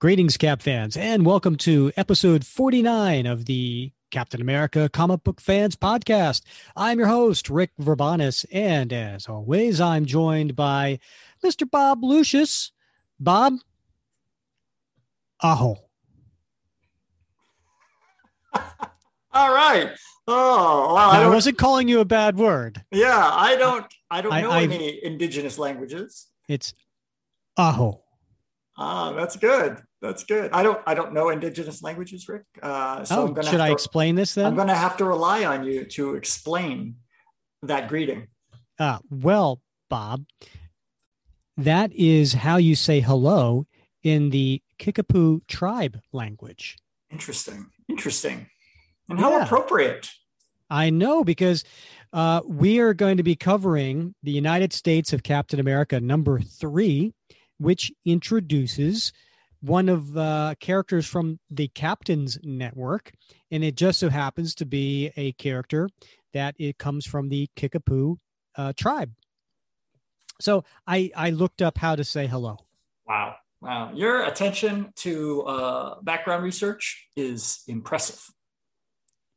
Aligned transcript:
Greetings, 0.00 0.38
Cap 0.38 0.62
fans, 0.62 0.96
and 0.96 1.26
welcome 1.26 1.56
to 1.56 1.92
episode 1.94 2.46
49 2.46 3.26
of 3.26 3.44
the 3.44 3.92
Captain 4.10 4.40
America 4.40 4.88
Comic 4.88 5.22
Book 5.24 5.42
Fans 5.42 5.76
Podcast. 5.76 6.40
I'm 6.74 6.98
your 6.98 7.08
host, 7.08 7.50
Rick 7.50 7.72
Verbanis, 7.78 8.46
and 8.50 8.94
as 8.94 9.28
always, 9.28 9.78
I'm 9.78 10.06
joined 10.06 10.56
by 10.56 11.00
Mr. 11.44 11.70
Bob 11.70 12.02
Lucius. 12.02 12.72
Bob, 13.18 13.56
aho. 15.42 15.76
All 19.32 19.52
right. 19.54 19.90
Oh, 20.26 20.94
well, 20.94 21.10
I, 21.10 21.22
I 21.24 21.28
wasn't 21.28 21.58
calling 21.58 21.88
you 21.88 22.00
a 22.00 22.04
bad 22.04 22.36
word. 22.36 22.84
Yeah, 22.92 23.30
I 23.32 23.56
don't. 23.56 23.86
I 24.10 24.20
don't 24.22 24.32
I- 24.32 24.42
know 24.42 24.50
I- 24.50 24.62
any 24.62 25.02
indigenous 25.04 25.58
languages. 25.58 26.28
It's 26.48 26.74
aho. 27.56 28.02
Ah, 28.76 29.12
that's 29.12 29.36
good. 29.36 29.80
That's 30.02 30.24
good. 30.24 30.50
I 30.52 30.62
don't. 30.62 30.80
I 30.86 30.94
don't 30.94 31.12
know 31.12 31.28
indigenous 31.28 31.82
languages, 31.82 32.28
Rick. 32.28 32.44
Uh, 32.62 33.04
so 33.04 33.16
oh, 33.22 33.26
I'm 33.26 33.34
gonna 33.34 33.44
should 33.44 33.52
have 33.52 33.60
I 33.60 33.68
to, 33.68 33.72
explain 33.72 34.14
this 34.14 34.34
then? 34.34 34.46
I'm 34.46 34.56
going 34.56 34.68
to 34.68 34.74
have 34.74 34.96
to 34.98 35.04
rely 35.04 35.44
on 35.44 35.64
you 35.64 35.84
to 35.84 36.14
explain 36.14 36.96
that 37.62 37.88
greeting. 37.88 38.26
Ah, 38.78 39.00
well, 39.10 39.60
Bob, 39.90 40.24
that 41.56 41.92
is 41.92 42.32
how 42.32 42.56
you 42.56 42.74
say 42.74 43.00
hello 43.00 43.66
in 44.02 44.30
the 44.30 44.62
Kickapoo 44.78 45.42
tribe 45.46 46.00
language. 46.12 46.78
Interesting. 47.10 47.66
Interesting. 47.88 48.46
And 49.10 49.18
how 49.18 49.32
Yeah. 49.32 49.44
appropriate. 49.44 50.08
I 50.70 50.90
know 50.90 51.24
because 51.24 51.64
uh, 52.12 52.42
we 52.46 52.78
are 52.78 52.94
going 52.94 53.16
to 53.16 53.22
be 53.22 53.34
covering 53.36 54.14
the 54.22 54.30
United 54.30 54.72
States 54.72 55.12
of 55.12 55.22
Captain 55.22 55.58
America 55.58 56.00
number 56.00 56.40
three, 56.40 57.12
which 57.58 57.92
introduces 58.04 59.12
one 59.60 59.88
of 59.88 60.12
the 60.12 60.56
characters 60.60 61.06
from 61.06 61.38
the 61.50 61.68
Captain's 61.68 62.38
Network, 62.42 63.12
and 63.50 63.62
it 63.62 63.74
just 63.74 63.98
so 63.98 64.08
happens 64.08 64.54
to 64.54 64.64
be 64.64 65.10
a 65.16 65.32
character 65.32 65.88
that 66.32 66.54
it 66.58 66.78
comes 66.78 67.04
from 67.04 67.28
the 67.28 67.48
Kickapoo 67.56 68.16
uh, 68.56 68.72
tribe. 68.76 69.12
So 70.40 70.64
I 70.86 71.10
I 71.14 71.30
looked 71.30 71.60
up 71.60 71.76
how 71.76 71.96
to 71.96 72.04
say 72.04 72.26
hello. 72.26 72.56
Wow. 73.06 73.36
Wow. 73.60 73.92
Your 73.92 74.22
attention 74.22 74.92
to 74.96 75.42
uh, 75.42 76.00
background 76.00 76.42
research 76.44 77.08
is 77.16 77.62
impressive. 77.68 78.22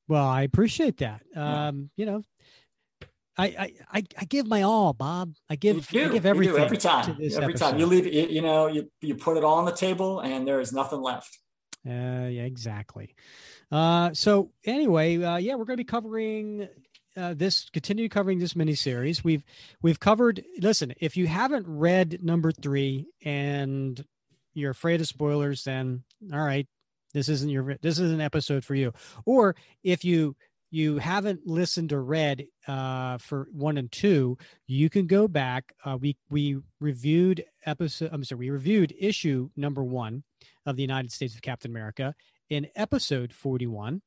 Well, 0.08 0.26
I 0.26 0.44
appreciate 0.44 0.98
that. 0.98 1.22
Yeah. 1.34 1.68
Um, 1.68 1.90
you 1.96 2.06
know, 2.06 2.24
I, 3.38 3.72
I 3.92 4.04
I 4.18 4.26
give 4.26 4.48
my 4.48 4.62
all, 4.62 4.94
Bob. 4.94 5.34
I 5.50 5.56
give 5.56 5.88
I 5.90 5.92
give 5.92 6.14
You 6.14 6.20
do 6.20 6.28
everything 6.28 6.62
every 6.62 6.78
time. 6.78 7.10
Every 7.12 7.26
episode. 7.26 7.58
time 7.58 7.80
you 7.80 7.86
leave, 7.86 8.06
you, 8.06 8.28
you 8.28 8.42
know, 8.42 8.68
you, 8.68 8.92
you 9.02 9.16
put 9.16 9.38
it 9.38 9.44
all 9.44 9.56
on 9.56 9.66
the 9.66 9.72
table 9.72 10.20
and 10.20 10.48
there 10.48 10.60
is 10.60 10.72
nothing 10.72 11.02
left. 11.02 11.40
Uh, 11.86 12.30
yeah, 12.30 12.44
exactly. 12.44 13.16
Uh, 13.72 14.12
so 14.14 14.52
anyway, 14.66 15.22
uh, 15.22 15.38
yeah, 15.38 15.56
we're 15.56 15.66
going 15.66 15.78
to 15.78 15.84
be 15.84 15.84
covering 15.84 16.68
uh, 17.18 17.34
this, 17.34 17.70
continue 17.72 18.08
covering 18.08 18.40
this 18.40 18.54
miniseries. 18.54 19.24
We've 19.24 19.44
we've 19.82 20.00
covered. 20.00 20.44
Listen, 20.60 20.94
if 21.00 21.18
you 21.18 21.28
haven't 21.28 21.66
read 21.68 22.24
number 22.24 22.52
three 22.52 23.08
and 23.26 24.04
you're 24.54 24.72
afraid 24.72 25.02
of 25.02 25.08
spoilers, 25.08 25.64
then 25.64 26.04
all 26.32 26.40
right, 26.40 26.68
this 27.14 27.30
isn't 27.30 27.50
your 27.50 27.78
this 27.82 28.00
is 28.00 28.12
an 28.12 28.22
episode 28.22 28.64
for 28.66 28.76
you. 28.76 28.94
Or 29.26 29.56
if 29.84 30.04
you 30.04 30.36
you 30.72 30.98
haven't 30.98 31.46
listened 31.46 31.94
or 31.94 32.04
read 32.04 32.48
uh, 32.68 33.20
for 33.20 33.48
one 33.52 33.78
and 33.78 33.92
two, 33.92 34.38
you 34.66 34.90
can 34.90 35.06
go 35.06 35.28
back. 35.28 35.74
Uh, 35.86 35.98
we 36.02 36.18
we 36.30 36.58
reviewed 36.80 37.46
episode. 37.66 38.10
I'm 38.12 38.24
sorry, 38.24 38.40
we 38.40 38.50
reviewed 38.50 38.94
issue 39.00 39.50
number 39.56 39.84
one 39.84 40.24
of 40.66 40.76
the 40.76 40.82
United 40.82 41.12
States 41.12 41.36
of 41.36 41.42
Captain 41.42 41.70
America 41.70 42.16
in 42.50 42.68
episode 42.76 43.34
41. 43.34 44.02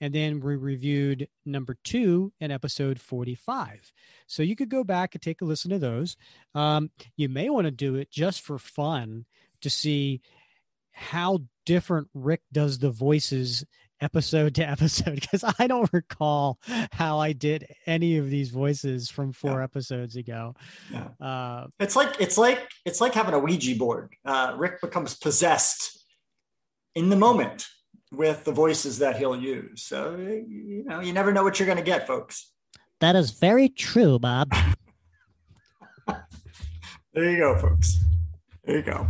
And 0.00 0.14
then 0.14 0.40
we 0.40 0.56
reviewed 0.56 1.28
number 1.46 1.78
two 1.82 2.32
in 2.40 2.50
episode 2.50 3.00
45. 3.00 3.90
So 4.26 4.42
you 4.42 4.54
could 4.54 4.68
go 4.68 4.84
back 4.84 5.14
and 5.14 5.22
take 5.22 5.40
a 5.40 5.46
listen 5.46 5.70
to 5.70 5.78
those. 5.78 6.16
Um, 6.54 6.90
you 7.16 7.30
may 7.30 7.48
want 7.48 7.66
to 7.66 7.70
do 7.70 7.94
it 7.94 8.10
just 8.10 8.42
for 8.42 8.58
fun 8.58 9.24
to 9.62 9.70
see 9.70 10.20
how 10.92 11.40
different 11.66 12.08
Rick 12.14 12.40
does 12.52 12.78
the 12.78 12.90
voices 12.90 13.62
episode 14.00 14.54
to 14.54 14.66
episode 14.68 15.14
because 15.16 15.44
I 15.58 15.66
don't 15.66 15.88
recall 15.92 16.58
how 16.92 17.18
I 17.18 17.32
did 17.32 17.66
any 17.86 18.16
of 18.16 18.30
these 18.30 18.48
voices 18.50 19.10
from 19.10 19.32
four 19.32 19.58
Yeah. 19.58 19.64
episodes 19.64 20.16
ago. 20.16 20.54
Yeah. 20.90 21.08
Uh, 21.20 21.66
It's 21.78 21.96
like 21.96 22.16
it's 22.20 22.38
like 22.38 22.70
it's 22.86 23.00
like 23.02 23.12
having 23.14 23.34
a 23.34 23.38
Ouija 23.38 23.76
board. 23.76 24.14
Uh, 24.24 24.54
Rick 24.56 24.80
becomes 24.80 25.14
possessed 25.16 26.02
in 26.94 27.10
the 27.10 27.16
moment 27.16 27.66
with 28.12 28.44
the 28.44 28.52
voices 28.52 28.98
that 29.00 29.16
he'll 29.18 29.36
use. 29.38 29.82
So 29.82 30.16
you 30.16 30.84
know, 30.86 31.00
you 31.00 31.12
never 31.12 31.32
know 31.32 31.42
what 31.42 31.58
you're 31.58 31.66
going 31.66 31.76
to 31.78 31.84
get, 31.84 32.06
folks. 32.06 32.52
that 33.00 33.16
is 33.16 33.32
very 33.32 33.68
true, 33.68 34.18
Bob. 34.18 34.52
There 37.12 37.30
you 37.30 37.38
go, 37.38 37.56
folks. 37.58 37.96
There 38.64 38.76
you 38.76 38.82
go. 38.82 39.06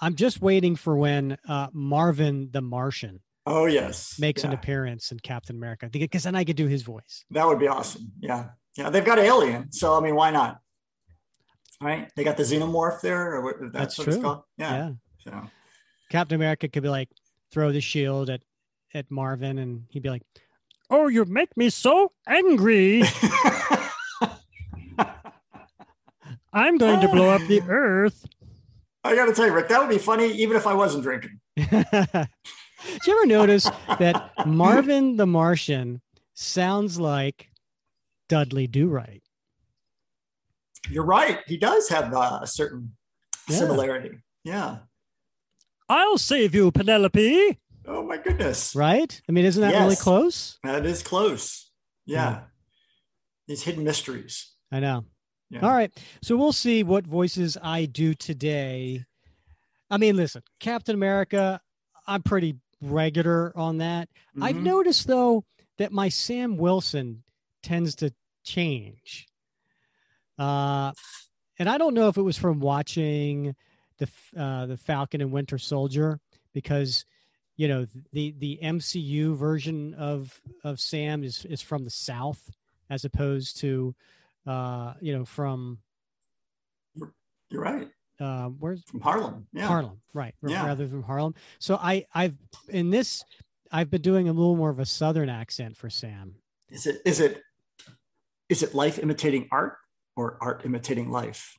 I'm 0.00 0.14
just 0.14 0.40
waiting 0.40 0.76
for 0.76 0.96
when 0.96 1.36
uh, 1.48 1.68
Marvin 1.72 2.50
the 2.52 2.60
Martian 2.60 3.20
Oh 3.46 3.64
yes, 3.66 4.18
makes 4.18 4.44
an 4.44 4.52
appearance 4.52 5.10
in 5.10 5.18
Captain 5.20 5.56
America 5.56 5.88
because 5.90 6.24
then 6.24 6.34
I 6.34 6.44
could 6.44 6.56
do 6.56 6.66
his 6.66 6.82
voice. 6.82 7.24
That 7.30 7.46
would 7.46 7.58
be 7.58 7.66
awesome. 7.66 8.12
Yeah, 8.20 8.50
yeah. 8.76 8.90
They've 8.90 9.04
got 9.04 9.18
Alien, 9.18 9.72
so 9.72 9.96
I 9.96 10.00
mean, 10.00 10.14
why 10.14 10.30
not? 10.30 10.60
Right? 11.80 12.10
They 12.14 12.24
got 12.24 12.36
the 12.36 12.42
xenomorph 12.42 13.00
there, 13.00 13.36
or 13.36 13.42
what, 13.42 13.54
that's, 13.60 13.72
That's 13.72 13.98
what 13.98 14.04
true. 14.04 14.12
it's 14.14 14.22
called. 14.22 14.42
Yeah. 14.58 14.90
Yeah. 15.24 15.42
So 15.42 15.50
Captain 16.10 16.34
America 16.36 16.68
could 16.68 16.82
be 16.82 16.90
like 16.90 17.08
throw 17.50 17.72
the 17.72 17.80
shield 17.80 18.28
at 18.28 18.42
at 18.92 19.10
Marvin, 19.10 19.58
and 19.58 19.84
he'd 19.90 20.02
be 20.02 20.10
like, 20.10 20.22
"Oh, 20.90 21.08
you 21.08 21.24
make 21.24 21.56
me 21.56 21.70
so 21.70 22.12
angry! 22.26 23.02
I'm 26.52 26.76
going 26.76 27.00
to 27.00 27.08
blow 27.08 27.30
up 27.30 27.40
the 27.48 27.62
Earth." 27.68 28.26
I 29.04 29.14
got 29.14 29.26
to 29.26 29.32
tell 29.32 29.46
you, 29.46 29.52
Rick, 29.52 29.68
that 29.68 29.80
would 29.80 29.88
be 29.88 29.98
funny, 29.98 30.30
even 30.32 30.56
if 30.56 30.66
I 30.66 30.74
wasn't 30.74 31.02
drinking. 31.04 31.40
Did 31.56 33.06
you 33.06 33.12
ever 33.16 33.26
notice 33.26 33.68
that 33.98 34.32
Marvin 34.46 35.16
the 35.16 35.26
Martian 35.26 36.00
sounds 36.34 36.98
like 37.00 37.48
Dudley 38.28 38.66
Do 38.66 38.88
Right? 38.88 39.22
You're 40.90 41.04
right. 41.04 41.40
He 41.46 41.56
does 41.56 41.88
have 41.88 42.12
uh, 42.14 42.40
a 42.42 42.46
certain 42.46 42.96
Yeah. 43.48 43.56
similarity. 43.58 44.18
Yeah. 44.44 44.78
I'll 45.88 46.18
save 46.18 46.54
you, 46.54 46.70
Penelope. 46.70 47.58
Oh 47.86 48.02
my 48.04 48.18
goodness. 48.18 48.74
Right? 48.74 49.20
I 49.28 49.32
mean, 49.32 49.44
isn't 49.44 49.60
that 49.60 49.78
really 49.80 49.96
close? 49.96 50.58
That 50.62 50.84
is 50.86 51.02
close. 51.02 51.70
Yeah. 52.06 52.16
Yeah. 52.30 52.40
These 53.48 53.62
hidden 53.62 53.84
mysteries. 53.84 54.52
I 54.70 54.80
know. 54.80 55.04
Yeah. 55.50 55.60
All 55.60 55.70
right. 55.72 55.90
So 56.22 56.36
we'll 56.36 56.52
see 56.52 56.82
what 56.82 57.06
voices 57.06 57.56
I 57.62 57.86
do 57.86 58.14
today. 58.14 59.04
I 59.90 59.96
mean, 59.96 60.16
listen, 60.16 60.42
Captain 60.60 60.94
America, 60.94 61.60
I'm 62.06 62.22
pretty 62.22 62.56
regular 62.82 63.52
on 63.56 63.78
that. 63.78 64.08
I've 64.40 64.56
Mhm. 64.56 64.62
noticed, 64.62 65.06
though, 65.06 65.44
that 65.78 65.92
my 65.92 66.08
Sam 66.10 66.56
Wilson 66.58 67.22
tends 67.62 67.94
to 67.96 68.12
change. 68.44 69.26
Uh, 70.38 70.92
and 71.58 71.68
I 71.68 71.78
don't 71.78 71.94
know 71.94 72.08
if 72.08 72.16
it 72.16 72.22
was 72.22 72.38
from 72.38 72.60
watching 72.60 73.56
the 73.98 74.08
uh, 74.36 74.66
the 74.66 74.76
Falcon 74.76 75.20
and 75.20 75.32
Winter 75.32 75.58
Soldier 75.58 76.20
because 76.52 77.04
you 77.56 77.66
know 77.66 77.86
the 78.12 78.32
the 78.38 78.58
MCU 78.62 79.34
version 79.36 79.94
of 79.94 80.40
of 80.62 80.78
Sam 80.78 81.24
is 81.24 81.44
is 81.44 81.60
from 81.62 81.84
the 81.84 81.90
South 81.90 82.50
as 82.88 83.04
opposed 83.04 83.58
to 83.60 83.94
uh, 84.48 84.94
you 85.00 85.16
know 85.16 85.24
from 85.24 85.78
You're 87.50 87.62
right. 87.62 87.88
uh, 88.20 88.46
where's 88.46 88.82
From 88.84 89.00
Harlem. 89.00 89.46
Yeah. 89.52 89.66
Harlem, 89.66 90.00
right? 90.14 90.34
Yeah. 90.46 90.66
Rather 90.66 90.86
than 90.86 91.02
Harlem. 91.02 91.34
So 91.58 91.76
I 91.76 92.06
I've 92.14 92.36
in 92.68 92.90
this 92.90 93.22
I've 93.70 93.90
been 93.90 94.02
doing 94.02 94.28
a 94.28 94.32
little 94.32 94.56
more 94.56 94.70
of 94.70 94.78
a 94.78 94.86
Southern 94.86 95.28
accent 95.28 95.76
for 95.76 95.90
Sam. 95.90 96.34
Is 96.70 96.86
it 96.86 97.00
is 97.04 97.20
it 97.20 97.42
is 98.48 98.62
it 98.62 98.74
life 98.74 98.98
imitating 98.98 99.48
art 99.52 99.76
or 100.16 100.38
art 100.40 100.62
imitating 100.64 101.10
life? 101.10 101.56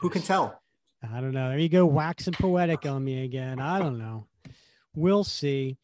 Who 0.00 0.10
can 0.10 0.22
tell? 0.22 0.60
I 1.08 1.20
don't 1.20 1.32
know. 1.32 1.50
There 1.50 1.58
you 1.58 1.68
go, 1.68 1.86
waxing 1.86 2.34
poetic 2.34 2.86
on 2.86 3.04
me 3.04 3.24
again. 3.24 3.60
I 3.60 3.78
don't 3.78 3.98
know. 3.98 4.26
We'll 4.94 5.24
see. 5.24 5.76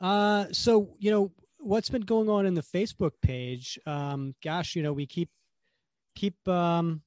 Uh, 0.00 0.46
so 0.50 0.96
you 0.98 1.10
know 1.10 1.32
what's 1.58 1.88
been 1.90 2.02
going 2.02 2.28
on 2.28 2.46
in 2.46 2.54
the 2.54 2.62
Facebook 2.62 3.12
page? 3.22 3.78
Um, 3.86 4.34
gosh, 4.42 4.74
you 4.74 4.82
know 4.82 4.92
we 4.92 5.06
keep 5.06 5.28
keep 6.16 6.48
um, 6.48 7.02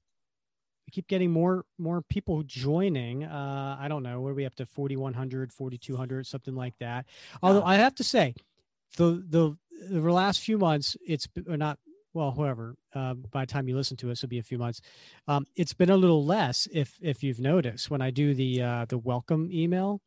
we 0.88 0.92
keep 0.92 1.08
getting 1.08 1.32
more 1.32 1.66
more 1.78 2.02
people 2.02 2.44
joining. 2.44 3.26
Uh, 3.26 3.78
I 3.80 3.90
don't 3.90 4.04
know. 4.04 4.22
What 4.22 4.30
are 4.30 4.36
we 4.36 4.46
up 4.46 4.56
to? 4.56 4.66
4,100, 4.66 5.52
4,200, 5.52 6.26
something 6.26 6.56
like 6.56 6.76
that. 6.80 7.06
Although. 7.44 7.64
I 7.64 7.76
have 7.76 7.96
to 7.96 8.04
say, 8.04 8.36
the 8.96 9.24
the 9.28 9.58
the 9.90 10.00
last 10.00 10.40
few 10.40 10.58
months, 10.58 10.96
it's 11.06 11.28
or 11.48 11.58
not 11.58 11.78
well, 12.14 12.32
whoever, 12.32 12.76
uh, 12.96 13.14
by 13.14 13.46
the 13.46 13.52
time 13.52 13.68
you 13.68 13.76
listen 13.76 13.96
to 13.98 14.10
us, 14.10 14.20
it'll 14.20 14.30
be 14.30 14.40
a 14.40 14.44
few 14.44 14.58
months. 14.58 14.82
Um, 15.28 15.46
it's 15.56 15.74
been 15.74 15.92
a 15.92 15.98
little 15.98 16.26
less, 16.26 16.68
if 16.74 16.98
if 17.02 17.24
you've 17.24 17.40
noticed, 17.40 17.92
when 17.92 18.02
I 18.02 18.10
do 18.10 18.34
the 18.34 18.62
uh, 18.62 18.86
the 18.86 18.98
welcome 18.98 19.50
email, 19.52 20.02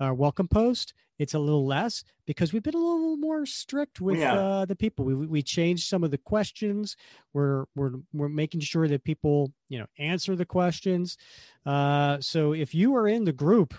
uh, 0.00 0.12
welcome 0.14 0.48
post, 0.48 0.94
it's 1.18 1.34
a 1.34 1.38
little 1.38 1.66
less 1.66 2.04
because 2.26 2.52
we've 2.52 2.62
been 2.62 2.74
a 2.74 2.78
little 2.78 3.16
more 3.16 3.44
strict 3.44 4.00
with 4.00 4.18
Yeah. 4.18 4.34
uh, 4.34 4.64
the 4.64 4.76
people. 4.76 5.04
We 5.04 5.14
we 5.14 5.42
changed 5.42 5.88
some 5.88 6.04
of 6.04 6.10
the 6.10 6.18
questions. 6.18 6.96
We're 7.32 7.64
we're 7.74 7.92
we're 8.12 8.28
making 8.28 8.60
sure 8.60 8.86
that 8.88 9.02
people 9.04 9.52
you 9.68 9.78
know 9.78 9.86
answer 9.98 10.36
the 10.36 10.46
questions. 10.46 11.16
Uh, 11.66 12.18
so 12.20 12.52
if 12.54 12.74
you 12.74 12.94
are 12.94 13.08
in 13.08 13.24
the 13.24 13.32
group, 13.32 13.74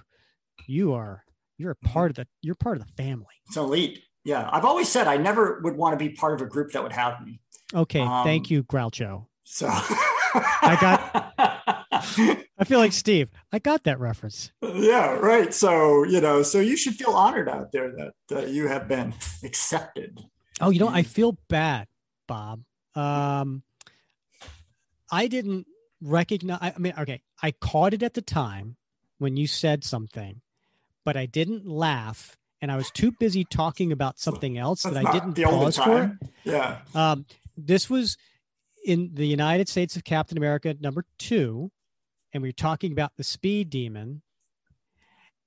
you 0.67 0.93
are 0.93 1.23
you're 1.57 1.71
a 1.71 1.75
Mm-hmm. 1.75 1.93
part 1.93 2.11
of 2.11 2.15
the 2.17 2.27
you're 2.41 2.55
part 2.55 2.77
of 2.77 2.85
the 2.85 2.93
family. 3.03 3.25
It's 3.47 3.57
elite. 3.57 4.03
Yeah. 4.25 4.49
I've 4.51 4.65
always 4.65 4.89
said 4.89 5.07
I 5.07 5.15
never 5.17 5.61
would 5.63 5.77
want 5.77 5.97
to 5.97 5.97
be 5.97 6.13
part 6.13 6.33
of 6.33 6.41
a 6.41 6.45
group 6.45 6.73
that 6.73 6.83
would 6.83 6.91
have 6.93 7.25
me. 7.25 7.39
Okay, 7.73 7.99
thank 8.23 8.47
Um, 8.47 8.53
you, 8.53 8.63
Groucho. 8.63 9.27
So 9.45 9.67
I 9.69 10.77
got- 10.81 11.33
I 12.57 12.63
feel 12.65 12.79
like 12.79 12.93
Steve. 12.93 13.29
I 13.51 13.59
got 13.59 13.83
that 13.85 13.99
reference. 13.99 14.51
yeah, 14.61 15.13
right. 15.13 15.53
So, 15.53 16.03
you 16.03 16.21
know, 16.21 16.43
so 16.43 16.59
you 16.59 16.77
should 16.77 16.95
feel 16.95 17.11
honored 17.11 17.49
out 17.49 17.71
there 17.71 17.91
that 17.91 18.13
uh, 18.31 18.45
you 18.45 18.67
have 18.67 18.87
been 18.87 19.13
accepted. 19.43 20.19
Oh, 20.61 20.69
you 20.69 20.79
know, 20.79 20.89
I 20.89 21.03
feel 21.03 21.37
bad, 21.47 21.87
Bob. 22.27 22.63
Um, 22.95 23.63
I 25.11 25.27
didn't 25.27 25.67
recognize. 26.01 26.59
I 26.61 26.77
mean, 26.77 26.93
okay, 26.97 27.21
I 27.41 27.51
caught 27.51 27.93
it 27.93 28.03
at 28.03 28.13
the 28.13 28.21
time 28.21 28.75
when 29.17 29.37
you 29.37 29.47
said 29.47 29.83
something, 29.83 30.41
but 31.05 31.15
I 31.15 31.25
didn't 31.25 31.65
laugh, 31.65 32.37
and 32.61 32.71
I 32.71 32.75
was 32.75 32.91
too 32.91 33.11
busy 33.11 33.45
talking 33.45 33.91
about 33.91 34.19
something 34.19 34.57
else 34.57 34.83
that 34.83 34.97
I 34.97 35.11
didn't 35.11 35.41
pause 35.41 35.77
for 35.77 36.17
Yeah. 36.43 36.79
Um, 36.93 37.25
this 37.55 37.89
was 37.89 38.17
in 38.85 39.11
the 39.13 39.27
United 39.27 39.67
States 39.69 39.95
of 39.95 40.03
Captain 40.03 40.37
America 40.37 40.75
number 40.79 41.05
two, 41.17 41.71
and 42.33 42.43
we 42.43 42.49
were 42.49 42.53
talking 42.53 42.91
about 42.91 43.13
the 43.17 43.23
speed 43.23 43.69
demon. 43.69 44.21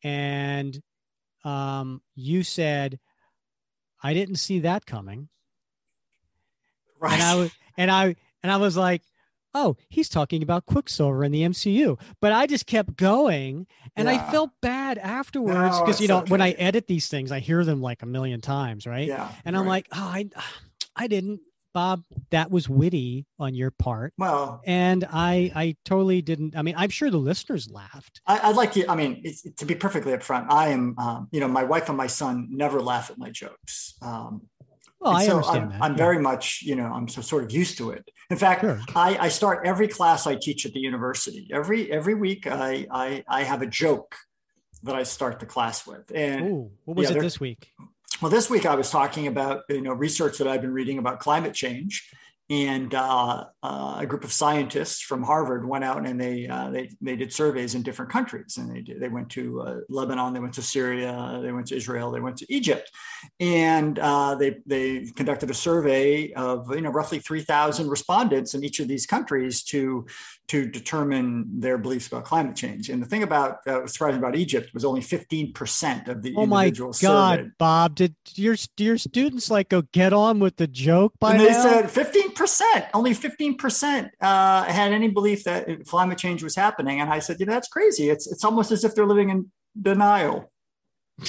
And 0.03 0.83
um, 1.45 2.03
you 2.15 2.43
said, 2.43 2.99
I 4.03 4.15
didn't 4.15 4.37
see 4.37 4.61
that 4.61 4.87
coming. 4.87 5.29
Right. 6.99 7.15
And 7.15 7.23
I 7.23 7.35
was 7.35 7.51
and 7.77 7.91
I 7.91 8.17
and 8.43 8.53
I 8.53 8.57
was 8.57 8.77
like, 8.77 9.03
oh, 9.55 9.77
he's 9.89 10.09
talking 10.09 10.43
about 10.43 10.67
Quicksilver 10.67 11.25
in 11.25 11.33
the 11.33 11.43
MCU. 11.43 12.01
But 12.21 12.33
I 12.33 12.47
just 12.47 12.67
kept 12.67 12.97
going 12.97 13.67
and 13.97 14.09
I 14.09 14.31
felt 14.31 14.51
bad 14.61 14.99
afterwards 14.99 15.79
No, 15.79 15.81
because 15.81 16.01
you 16.01 16.05
it's 16.05 16.09
know, 16.09 16.25
when 16.29 16.41
I 16.41 16.53
edit 16.53 16.87
these 16.87 17.09
things, 17.09 17.31
I 17.31 17.41
hear 17.41 17.65
them 17.65 17.83
like 17.83 18.03
a 18.03 18.07
million 18.07 18.41
times, 18.41 18.87
right? 18.87 19.07
yeah. 19.07 19.31
And 19.45 19.57
I'm 19.57 19.63
right. 19.63 19.69
like, 19.69 19.89
oh, 19.93 20.01
I, 20.01 20.31
I 20.97 21.07
didn't, 21.07 21.41
Bob. 21.73 22.03
That 22.31 22.51
was 22.51 22.69
witty 22.69 23.27
on 23.39 23.55
your 23.55 23.71
part, 23.71 24.15
well, 24.19 24.63
and 24.67 25.05
I, 25.11 25.53
I 25.55 25.77
totally 25.85 26.23
didn't. 26.23 26.57
I 26.57 26.63
mean, 26.63 26.75
I'm 26.77 26.91
sure 26.91 27.11
the 27.11 27.19
listeners 27.19 27.71
laughed. 27.71 28.21
I, 28.27 28.41
I'd 28.49 28.57
like 28.57 28.73
to, 28.73 28.91
I 28.91 28.95
mean, 28.97 29.21
it's, 29.25 29.43
to 29.43 29.67
be 29.67 29.75
perfectly 29.75 30.13
upfront, 30.13 30.47
I 30.51 30.69
am, 30.69 30.99
um, 30.99 31.29
you 31.31 31.41
know, 31.41 31.49
my 31.49 31.65
wife 31.65 31.89
and 31.89 31.97
my 31.97 32.07
son 32.07 32.49
never 32.51 32.81
laugh 32.81 33.11
at 33.11 33.19
my 33.19 33.31
jokes. 33.31 33.95
Um, 34.01 34.49
Well, 35.01 35.17
I 35.17 35.27
so 35.27 35.37
understand 35.37 35.65
I'm, 35.65 35.71
that. 35.71 35.83
I'm 35.83 35.91
yeah. 35.93 35.97
very 35.97 36.21
much, 36.21 36.61
you 36.63 36.77
know, 36.77 36.87
I'm 36.87 37.09
so 37.09 37.21
sort 37.23 37.45
of 37.45 37.51
used 37.53 37.77
to 37.79 37.91
it. 37.91 38.09
In 38.31 38.37
fact, 38.37 38.61
Sure. 38.61 38.81
I, 38.95 39.17
I 39.19 39.29
start 39.29 39.67
every 39.67 39.89
class 39.89 40.27
I 40.27 40.37
teach 40.37 40.65
at 40.65 40.73
the 40.73 40.81
university. 40.81 41.51
Every 41.53 41.91
every 41.91 42.15
week, 42.15 42.47
I 42.47 42.87
I, 42.91 43.25
I 43.29 43.43
have 43.43 43.63
a 43.63 43.67
joke 43.67 44.15
that 44.85 44.95
I 44.95 45.03
start 45.03 45.41
the 45.41 45.47
class 45.47 45.87
with. 45.87 46.11
And 46.15 46.47
Ooh, 46.47 46.71
what 46.85 46.97
was 46.97 47.11
yeah, 47.11 47.17
it 47.17 47.21
this 47.21 47.41
week? 47.41 47.71
Well, 48.23 48.31
this 48.31 48.49
week 48.49 48.67
I 48.67 48.77
was 48.77 48.89
talking 48.89 49.27
about 49.27 49.65
you 49.69 49.81
know 49.81 49.93
research 49.93 50.39
that 50.39 50.47
I've 50.47 50.61
been 50.61 50.73
reading 50.73 50.99
about 50.99 51.19
climate 51.19 51.55
change, 51.55 52.09
and 52.49 52.95
uh, 52.95 53.47
uh, 53.65 53.97
a 53.99 54.07
group 54.07 54.23
of 54.23 54.33
scientists 54.33 55.01
from 55.01 55.25
Harvard 55.25 55.67
went 55.67 55.83
out 55.83 56.07
and 56.07 56.21
they 56.21 56.47
uh, 56.47 56.71
they 56.71 56.91
they 57.01 57.17
did 57.17 57.33
surveys 57.33 57.75
in 57.75 57.83
different 57.83 58.13
countries, 58.13 58.59
and 58.59 58.71
they 58.73 58.81
did, 58.81 59.01
they 59.01 59.09
went 59.09 59.29
to 59.31 59.61
uh, 59.63 59.77
Lebanon, 59.89 60.35
they 60.35 60.41
went 60.41 60.55
to 60.55 60.63
Syria, 60.63 61.41
they 61.43 61.51
went 61.51 61.67
to 61.69 61.77
Israel, 61.77 62.13
they 62.13 62.21
went 62.21 62.37
to 62.37 62.47
Egypt, 62.49 62.93
and 63.41 63.99
uh, 63.99 64.37
they 64.37 64.59
they 64.67 65.07
conducted 65.17 65.51
a 65.51 65.55
survey 65.55 66.33
of 66.35 66.73
you 66.73 66.81
know 66.81 66.91
roughly 66.91 67.19
three 67.19 67.43
thousand 67.43 67.89
respondents 67.89 68.55
in 68.55 68.63
each 68.63 68.79
of 68.79 68.87
these 68.87 69.05
countries 69.05 69.65
to 69.65 70.07
to 70.49 70.67
determine 70.67 71.61
their 71.61 71.79
beliefs 71.79 72.09
about 72.09 72.25
climate 72.25 72.57
change. 72.57 72.91
And 72.91 73.01
the 73.03 73.07
thing 73.07 73.23
about 73.23 73.59
uh, 73.67 73.81
was 73.83 73.93
surprising 73.95 74.19
about 74.19 74.37
Egypt 74.37 74.75
was 74.75 74.85
only 74.85 75.01
fifteen 75.01 75.53
percent 75.53 76.09
of 76.09 76.23
the 76.23 76.35
Oh 76.37 76.45
my 76.47 76.71
God, 76.71 76.95
surveyed. 76.95 77.53
Bob! 77.59 77.95
Did 77.95 78.15
your 78.35 78.57
your 78.77 78.99
students 78.99 79.51
like 79.51 79.69
go 79.71 79.83
get 79.93 80.13
on 80.13 80.41
with 80.41 80.57
the 80.57 80.67
joke 80.67 81.15
by 81.21 81.33
and 81.33 81.41
they 81.41 81.51
now? 81.51 81.63
said 81.63 81.85
15%, 81.87 82.89
only 82.95 83.13
15% 83.13 84.11
uh, 84.21 84.65
had 84.65 84.93
any 84.93 85.09
belief 85.09 85.45
that 85.45 85.87
climate 85.87 86.19
change 86.19 86.43
was 86.43 86.55
happening. 86.57 87.01
And 87.01 87.11
I 87.11 87.19
said, 87.21 87.39
you 87.41 87.47
know, 87.47 87.53
that's 87.53 87.69
crazy. 87.69 88.11
It's, 88.11 88.31
it's 88.31 88.45
almost 88.45 88.73
as 88.73 88.85
if 88.85 88.95
they're 88.95 89.07
living 89.07 89.31
in 89.31 89.51
denial. 89.81 90.51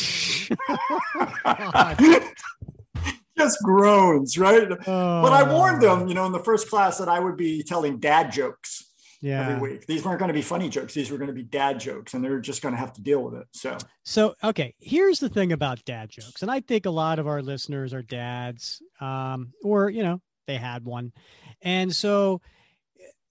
Just 3.38 3.58
groans, 3.64 4.38
right? 4.38 4.70
But 4.70 5.34
I 5.34 5.44
warned 5.44 5.84
Oh, 5.84 5.98
them, 5.98 6.08
you 6.08 6.14
know, 6.14 6.26
in 6.26 6.32
the 6.32 6.40
first 6.40 6.70
class 6.70 7.00
that 7.00 7.10
I 7.10 7.20
would 7.20 7.36
be 7.36 7.64
telling 7.64 8.00
dad 8.00 8.32
jokes 8.32 8.86
Yeah. 9.24 9.48
every 9.50 9.72
week. 9.72 9.88
These 9.88 10.04
weren't 10.04 10.20
going 10.20 10.28
to 10.28 10.34
be 10.34 10.42
funny 10.42 10.68
jokes. 10.70 10.94
These 10.94 11.10
were 11.10 11.18
going 11.18 11.30
to 11.30 11.34
be 11.34 11.44
dad 11.44 11.80
jokes, 11.80 12.14
and 12.14 12.24
they're 12.24 12.40
just 12.42 12.62
going 12.62 12.74
to 12.74 12.80
have 12.80 12.94
to 12.94 13.02
deal 13.02 13.24
with 13.24 13.36
it. 13.36 13.48
So, 13.54 13.78
So, 14.04 14.36
okay, 14.44 14.76
here's 14.80 15.20
the 15.20 15.30
thing 15.30 15.52
about 15.54 15.84
dad 15.86 16.10
jokes. 16.10 16.42
And 16.42 16.52
I 16.52 16.60
think 16.60 16.86
a 16.86 16.92
lot 16.92 17.18
of 17.20 17.26
our 17.28 17.42
listeners 17.42 17.94
are 17.94 18.02
dads, 18.04 18.82
um, 19.00 19.54
or, 19.64 19.90
you 19.90 20.04
know, 20.04 20.20
they 20.46 20.58
had 20.58 20.84
one. 20.84 21.14
And 21.62 21.96
so, 21.96 22.42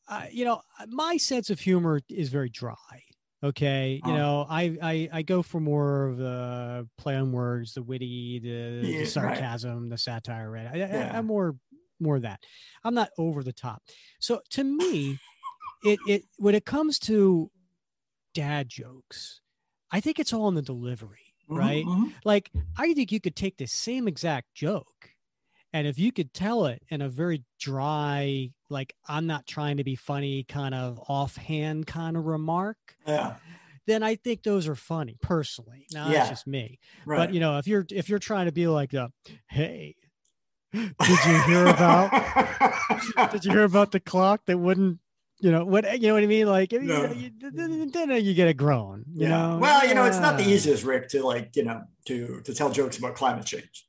uh, 0.09 0.25
you 0.31 0.44
know, 0.44 0.62
my 0.89 1.17
sense 1.19 1.50
of 1.50 1.61
humor 1.61 2.00
is 2.09 2.31
very 2.31 2.49
dry. 2.49 2.75
Okay. 3.45 4.00
You 4.05 4.12
Oh. 4.12 4.17
know, 4.17 4.47
I, 4.49 4.79
I, 4.83 5.09
I 5.12 5.23
go 5.23 5.43
for 5.43 5.61
more 5.61 6.09
of 6.09 6.17
the 6.17 6.88
play 6.97 7.17
on 7.17 7.33
words, 7.33 7.75
the 7.75 7.83
witty, 7.83 8.38
the, 8.43 8.49
Yeah, 8.88 8.93
the 8.93 8.99
right. 9.00 9.09
sarcasm, 9.09 9.88
the 9.88 9.99
satire, 9.99 10.50
right? 10.50 10.69
I, 10.73 10.77
Yeah. 10.77 11.19
I'm 11.19 11.27
more, 11.27 11.56
more 12.00 12.17
of 12.17 12.23
that. 12.23 12.41
I'm 12.85 12.95
not 12.95 13.11
over 13.19 13.43
the 13.43 13.53
top. 13.53 13.83
So 14.21 14.41
to 14.50 14.65
me, 14.65 15.19
it, 15.84 15.99
it, 16.06 16.25
when 16.38 16.55
it 16.55 16.64
comes 16.64 16.99
to 17.00 17.50
dad 18.34 18.69
jokes, 18.69 19.40
I 19.90 20.00
think 20.00 20.19
it's 20.19 20.32
all 20.32 20.49
in 20.49 20.55
the 20.55 20.62
delivery, 20.62 21.34
mhm, 21.50 21.56
right? 21.58 21.84
mhm. 21.84 22.12
Like, 22.25 22.50
I 22.76 22.93
think 22.94 23.12
you 23.12 23.20
could 23.20 23.37
take 23.37 23.56
the 23.56 23.67
same 23.67 24.08
exact 24.08 24.55
joke, 24.55 25.11
and 25.73 25.87
if 25.87 25.99
you 25.99 26.12
could 26.12 26.33
tell 26.33 26.66
it 26.66 26.83
in 26.88 27.02
a 27.02 27.09
very 27.09 27.45
dry, 27.59 28.50
like, 28.71 28.95
I'm 29.09 29.26
not 29.26 29.47
trying 29.47 29.76
to 29.78 29.85
be 29.85 29.97
funny, 29.97 30.45
kind 30.45 30.75
of 30.75 30.99
offhand 31.09 31.87
kind 31.87 32.16
of 32.16 32.26
remark, 32.26 32.76
Yeah. 33.07 33.37
then 33.87 34.02
I 34.02 34.14
think 34.16 34.42
those 34.42 34.68
are 34.68 34.75
funny 34.76 35.16
personally. 35.21 35.87
Now, 35.92 36.07
Yeah. 36.09 36.18
that's 36.18 36.28
just 36.30 36.47
me. 36.47 36.78
Right. 37.04 37.16
But, 37.26 37.35
you 37.35 37.40
know, 37.40 37.59
if 37.59 37.66
you're, 37.66 37.85
if 37.90 38.09
you're 38.09 38.18
trying 38.18 38.47
to 38.47 38.52
be 38.52 38.66
like, 38.66 38.90
the, 38.92 39.11
hey, 39.49 39.97
did 40.73 40.95
you 41.26 41.42
hear 41.47 41.66
about, 41.66 42.11
did 43.33 43.45
you 43.45 43.50
hear 43.50 43.64
about 43.64 43.92
the 43.92 44.00
clock 44.00 44.42
that 44.47 44.57
wouldn't, 44.59 45.00
you 45.42 45.50
know 45.52 45.64
what 45.64 45.84
you 46.00 46.08
know 46.08 46.14
what 46.14 46.22
I 46.22 46.26
mean? 46.26 46.46
Like, 46.46 46.72
you 46.72 46.80
No. 46.80 47.12
you, 47.12 47.30
then 47.40 47.90
then 47.90 48.25
you 48.25 48.32
get 48.34 48.49
a 48.49 48.54
groan. 48.54 49.04
You 49.12 49.22
yeah. 49.22 49.28
know? 49.28 49.58
well, 49.58 49.87
you 49.87 49.94
know, 49.94 50.04
it's 50.04 50.20
not 50.20 50.38
the 50.38 50.44
easiest, 50.49 50.84
Rick, 50.84 51.08
to 51.11 51.22
like, 51.26 51.54
you 51.56 51.64
know, 51.64 51.82
to 52.06 52.40
to 52.44 52.54
tell 52.54 52.70
jokes 52.70 52.96
about 52.99 53.14
climate 53.16 53.44
change. 53.44 53.87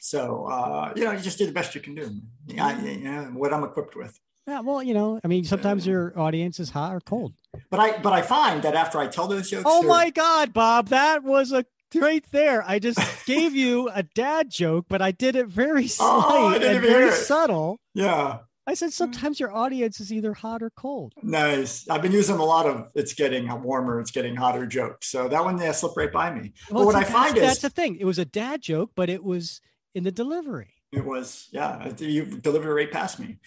So, 0.00 0.46
uh, 0.46 0.92
you 0.96 1.04
know, 1.04 1.12
you 1.12 1.20
just 1.20 1.38
do 1.38 1.46
the 1.46 1.52
best 1.52 1.74
you 1.74 1.80
can 1.80 1.94
do. 1.94 2.10
Yeah, 2.46 2.80
you 2.82 2.98
know, 3.04 3.22
what 3.34 3.52
I'm 3.52 3.64
equipped 3.64 3.96
with. 3.96 4.18
Yeah, 4.46 4.60
well, 4.60 4.80
you 4.82 4.94
know, 4.94 5.20
I 5.24 5.28
mean, 5.28 5.44
sometimes 5.44 5.84
your 5.86 6.16
audience 6.18 6.60
is 6.60 6.70
hot 6.70 6.94
or 6.94 7.00
cold. 7.00 7.34
But 7.70 7.80
I, 7.80 7.98
but 7.98 8.12
I 8.12 8.22
find 8.22 8.62
that 8.62 8.74
after 8.76 8.98
I 8.98 9.08
tell 9.08 9.26
those 9.26 9.50
jokes, 9.50 9.64
Oh 9.66 9.82
my 9.82 10.10
God, 10.10 10.52
Bob, 10.52 10.88
that 10.88 11.24
was 11.24 11.50
a 11.52 11.64
right 11.96 12.24
there. 12.30 12.62
I 12.66 12.78
just 12.78 13.00
gave 13.26 13.56
you 13.56 13.88
a 13.92 14.04
dad 14.04 14.50
joke, 14.50 14.86
but 14.88 15.02
I 15.02 15.10
did 15.10 15.34
it 15.34 15.48
very 15.48 15.86
Oh, 15.98 16.50
slight 16.50 16.60
didn't 16.60 16.76
and 16.76 16.86
very 16.86 17.08
it. 17.08 17.14
subtle. 17.14 17.80
yeah, 17.94 18.38
I 18.66 18.74
said 18.74 18.86
hmm. 18.86 18.90
sometimes 18.90 19.38
your 19.38 19.54
audience 19.54 20.00
is 20.00 20.12
either 20.12 20.34
hot 20.34 20.62
or 20.62 20.70
cold. 20.70 21.14
nice. 21.22 21.88
I've 21.88 22.02
been 22.02 22.12
using 22.12 22.36
a 22.36 22.44
lot 22.44 22.66
of 22.66 22.88
"it's 22.94 23.14
getting 23.14 23.48
warmer, 23.62 24.00
it's 24.00 24.10
getting 24.10 24.34
hotter" 24.34 24.66
jokes. 24.66 25.08
So 25.08 25.28
that 25.28 25.44
one, 25.44 25.58
yeah, 25.58 25.72
slipped 25.72 25.96
right 25.96 26.12
by 26.12 26.34
me. 26.34 26.52
Well, 26.70 26.86
what 26.86 26.92
see, 26.92 26.98
I 26.98 27.02
that's, 27.02 27.12
find 27.12 27.36
is- 27.36 27.42
that's 27.42 27.60
the 27.60 27.70
thing. 27.70 27.96
It 27.96 28.04
was 28.04 28.18
a 28.18 28.24
dad 28.24 28.62
joke, 28.62 28.90
but 28.94 29.08
it 29.08 29.22
was 29.22 29.60
in 29.94 30.04
the 30.04 30.12
delivery. 30.12 30.74
It 30.92 31.04
was, 31.04 31.48
yeah, 31.52 31.92
you 31.98 32.24
delivered 32.24 32.74
right 32.74 32.90
past 32.90 33.18
me. 33.18 33.38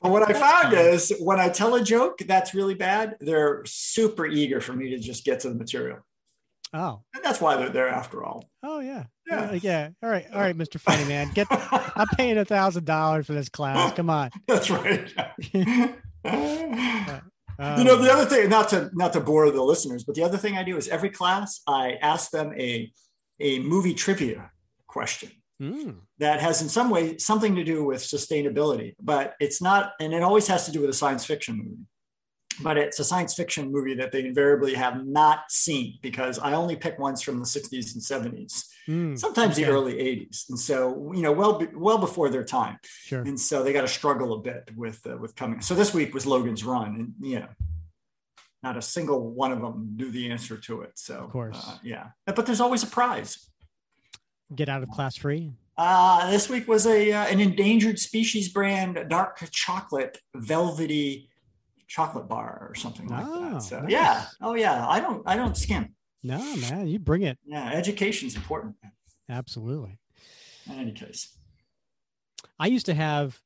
But 0.00 0.10
what 0.10 0.28
I 0.28 0.32
found 0.32 0.74
is 0.74 1.14
when 1.20 1.38
I 1.38 1.48
tell 1.48 1.76
a 1.76 1.82
joke 1.82 2.18
that's 2.26 2.54
really 2.54 2.74
bad, 2.74 3.16
they're 3.20 3.62
super 3.66 4.26
eager 4.26 4.60
for 4.60 4.72
me 4.72 4.90
to 4.90 4.98
just 4.98 5.24
get 5.24 5.40
to 5.40 5.48
the 5.48 5.54
material. 5.54 5.98
Oh, 6.74 7.02
And 7.14 7.22
that's 7.22 7.40
why 7.40 7.56
they're 7.56 7.68
there 7.68 7.88
after 7.88 8.24
all. 8.24 8.48
oh 8.62 8.80
yeah, 8.80 9.04
Yeah. 9.26 9.52
Yeah. 9.52 9.88
All 10.02 10.08
right, 10.08 10.26
all 10.32 10.40
right, 10.40 10.56
Mister 10.56 10.78
Funny 10.78 11.04
Man, 11.04 11.30
get. 11.34 11.46
I'm 11.50 12.08
paying 12.16 12.38
a 12.38 12.44
thousand 12.44 12.86
dollars 12.86 13.26
for 13.26 13.34
this 13.34 13.48
class. 13.48 13.92
Come 13.94 14.08
on. 14.10 14.30
That's 14.48 14.70
right. 14.70 15.12
you 15.52 15.94
Um, 17.58 17.84
know, 17.84 17.96
the 17.96 18.10
other 18.10 18.24
thing, 18.24 18.48
not 18.48 18.70
to 18.70 18.90
not 18.94 19.12
to 19.12 19.20
bore 19.20 19.50
the 19.50 19.62
listeners, 19.62 20.04
but 20.04 20.14
the 20.14 20.22
other 20.24 20.38
thing 20.38 20.56
I 20.56 20.62
do 20.64 20.76
is 20.76 20.88
every 20.88 21.10
class 21.10 21.60
I 21.66 21.98
ask 22.00 22.30
them 22.30 22.52
a 22.58 22.90
a 23.40 23.58
movie 23.60 23.94
trivia 23.94 24.50
question. 24.86 25.30
Mm. 25.62 25.98
that 26.18 26.40
has 26.40 26.60
in 26.60 26.68
some 26.68 26.90
way 26.90 27.16
something 27.18 27.54
to 27.54 27.62
do 27.62 27.84
with 27.84 28.00
sustainability, 28.02 28.94
but 29.00 29.34
it's 29.38 29.62
not, 29.62 29.92
and 30.00 30.12
it 30.12 30.20
always 30.20 30.48
has 30.48 30.64
to 30.66 30.72
do 30.72 30.80
with 30.80 30.90
a 30.90 30.92
science 30.92 31.24
fiction 31.24 31.56
movie. 31.56 31.76
But 32.60 32.76
it's 32.76 32.98
a 32.98 33.04
science 33.04 33.34
fiction 33.34 33.72
movie 33.72 33.94
that 33.94 34.12
they 34.12 34.24
invariably 34.26 34.74
have 34.74 35.06
not 35.06 35.50
seen 35.50 35.98
because 36.02 36.38
I 36.38 36.52
only 36.54 36.76
pick 36.76 36.98
ones 36.98 37.22
from 37.22 37.38
the 37.38 37.44
60s 37.46 37.94
and 37.94 38.02
70s, 38.02 38.64
Mm. 38.88 39.16
sometimes 39.16 39.54
Okay. 39.54 39.64
the 39.64 39.70
early 39.70 39.94
80s, 40.00 40.46
and 40.50 40.58
so 40.58 41.12
you 41.14 41.22
know, 41.22 41.30
well, 41.32 41.62
well 41.74 41.98
before 41.98 42.28
their 42.30 42.44
time, 42.44 42.78
Sure. 42.84 43.22
and 43.22 43.38
so 43.40 43.62
they 43.62 43.72
got 43.72 43.82
to 43.82 43.88
struggle 43.88 44.32
a 44.34 44.40
bit 44.40 44.70
with 44.76 45.06
uh, 45.06 45.16
with 45.18 45.36
coming. 45.36 45.60
So 45.60 45.74
this 45.76 45.94
week 45.94 46.12
was 46.12 46.26
Logan's 46.26 46.64
Run, 46.64 46.96
and 46.96 47.14
you 47.30 47.38
know, 47.40 47.48
not 48.62 48.76
a 48.76 48.82
single 48.82 49.30
one 49.30 49.52
of 49.52 49.60
them 49.60 49.94
knew 49.96 50.10
the 50.10 50.30
answer 50.30 50.56
to 50.56 50.82
it. 50.82 50.92
So 50.96 51.14
Of 51.18 51.30
course. 51.30 51.56
uh, 51.64 51.78
yeah, 51.84 52.08
but 52.26 52.44
there's 52.44 52.60
always 52.60 52.82
a 52.82 52.88
prize. 52.88 53.48
Get 54.54 54.68
out 54.68 54.82
of 54.82 54.88
class 54.90 55.16
free. 55.16 55.52
Uh, 55.78 56.30
this 56.30 56.48
week 56.50 56.66
was 56.68 56.86
a 56.86 57.12
uh, 57.12 57.24
an 57.26 57.40
endangered 57.40 57.98
species 57.98 58.48
brand 58.50 58.98
dark 59.08 59.38
chocolate 59.52 60.18
velvety 60.34 61.30
chocolate 61.92 62.26
bar 62.26 62.66
or 62.70 62.74
something 62.74 63.06
like 63.06 63.24
Oh, 63.26 63.50
that. 63.54 63.62
So 63.62 63.80
nice. 63.80 63.90
yeah, 63.92 64.24
oh 64.40 64.54
yeah, 64.54 64.86
I 64.88 64.98
don't 64.98 65.22
I 65.26 65.36
don't 65.36 65.56
skim. 65.56 65.94
No, 66.22 66.38
man, 66.56 66.88
you 66.88 66.98
bring 66.98 67.22
it. 67.22 67.36
Yeah, 67.44 67.70
education's 67.72 68.34
important. 68.34 68.76
Absolutely. 69.28 69.98
In 70.66 70.78
any 70.78 70.92
case, 70.92 71.36
I 72.58 72.68
used 72.68 72.86
to 72.86 72.94
have 72.94 73.38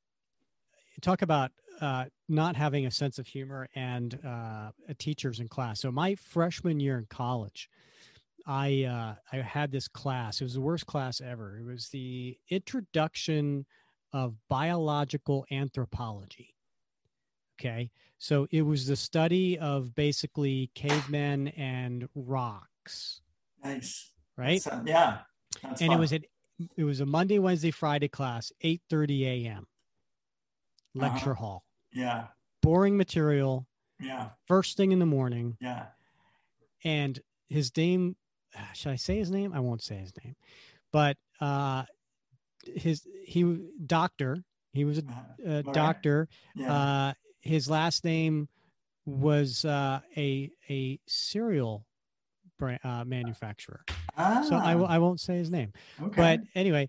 talk 1.03 1.23
about 1.23 1.51
uh, 1.81 2.05
not 2.29 2.55
having 2.57 2.87
a 2.87 2.91
sense 2.91 3.19
of 3.19 3.27
humor 3.27 3.69
and 3.75 4.19
uh, 4.25 4.71
teachers 4.99 5.41
in 5.41 5.49
class. 5.49 5.81
So 5.81 5.91
my 5.91 6.15
freshman 6.15 6.79
year 6.81 6.99
in 6.99 7.07
college, 7.11 7.69
I 8.47 8.85
uh, 8.85 9.15
I 9.33 9.43
had 9.43 9.73
this 9.73 9.89
class. 9.89 10.41
It 10.41 10.45
was 10.45 10.55
the 10.55 10.61
worst 10.61 10.87
class 10.87 11.21
ever. 11.21 11.59
It 11.59 11.65
was 11.65 11.89
the 11.89 12.39
introduction 12.51 13.67
of 14.13 14.35
biological 14.49 15.45
anthropology. 15.51 16.55
Okay, 17.59 17.91
so 18.19 18.47
it 18.51 18.63
was 18.63 18.87
the 18.87 18.97
study 18.97 19.59
of 19.59 19.95
basically 19.95 20.71
cavemen 20.75 21.49
and 21.49 22.07
rocks, 22.15 23.23
nice. 23.65 24.11
right? 24.37 24.61
So, 24.61 24.83
yeah, 24.85 25.21
and 25.81 25.93
it 25.93 25.99
was 25.99 26.13
at 26.13 26.25
it 26.77 26.85
was 26.85 27.01
a 27.01 27.07
Monday, 27.07 27.39
Wednesday, 27.39 27.71
Friday 27.71 28.09
class, 28.09 28.53
eight 28.61 28.83
thirty 28.91 29.27
a.m. 29.27 29.67
Lecture 30.95 31.33
Uh-huh. 31.33 31.41
hall, 31.41 31.65
yeah, 31.93 32.27
boring 32.63 32.97
material, 32.99 33.67
yeah, 34.01 34.31
first 34.47 34.77
thing 34.77 34.93
in 34.93 34.99
the 34.99 35.07
morning, 35.07 35.57
yeah. 35.61 35.87
and 36.85 37.19
his 37.49 37.75
name. 37.77 38.17
ah, 38.55 38.69
Should 38.75 38.93
I 38.93 38.97
say 38.97 39.17
his 39.17 39.31
name? 39.31 39.53
I 39.55 39.61
won't 39.61 39.83
say 39.83 39.97
his 39.97 40.13
name, 40.23 40.37
but 40.93 41.17
uh, 41.41 41.85
his 42.67 43.07
he 43.25 43.43
doctor. 43.87 44.45
He 44.75 44.85
was 44.85 44.99
a, 44.99 45.03
Uh, 45.47 45.51
a 45.59 45.63
doctor. 45.63 46.29
yeah. 46.55 46.73
Uh, 46.75 47.13
his 47.47 47.69
last 47.71 48.05
name 48.05 48.49
was 49.05 49.65
uh, 49.65 50.01
a 50.17 50.51
a 50.69 50.99
cereal 51.07 51.87
brand, 52.59 52.81
uh, 52.85 53.05
manufacturer. 53.05 53.85
So 53.89 53.93
I, 54.57 54.73
Ah, 54.73 54.77
will- 54.77 54.87
I 54.87 54.99
won't 54.99 55.21
say 55.21 55.37
his 55.37 55.51
name. 55.51 55.73
okay. 56.03 56.17
but 56.17 56.41
anyway 56.55 56.89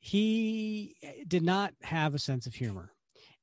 he 0.00 0.94
did 1.26 1.42
not 1.42 1.74
have 1.82 2.14
a 2.14 2.18
sense 2.18 2.46
of 2.46 2.54
humor. 2.54 2.92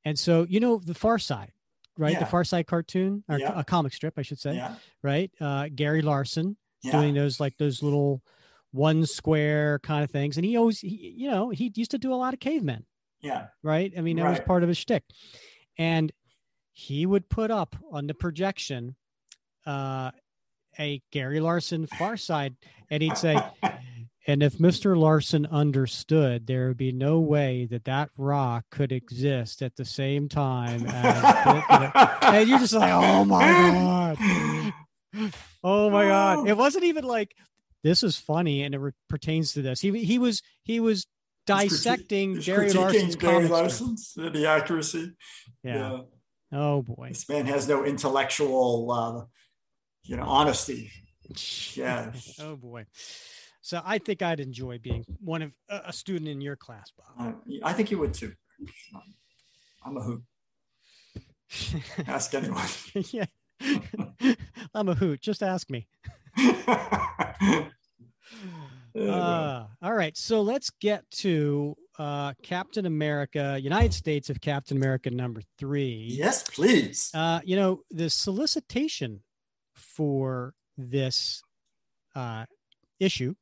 And 0.06 0.18
so 0.18 0.46
you 0.50 0.60
know 0.60 0.78
the 0.78 0.94
far 0.94 1.20
side 1.20 1.52
right? 1.98 2.20
The 2.20 2.26
far 2.26 2.44
side 2.44 2.68
cartoon 2.68 3.24
or 3.30 3.40
Yeah. 3.40 3.58
a 3.58 3.64
comic 3.64 3.94
strip 3.94 4.16
i 4.18 4.22
should 4.22 4.40
say 4.40 4.56
yeah, 4.56 4.76
right? 5.02 5.32
Uh 5.40 5.70
gary 5.74 6.02
larson 6.02 6.58
yeah, 6.82 6.92
doing 6.92 7.14
those 7.14 7.40
like 7.40 7.58
those 7.58 7.82
little 7.82 8.22
one 8.72 9.06
square 9.06 9.80
kind 9.80 10.04
of 10.04 10.12
things. 10.12 10.36
And 10.38 10.46
he 10.46 10.58
always 10.58 10.80
he, 10.82 11.14
you 11.18 11.30
know 11.32 11.50
he 11.50 11.72
used 11.76 11.92
to 11.92 11.98
do 11.98 12.14
a 12.14 12.16
lot 12.24 12.34
of 12.34 12.40
cavemen. 12.40 12.86
Yeah, 13.22 13.48
right? 13.64 13.92
I 13.98 14.02
mean 14.02 14.18
that 14.18 14.30
was 14.30 14.40
part 14.42 14.62
of 14.64 14.70
his 14.70 14.78
shtick. 14.78 15.04
And 15.78 16.12
he 16.78 17.06
would 17.06 17.30
put 17.30 17.50
up 17.50 17.76
on 17.92 18.06
the 18.06 18.14
projection 18.14 18.96
uh 19.66 20.12
a 20.78 21.02
gary 21.12 21.40
larson 21.40 21.88
far 21.88 22.18
side 22.18 22.56
and 22.92 23.02
he'd 23.02 23.18
say 23.18 23.40
and 24.28 24.42
if 24.42 24.58
Mr. 24.58 24.98
Larson 24.98 25.46
understood, 25.46 26.48
there 26.48 26.68
would 26.68 26.78
be 26.78 26.92
no 26.92 27.20
way 27.20 27.68
that 27.70 27.86
that 27.86 28.10
rock 28.18 28.66
could 28.72 28.92
exist 28.92 29.62
at 29.62 29.76
the 29.76 29.86
same 29.86 30.30
time 30.30 30.86
as. 30.88 31.94
and 32.22 32.50
you're 32.50 32.60
just 32.60 32.74
like, 32.74 32.92
oh 32.92 33.26
my 33.26 33.46
God. 33.46 34.74
Oh 35.64 35.90
my 35.90 36.10
God. 36.10 36.46
It 36.46 36.58
wasn't 36.58 36.84
even 36.84 37.06
like, 37.06 37.38
this 37.86 38.04
is 38.04 38.18
funny 38.18 38.64
and 38.64 38.76
it 38.76 38.80
re- 38.80 38.92
pertains 39.08 39.54
to 39.54 39.62
this. 39.62 39.80
He, 39.80 40.04
he 40.04 40.20
was, 40.20 40.42
he 40.64 40.82
was 40.82 41.08
dissecting 41.48 42.36
Gary 42.40 42.74
Larson's 42.74 43.16
Gary. 43.16 43.48
Larson's 43.48 44.14
the 44.14 44.46
accuracy. 44.46 45.14
Yeah. 45.64 46.00
Oh 46.52 46.82
boy. 46.82 47.10
This 47.10 47.28
man 47.28 47.46
has 47.46 47.68
no 47.68 47.84
intellectual, 47.84 48.92
uh, 48.92 49.26
you 50.04 50.18
know, 50.18 50.24
honesty. 50.24 50.92
Yeah. 51.74 52.12
oh 52.40 52.56
boy. 52.56 52.86
So 53.62 53.82
I 53.84 53.98
think 53.98 54.22
I'd 54.22 54.40
enjoy 54.40 54.78
being 54.78 55.06
one 55.20 55.42
of 55.42 55.52
a 55.70 55.82
a 55.88 55.94
student 55.94 56.30
in 56.30 56.42
your 56.42 56.56
class, 56.56 56.92
Bob. 56.98 57.08
Uh, 57.20 57.56
I 57.64 57.74
think 57.74 57.92
you 57.92 58.00
would 58.00 58.14
too. 58.14 58.34
I'm 59.84 59.98
a 59.98 60.02
hoot. 60.02 60.24
Ask 62.08 62.34
anyone. 62.34 62.68
yeah. 63.12 63.26
I'm 64.74 64.90
a 64.90 64.96
hoot. 64.96 65.22
Just 65.22 65.42
ask 65.42 65.70
me. 65.70 65.88
Uh, 68.98 69.66
all 69.82 69.94
right. 69.94 70.16
So 70.18 70.42
let's 70.42 70.70
get 70.70 71.10
to 71.12 71.76
uh, 71.98 72.34
Captain 72.44 72.86
America, 72.86 73.58
United 73.62 73.94
States 73.94 74.30
of 74.30 74.42
Captain 74.42 74.78
America 74.78 75.10
number 75.10 75.42
three. 75.58 76.08
yes, 76.10 76.44
please. 76.44 77.12
Uh, 77.14 77.40
you 77.44 77.56
know, 77.56 77.82
the 77.92 78.10
solicitation 78.10 79.22
for 79.74 80.54
this 80.78 81.42
uh, 82.16 82.46
issue. 83.00 83.34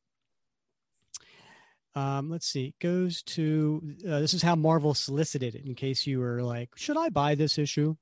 Um, 1.95 2.31
let's 2.31 2.47
see, 2.47 2.73
goes 2.81 3.21
to 3.23 3.95
uh, 4.07 4.19
this 4.19 4.33
is 4.33 4.41
how 4.41 4.55
Marvel 4.55 4.95
solicited 4.95 5.53
it 5.53 5.65
in 5.65 5.75
case 5.75 6.07
you 6.07 6.19
were 6.19 6.41
like, 6.41 6.69
should 6.75 6.97
I 6.97 7.09
buy 7.09 7.35
this 7.35 7.59
issue? 7.59 7.95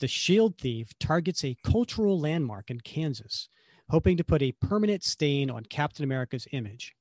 The 0.00 0.08
Shield 0.08 0.56
Thief 0.56 0.88
targets 0.98 1.44
a 1.44 1.56
cultural 1.62 2.18
landmark 2.18 2.70
in 2.70 2.80
Kansas, 2.80 3.50
hoping 3.90 4.16
to 4.16 4.24
put 4.24 4.40
a 4.40 4.52
permanent 4.52 5.04
stain 5.04 5.50
on 5.50 5.64
Captain 5.64 6.02
America's 6.02 6.46
image. 6.52 6.94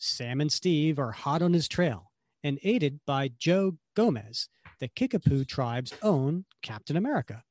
Sam 0.00 0.40
and 0.40 0.50
Steve 0.50 0.98
are 0.98 1.12
hot 1.12 1.42
on 1.42 1.52
his 1.52 1.68
trail 1.68 2.10
and 2.42 2.58
aided 2.62 3.00
by 3.06 3.28
Joe 3.38 3.76
Gomez, 3.94 4.48
the 4.80 4.88
Kickapoo 4.88 5.44
tribe's 5.44 5.92
own 6.02 6.46
Captain 6.62 6.96
America. 6.96 7.42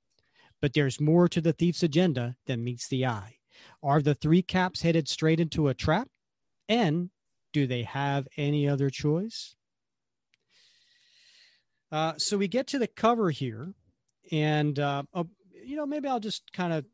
But 0.60 0.74
there's 0.74 1.00
more 1.00 1.30
to 1.30 1.42
the 1.42 1.54
thief's 1.54 1.84
agenda 1.84 2.36
than 2.48 2.64
meets 2.64 2.88
the 2.88 3.06
eye. 3.06 3.36
Are 3.84 4.02
the 4.02 4.16
three 4.16 4.42
caps 4.42 4.82
headed 4.82 5.08
straight 5.08 5.40
into 5.40 5.68
a 5.68 5.76
trap? 5.76 6.08
And 6.68 7.12
do 7.54 7.68
they 7.68 7.84
have 7.84 8.28
any 8.36 8.68
other 8.68 8.90
choice? 8.90 9.56
Uh, 11.92 12.14
so 12.18 12.36
we 12.36 12.48
get 12.48 12.66
to 12.68 12.80
the 12.80 12.88
cover 12.88 13.30
here, 13.30 13.74
and 14.32 14.78
uh, 14.80 15.04
uh, 15.14 15.24
you 15.64 15.76
know 15.76 15.86
maybe 15.86 16.08
I'll 16.08 16.20
just 16.20 16.52
kind 16.54 16.74
of 16.74 16.86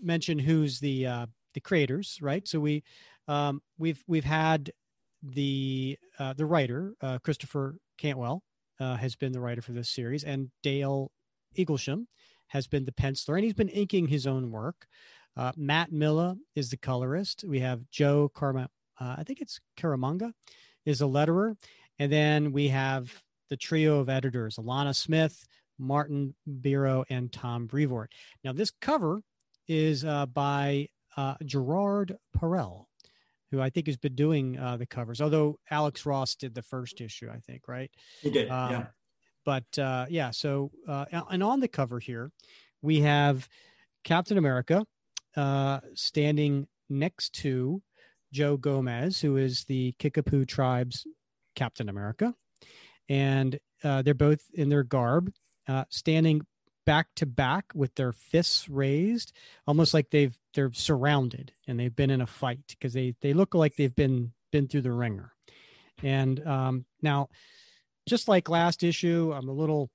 mention 0.00 0.38
who's 0.38 0.80
the 0.80 1.06
uh, 1.06 1.26
the 1.52 1.60
creators, 1.60 2.18
right? 2.22 2.48
So 2.48 2.58
we 2.58 2.82
um, 3.26 3.60
we've 3.78 4.02
we've 4.06 4.24
had 4.24 4.72
the 5.22 5.98
uh, 6.18 6.32
the 6.34 6.46
writer 6.46 6.94
uh, 7.00 7.18
Christopher 7.18 7.76
Cantwell 7.96 8.42
uh, 8.80 8.96
has 8.96 9.16
been 9.16 9.32
the 9.32 9.40
writer 9.40 9.62
for 9.62 9.72
this 9.72 9.90
series, 9.90 10.24
and 10.24 10.50
Dale 10.62 11.10
Eaglesham 11.56 12.06
has 12.48 12.66
been 12.66 12.84
the 12.84 12.92
penciler, 12.92 13.34
and 13.34 13.44
he's 13.44 13.54
been 13.54 13.68
inking 13.68 14.08
his 14.08 14.26
own 14.26 14.50
work. 14.50 14.86
Uh, 15.36 15.52
Matt 15.56 15.92
Milla 15.92 16.36
is 16.54 16.70
the 16.70 16.76
colorist. 16.76 17.44
We 17.46 17.60
have 17.60 17.88
Joe 17.90 18.30
Karma, 18.34 18.68
uh, 19.00 19.16
I 19.18 19.24
think 19.24 19.40
it's 19.40 19.60
Karamanga, 19.76 20.32
is 20.84 21.00
a 21.00 21.04
letterer, 21.04 21.56
and 21.98 22.10
then 22.10 22.52
we 22.52 22.68
have 22.68 23.22
the 23.50 23.56
trio 23.56 24.00
of 24.00 24.08
editors: 24.08 24.56
Alana 24.56 24.94
Smith, 24.94 25.44
Martin 25.78 26.34
Biro, 26.60 27.04
and 27.10 27.32
Tom 27.32 27.66
Brevoort. 27.66 28.12
Now, 28.44 28.52
this 28.52 28.72
cover 28.80 29.22
is 29.66 30.04
uh, 30.04 30.26
by 30.26 30.88
Gerard 31.44 32.16
Perel, 32.36 32.87
who 33.50 33.60
I 33.60 33.70
think 33.70 33.86
has 33.86 33.96
been 33.96 34.14
doing 34.14 34.58
uh, 34.58 34.76
the 34.76 34.86
covers. 34.86 35.20
Although 35.20 35.58
Alex 35.70 36.04
Ross 36.06 36.34
did 36.34 36.54
the 36.54 36.62
first 36.62 37.00
issue, 37.00 37.30
I 37.30 37.38
think, 37.38 37.68
right? 37.68 37.90
He 38.20 38.30
did. 38.30 38.50
Um, 38.50 38.70
yeah. 38.70 38.86
But 39.44 39.78
uh, 39.78 40.06
yeah, 40.10 40.30
so 40.30 40.70
uh, 40.86 41.06
and 41.30 41.42
on 41.42 41.60
the 41.60 41.68
cover 41.68 41.98
here, 41.98 42.30
we 42.82 43.00
have 43.00 43.48
Captain 44.04 44.36
America 44.36 44.84
uh, 45.36 45.80
standing 45.94 46.66
next 46.90 47.32
to 47.34 47.82
Joe 48.32 48.58
Gomez, 48.58 49.20
who 49.20 49.38
is 49.38 49.64
the 49.64 49.94
Kickapoo 49.98 50.44
tribe's 50.44 51.06
Captain 51.54 51.88
America, 51.88 52.34
and 53.08 53.58
uh, 53.82 54.02
they're 54.02 54.12
both 54.12 54.42
in 54.52 54.68
their 54.68 54.82
garb, 54.82 55.32
uh, 55.66 55.84
standing 55.88 56.42
back 56.88 57.08
to 57.16 57.26
back 57.26 57.66
with 57.74 57.94
their 57.96 58.14
fists 58.14 58.66
raised, 58.66 59.34
almost 59.66 59.92
like 59.92 60.08
they've 60.08 60.34
they're 60.54 60.72
surrounded 60.72 61.52
and 61.66 61.78
they've 61.78 61.94
been 61.94 62.08
in 62.08 62.22
a 62.22 62.26
fight 62.26 62.64
because 62.68 62.94
they 62.94 63.14
they 63.20 63.34
look 63.34 63.54
like 63.54 63.76
they've 63.76 63.94
been 63.94 64.32
been 64.52 64.68
through 64.68 64.80
the 64.80 64.90
ringer. 64.90 65.34
And 66.02 66.44
um, 66.46 66.86
now, 67.02 67.28
just 68.08 68.26
like 68.26 68.48
last 68.48 68.82
issue, 68.82 69.34
I'm 69.36 69.50
a 69.50 69.52
little 69.52 69.90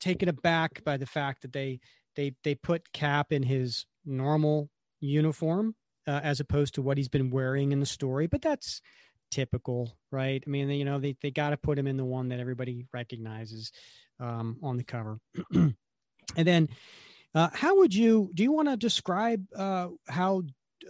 taken 0.00 0.28
aback 0.28 0.82
by 0.82 0.96
the 0.96 1.06
fact 1.06 1.42
that 1.42 1.52
they 1.52 1.78
they 2.16 2.34
they 2.42 2.56
put 2.56 2.92
Cap 2.92 3.30
in 3.30 3.44
his 3.44 3.86
normal 4.04 4.68
uniform 4.98 5.76
uh, 6.08 6.20
as 6.24 6.40
opposed 6.40 6.74
to 6.74 6.82
what 6.82 6.96
he's 6.96 7.08
been 7.08 7.30
wearing 7.30 7.70
in 7.70 7.78
the 7.78 7.86
story. 7.86 8.26
But 8.26 8.42
that's 8.42 8.82
typical, 9.30 9.96
right? 10.10 10.42
I 10.44 10.50
mean, 10.50 10.70
you 10.70 10.84
know, 10.84 10.98
they 10.98 11.14
they 11.22 11.30
got 11.30 11.50
to 11.50 11.56
put 11.56 11.78
him 11.78 11.86
in 11.86 11.96
the 11.96 12.04
one 12.04 12.30
that 12.30 12.40
everybody 12.40 12.88
recognizes 12.92 13.70
um, 14.18 14.56
on 14.60 14.76
the 14.76 14.82
cover. 14.82 15.20
and 16.36 16.46
then, 16.46 16.68
uh, 17.34 17.48
how 17.52 17.76
would 17.76 17.94
you 17.94 18.30
do? 18.34 18.42
You 18.44 18.52
want 18.52 18.68
to 18.68 18.76
describe 18.76 19.44
uh, 19.56 19.88
how 20.08 20.42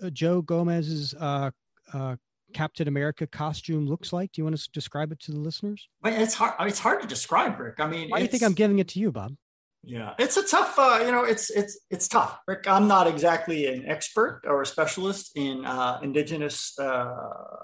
uh, 0.02 0.10
Joe 0.10 0.42
Gomez's 0.42 1.14
uh, 1.14 1.50
uh, 1.92 2.16
Captain 2.52 2.88
America 2.88 3.26
costume 3.26 3.86
looks 3.86 4.12
like? 4.12 4.32
Do 4.32 4.40
you 4.40 4.44
want 4.44 4.56
to 4.56 4.70
describe 4.72 5.12
it 5.12 5.20
to 5.20 5.32
the 5.32 5.38
listeners? 5.38 5.88
It's 6.04 6.34
hard. 6.34 6.54
It's 6.60 6.78
hard 6.78 7.02
to 7.02 7.06
describe, 7.06 7.58
Rick. 7.58 7.76
I 7.78 7.86
mean, 7.86 8.08
why 8.10 8.18
do 8.18 8.24
you 8.24 8.30
think 8.30 8.42
I'm 8.42 8.54
giving 8.54 8.78
it 8.78 8.88
to 8.88 8.98
you, 8.98 9.12
Bob? 9.12 9.36
Yeah, 9.82 10.14
it's 10.18 10.36
a 10.36 10.42
tough. 10.42 10.78
Uh, 10.78 11.02
you 11.04 11.10
know, 11.10 11.24
it's 11.24 11.48
it's 11.50 11.78
it's 11.90 12.06
tough, 12.06 12.38
Rick. 12.46 12.66
I'm 12.66 12.86
not 12.86 13.06
exactly 13.06 13.66
an 13.66 13.88
expert 13.88 14.42
or 14.44 14.60
a 14.60 14.66
specialist 14.66 15.32
in 15.36 15.64
uh, 15.64 16.00
indigenous 16.02 16.78
uh, 16.78 17.14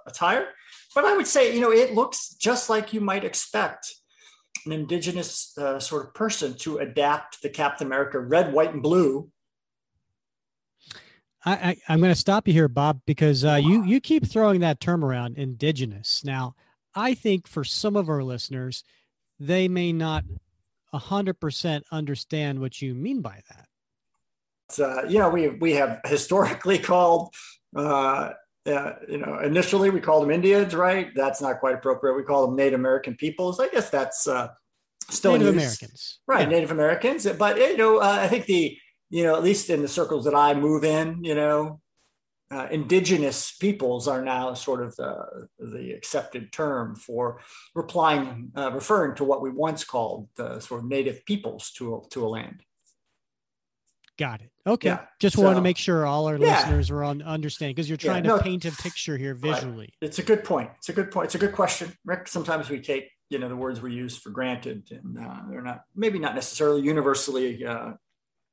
attire, 0.07 0.47
but 0.95 1.05
I 1.05 1.15
would 1.15 1.27
say, 1.27 1.55
you 1.55 1.61
know, 1.61 1.73
it 1.73 1.95
looks 1.95 2.31
just 2.31 2.71
like 2.71 2.95
you 2.95 3.03
might 3.03 3.25
expect 3.25 3.95
an 4.67 4.73
indigenous 4.73 5.57
uh, 5.59 5.81
sort 5.81 6.07
of 6.07 6.15
person 6.15 6.55
to 6.59 6.79
adapt 6.79 7.41
the 7.43 7.49
Captain 7.49 7.87
America 7.87 8.19
red, 8.19 8.53
white, 8.53 8.75
and 8.75 8.83
blue 8.83 9.31
I, 11.47 11.77
I 11.89 11.93
am 11.93 12.01
going 12.01 12.13
to 12.13 12.19
stop 12.19 12.49
you 12.49 12.53
here, 12.53 12.67
Bob, 12.67 13.01
because 13.07 13.45
uh, 13.45 13.55
you 13.55 13.85
you 13.85 14.01
keep 14.01 14.27
throwing 14.27 14.61
that 14.61 14.81
term 14.81 15.05
around, 15.05 15.39
indigenous. 15.39 16.25
Now, 16.25 16.57
I 16.95 17.15
think 17.15 17.47
for 17.47 17.63
some 17.63 17.95
of 17.95 18.09
our 18.09 18.25
listeners, 18.25 18.83
they 19.39 19.69
may 19.69 19.93
not 19.93 20.25
hundred 20.93 21.35
percent 21.35 21.85
understand 21.93 22.59
what 22.59 22.81
you 22.81 22.95
mean 22.95 23.21
by 23.21 23.43
that. 23.51 24.83
Uh, 24.83 25.07
you 25.07 25.19
know, 25.19 25.29
we 25.29 25.51
we 25.51 25.73
have 25.73 26.01
historically 26.07 26.79
called, 26.81 27.33
uh, 27.77 28.31
uh, 28.67 28.95
you 29.09 29.19
know, 29.19 29.39
initially 29.39 29.91
we 29.91 30.01
called 30.01 30.25
them 30.25 30.31
Indians, 30.31 30.75
right? 30.75 31.09
That's 31.15 31.41
not 31.41 31.61
quite 31.61 31.75
appropriate. 31.75 32.15
We 32.15 32.23
call 32.23 32.47
them 32.47 32.57
Native 32.57 32.81
American 32.81 33.15
peoples. 33.15 33.61
I 33.61 33.69
guess 33.69 33.91
that's 33.91 34.27
uh, 34.27 34.49
still 35.09 35.33
Native 35.33 35.55
Americans, 35.55 36.21
right? 36.27 36.43
Yeah. 36.43 36.49
Native 36.49 36.71
Americans, 36.71 37.27
but 37.39 37.59
you 37.59 37.77
know, 37.77 37.99
uh, 37.99 38.19
I 38.21 38.29
think 38.29 38.47
the 38.47 38.77
you 39.11 39.23
know, 39.23 39.37
at 39.37 39.43
least 39.43 39.71
in 39.71 39.83
the 39.83 39.89
circles 39.89 40.25
that 40.25 40.35
I 40.35 40.55
move 40.55 40.85
in, 40.85 41.23
you 41.23 41.35
know, 41.35 41.81
uh, 42.51 42.69
indigenous 42.71 43.53
peoples 43.57 44.07
are 44.07 44.23
now 44.23 44.55
sort 44.55 44.83
of 44.83 44.95
the, 44.97 45.49
the 45.59 45.93
accepted 45.93 46.53
term 46.53 46.95
for 46.95 47.41
replying, 47.75 48.53
uh, 48.57 48.71
referring 48.73 49.17
to 49.17 49.25
what 49.25 49.43
we 49.43 49.51
once 49.51 49.85
called 49.85 50.29
the 50.37 50.61
sort 50.61 50.83
of 50.83 50.89
native 50.89 51.25
peoples 51.25 51.73
to, 51.73 52.05
to 52.11 52.25
a 52.25 52.29
land. 52.29 52.63
Got 54.19 54.41
it. 54.41 54.51
Okay. 54.67 54.89
Yeah. 54.89 55.01
Just 55.21 55.37
so, 55.37 55.43
wanted 55.43 55.57
to 55.57 55.61
make 55.63 55.77
sure 55.77 56.07
all 56.07 56.27
our 56.27 56.37
yeah. 56.37 56.57
listeners 56.57 56.91
are 56.91 57.05
on 57.05 57.23
understanding 57.23 57.75
because 57.75 57.89
you're 57.89 57.99
trying 57.99 58.25
yeah, 58.25 58.31
no, 58.33 58.39
to 58.39 58.43
paint 58.43 58.65
a 58.65 58.73
picture 58.73 59.17
here 59.17 59.35
visually. 59.35 59.93
Right. 60.01 60.09
It's 60.09 60.19
a 60.19 60.23
good 60.23 60.43
point. 60.43 60.71
It's 60.79 60.89
a 60.89 60.93
good 60.93 61.11
point. 61.11 61.27
It's 61.27 61.35
a 61.35 61.39
good 61.39 61.53
question, 61.53 61.93
Rick. 62.05 62.29
Sometimes 62.29 62.71
we 62.71 62.81
take 62.81 63.11
you 63.29 63.39
know 63.39 63.49
the 63.49 63.57
words 63.57 63.81
we 63.81 63.93
use 63.93 64.17
for 64.17 64.31
granted, 64.31 64.89
and 64.91 65.19
uh, 65.19 65.43
they're 65.51 65.63
not 65.63 65.83
maybe 65.95 66.19
not 66.19 66.35
necessarily 66.35 66.83
universally 66.83 67.65
uh, 67.65 67.93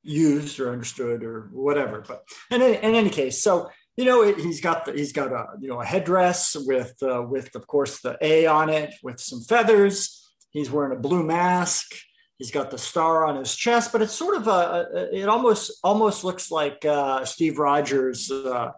used 0.02 0.60
or 0.60 0.70
understood 0.70 1.22
or 1.22 1.48
whatever. 1.52 2.04
But 2.06 2.24
in, 2.50 2.60
in 2.60 2.94
any 2.94 3.10
case, 3.10 3.42
so 3.42 3.70
you 3.96 4.04
know 4.04 4.22
he's 4.34 4.60
got 4.60 4.84
the, 4.84 4.92
he's 4.92 5.12
got 5.12 5.32
a 5.32 5.46
you 5.60 5.68
know 5.68 5.80
a 5.80 5.84
headdress 5.84 6.56
with 6.58 6.94
uh, 7.02 7.22
with 7.22 7.54
of 7.54 7.66
course 7.66 8.00
the 8.00 8.18
A 8.20 8.46
on 8.46 8.68
it 8.68 8.92
with 9.02 9.18
some 9.20 9.40
feathers. 9.40 10.20
He's 10.50 10.70
wearing 10.70 10.96
a 10.96 11.00
blue 11.00 11.24
mask. 11.24 11.94
He's 12.38 12.50
got 12.50 12.70
the 12.70 12.78
star 12.78 13.26
on 13.26 13.36
his 13.36 13.54
chest, 13.54 13.92
but 13.92 14.02
it's 14.02 14.12
sort 14.12 14.36
of 14.36 14.48
a, 14.48 15.08
it 15.12 15.28
almost 15.28 15.78
almost 15.84 16.24
looks 16.24 16.50
like 16.50 16.84
uh, 16.84 17.24
Steve 17.24 17.58
Rogers. 17.58 18.30
Uh, 18.30 18.72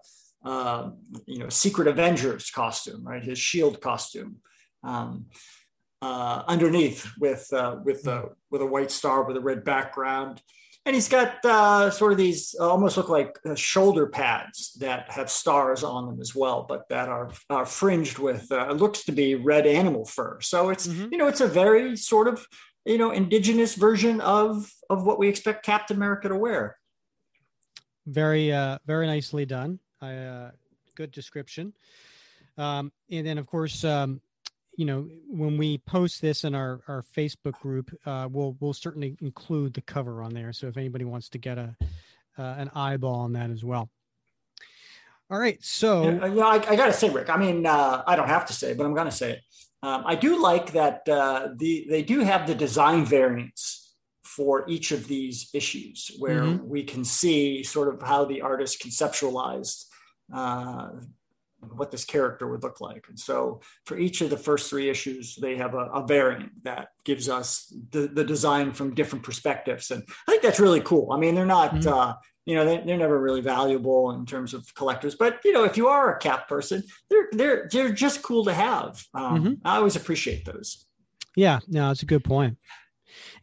uh, 0.44 0.90
you 1.26 1.38
know, 1.38 1.48
Secret 1.48 1.88
Avengers 1.88 2.50
costume, 2.50 3.02
right? 3.04 3.24
His 3.24 3.38
shield 3.38 3.80
costume. 3.80 4.36
Um, 4.84 5.26
uh, 6.02 6.42
underneath 6.46 7.10
with 7.18 7.52
uh, 7.52 7.76
with 7.82 8.06
a 8.06 8.28
with 8.50 8.60
a 8.60 8.66
white 8.66 8.90
star 8.90 9.24
with 9.24 9.36
a 9.36 9.40
red 9.40 9.64
background 9.64 10.40
and 10.86 10.94
he's 10.94 11.08
got 11.08 11.44
uh, 11.44 11.90
sort 11.90 12.12
of 12.12 12.18
these 12.18 12.54
uh, 12.60 12.70
almost 12.70 12.96
look 12.96 13.08
like 13.08 13.36
uh, 13.44 13.56
shoulder 13.56 14.06
pads 14.06 14.72
that 14.78 15.10
have 15.10 15.28
stars 15.28 15.82
on 15.82 16.06
them 16.06 16.20
as 16.20 16.32
well, 16.32 16.64
but 16.66 16.88
that 16.88 17.08
are, 17.08 17.32
are 17.50 17.66
fringed 17.66 18.20
with 18.20 18.50
uh, 18.52 18.70
looks 18.70 19.04
to 19.04 19.12
be 19.12 19.34
red 19.34 19.66
animal 19.66 20.04
fur. 20.04 20.40
So 20.40 20.70
it's 20.70 20.86
mm-hmm. 20.86 21.08
you 21.10 21.18
know 21.18 21.26
it's 21.26 21.40
a 21.40 21.48
very 21.48 21.96
sort 21.96 22.28
of 22.28 22.46
you 22.86 22.98
know 22.98 23.10
indigenous 23.10 23.74
version 23.74 24.20
of 24.20 24.72
of 24.88 25.04
what 25.04 25.18
we 25.18 25.28
expect 25.28 25.66
Captain 25.66 25.96
America 25.96 26.28
to 26.28 26.36
wear. 26.36 26.78
Very 28.06 28.52
uh, 28.52 28.78
very 28.86 29.06
nicely 29.06 29.44
done. 29.44 29.80
I, 30.00 30.14
Uh, 30.14 30.50
good 30.94 31.10
description. 31.10 31.74
Um, 32.56 32.90
and 33.10 33.26
then 33.26 33.36
of 33.36 33.46
course 33.46 33.84
um, 33.84 34.22
you 34.76 34.84
know 34.84 35.08
when 35.28 35.56
we 35.56 35.78
post 35.78 36.20
this 36.20 36.44
in 36.44 36.54
our 36.54 36.80
our 36.86 37.02
facebook 37.16 37.58
group 37.60 37.90
uh, 38.06 38.28
we'll 38.30 38.56
we'll 38.60 38.74
certainly 38.74 39.16
include 39.20 39.74
the 39.74 39.80
cover 39.80 40.22
on 40.22 40.32
there 40.32 40.52
so 40.52 40.66
if 40.68 40.76
anybody 40.76 41.04
wants 41.04 41.28
to 41.30 41.38
get 41.38 41.58
a 41.58 41.74
uh, 42.38 42.54
an 42.58 42.70
eyeball 42.74 43.20
on 43.20 43.32
that 43.32 43.50
as 43.50 43.64
well 43.64 43.90
all 45.30 45.38
right 45.38 45.62
so 45.64 46.10
yeah, 46.10 46.44
I, 46.44 46.54
I, 46.54 46.76
gotta 46.76 46.92
say 46.92 47.08
rick 47.08 47.30
i 47.30 47.36
mean 47.36 47.66
uh, 47.66 48.02
i 48.06 48.14
don't 48.14 48.28
have 48.28 48.46
to 48.46 48.52
say 48.52 48.74
but 48.74 48.84
i'm 48.84 48.94
gonna 48.94 49.10
say 49.10 49.32
it 49.32 49.40
um, 49.82 50.02
i 50.06 50.14
do 50.14 50.40
like 50.40 50.72
that 50.72 51.08
uh, 51.08 51.48
the 51.56 51.86
they 51.88 52.02
do 52.02 52.20
have 52.20 52.46
the 52.46 52.54
design 52.54 53.04
variants 53.04 53.86
for 54.22 54.68
each 54.68 54.92
of 54.92 55.08
these 55.08 55.48
issues 55.54 56.10
where 56.18 56.42
mm-hmm. 56.42 56.68
we 56.68 56.82
can 56.82 57.04
see 57.04 57.62
sort 57.62 57.92
of 57.92 58.02
how 58.06 58.24
the 58.24 58.42
artist 58.42 58.82
conceptualized 58.82 59.84
uh, 60.34 60.88
what 61.74 61.90
this 61.90 62.04
character 62.04 62.46
would 62.46 62.62
look 62.62 62.80
like. 62.80 63.06
And 63.08 63.18
so 63.18 63.60
for 63.84 63.98
each 63.98 64.20
of 64.20 64.30
the 64.30 64.36
first 64.36 64.68
three 64.68 64.88
issues, 64.88 65.36
they 65.36 65.56
have 65.56 65.74
a, 65.74 65.86
a 65.86 66.06
variant 66.06 66.64
that 66.64 66.88
gives 67.04 67.28
us 67.28 67.72
the, 67.90 68.08
the 68.08 68.24
design 68.24 68.72
from 68.72 68.94
different 68.94 69.24
perspectives. 69.24 69.90
And 69.90 70.02
I 70.28 70.32
think 70.32 70.42
that's 70.42 70.60
really 70.60 70.80
cool. 70.80 71.12
I 71.12 71.18
mean, 71.18 71.34
they're 71.34 71.46
not, 71.46 71.74
mm-hmm. 71.74 71.88
uh, 71.88 72.14
you 72.46 72.54
know, 72.54 72.64
they, 72.64 72.78
are 72.92 72.96
never 72.96 73.20
really 73.20 73.40
valuable 73.40 74.12
in 74.12 74.24
terms 74.24 74.54
of 74.54 74.72
collectors, 74.74 75.14
but 75.14 75.40
you 75.44 75.52
know, 75.52 75.64
if 75.64 75.76
you 75.76 75.88
are 75.88 76.14
a 76.14 76.18
cap 76.18 76.48
person, 76.48 76.82
they're, 77.10 77.28
they're, 77.32 77.68
they're 77.70 77.92
just 77.92 78.22
cool 78.22 78.44
to 78.44 78.54
have. 78.54 79.04
Um, 79.12 79.40
mm-hmm. 79.40 79.54
I 79.64 79.76
always 79.76 79.96
appreciate 79.96 80.44
those. 80.44 80.86
Yeah, 81.36 81.58
no, 81.68 81.90
it's 81.90 82.02
a 82.02 82.06
good 82.06 82.24
point. 82.24 82.56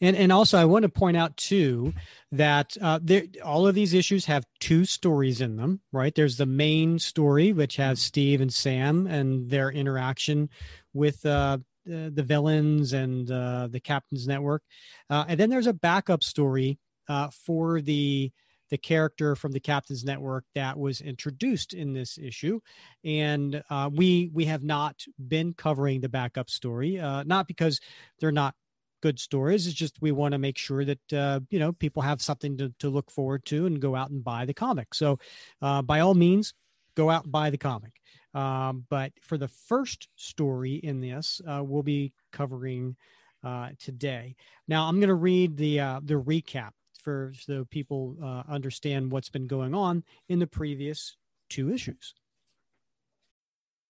And 0.01 0.15
and 0.15 0.31
also 0.31 0.57
I 0.57 0.65
want 0.65 0.83
to 0.83 0.89
point 0.89 1.17
out 1.17 1.35
too 1.37 1.93
that 2.31 2.75
uh, 2.81 2.99
there, 3.01 3.23
all 3.43 3.67
of 3.67 3.75
these 3.75 3.93
issues 3.93 4.25
have 4.25 4.45
two 4.59 4.85
stories 4.85 5.41
in 5.41 5.55
them, 5.55 5.81
right? 5.91 6.13
There's 6.13 6.37
the 6.37 6.45
main 6.45 6.99
story 6.99 7.53
which 7.53 7.75
has 7.77 8.01
Steve 8.01 8.41
and 8.41 8.53
Sam 8.53 9.07
and 9.07 9.49
their 9.49 9.71
interaction 9.71 10.49
with 10.93 11.25
uh, 11.25 11.59
the, 11.85 12.11
the 12.13 12.23
villains 12.23 12.93
and 12.93 13.29
uh, 13.31 13.67
the 13.67 13.79
Captain's 13.79 14.27
Network, 14.27 14.63
uh, 15.09 15.25
and 15.27 15.39
then 15.39 15.49
there's 15.49 15.67
a 15.67 15.73
backup 15.73 16.23
story 16.23 16.79
uh, 17.07 17.29
for 17.29 17.81
the 17.81 18.31
the 18.73 18.77
character 18.79 19.35
from 19.35 19.51
the 19.51 19.59
Captain's 19.59 20.03
Network 20.03 20.45
that 20.55 20.79
was 20.79 20.99
introduced 20.99 21.75
in 21.75 21.93
this 21.93 22.17
issue, 22.17 22.59
and 23.05 23.63
uh, 23.69 23.87
we 23.93 24.31
we 24.33 24.45
have 24.45 24.63
not 24.63 25.05
been 25.27 25.53
covering 25.53 26.01
the 26.01 26.09
backup 26.09 26.49
story, 26.49 26.99
uh, 26.99 27.21
not 27.21 27.47
because 27.47 27.79
they're 28.19 28.31
not 28.31 28.55
good 29.03 29.19
stories. 29.19 29.67
It's 29.67 29.75
just 29.75 30.01
we 30.01 30.11
want 30.11 30.31
to 30.31 30.39
make 30.39 30.57
sure 30.57 30.83
that 30.85 31.13
uh, 31.13 31.41
you 31.51 31.59
know 31.59 31.71
people 31.71 32.01
have 32.01 32.19
something 32.19 32.57
to, 32.57 32.73
to 32.79 32.89
look 32.89 33.11
forward 33.11 33.45
to 33.45 33.67
and 33.67 33.79
go 33.79 33.95
out 33.95 34.09
and 34.09 34.23
buy 34.23 34.45
the 34.45 34.55
comic. 34.55 34.95
So 34.95 35.19
uh, 35.61 35.83
by 35.83 35.99
all 35.99 36.15
means, 36.15 36.55
go 36.95 37.11
out 37.11 37.25
and 37.25 37.31
buy 37.31 37.51
the 37.51 37.59
comic. 37.59 37.91
Um, 38.33 38.87
but 38.89 39.11
for 39.21 39.37
the 39.37 39.49
first 39.49 40.07
story 40.15 40.77
in 40.77 40.99
this, 40.99 41.41
uh, 41.47 41.61
we'll 41.63 41.83
be 41.83 42.11
covering 42.31 42.95
uh, 43.43 43.69
today. 43.77 44.35
Now 44.67 44.87
I'm 44.87 44.99
going 44.99 45.09
to 45.09 45.13
read 45.13 45.57
the 45.57 45.79
uh, 45.79 45.99
the 46.03 46.15
recap 46.15 46.71
for 47.03 47.33
so 47.37 47.65
people 47.65 48.15
uh, 48.23 48.43
understand 48.49 49.11
what's 49.11 49.29
been 49.29 49.47
going 49.47 49.75
on 49.75 50.03
in 50.29 50.39
the 50.39 50.47
previous 50.47 51.17
two 51.49 51.71
issues. 51.71 52.15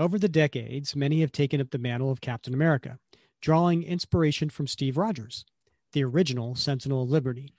Over 0.00 0.18
the 0.18 0.30
decades, 0.30 0.96
many 0.96 1.20
have 1.20 1.30
taken 1.30 1.60
up 1.60 1.72
the 1.72 1.78
mantle 1.78 2.10
of 2.10 2.22
Captain 2.22 2.54
America, 2.54 2.98
drawing 3.42 3.82
inspiration 3.82 4.48
from 4.48 4.66
Steve 4.66 4.96
Rogers, 4.96 5.44
the 5.92 6.02
original 6.02 6.54
Sentinel 6.54 7.02
of 7.02 7.10
Liberty. 7.10 7.52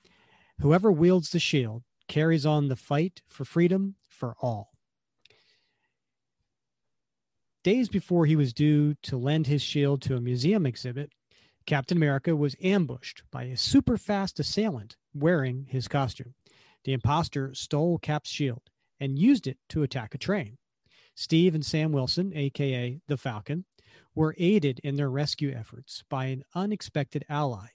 Whoever 0.59 0.91
wields 0.91 1.29
the 1.29 1.39
shield 1.39 1.83
carries 2.07 2.43
on 2.43 2.67
the 2.67 2.75
fight 2.75 3.21
for 3.29 3.45
freedom 3.45 3.93
for 4.07 4.35
all. 4.41 4.71
Days 7.63 7.89
before 7.89 8.25
he 8.25 8.35
was 8.35 8.53
due 8.53 8.95
to 9.03 9.17
lend 9.17 9.45
his 9.45 9.61
shield 9.61 10.01
to 10.01 10.15
a 10.15 10.19
museum 10.19 10.65
exhibit, 10.65 11.11
Captain 11.67 11.95
America 11.95 12.35
was 12.35 12.55
ambushed 12.59 13.21
by 13.29 13.43
a 13.43 13.55
super 13.55 13.99
fast 13.99 14.39
assailant 14.39 14.97
wearing 15.13 15.67
his 15.69 15.87
costume. 15.87 16.33
The 16.85 16.93
impostor 16.93 17.53
stole 17.53 17.99
Cap's 17.99 18.31
shield 18.31 18.63
and 18.99 19.19
used 19.19 19.45
it 19.45 19.59
to 19.69 19.83
attack 19.83 20.15
a 20.15 20.17
train. 20.17 20.57
Steve 21.15 21.53
and 21.55 21.65
Sam 21.65 21.91
Wilson, 21.91 22.31
aka 22.35 22.99
the 23.07 23.17
Falcon, 23.17 23.65
were 24.15 24.35
aided 24.37 24.79
in 24.83 24.95
their 24.95 25.09
rescue 25.09 25.51
efforts 25.51 26.03
by 26.09 26.25
an 26.25 26.43
unexpected 26.55 27.25
ally, 27.29 27.67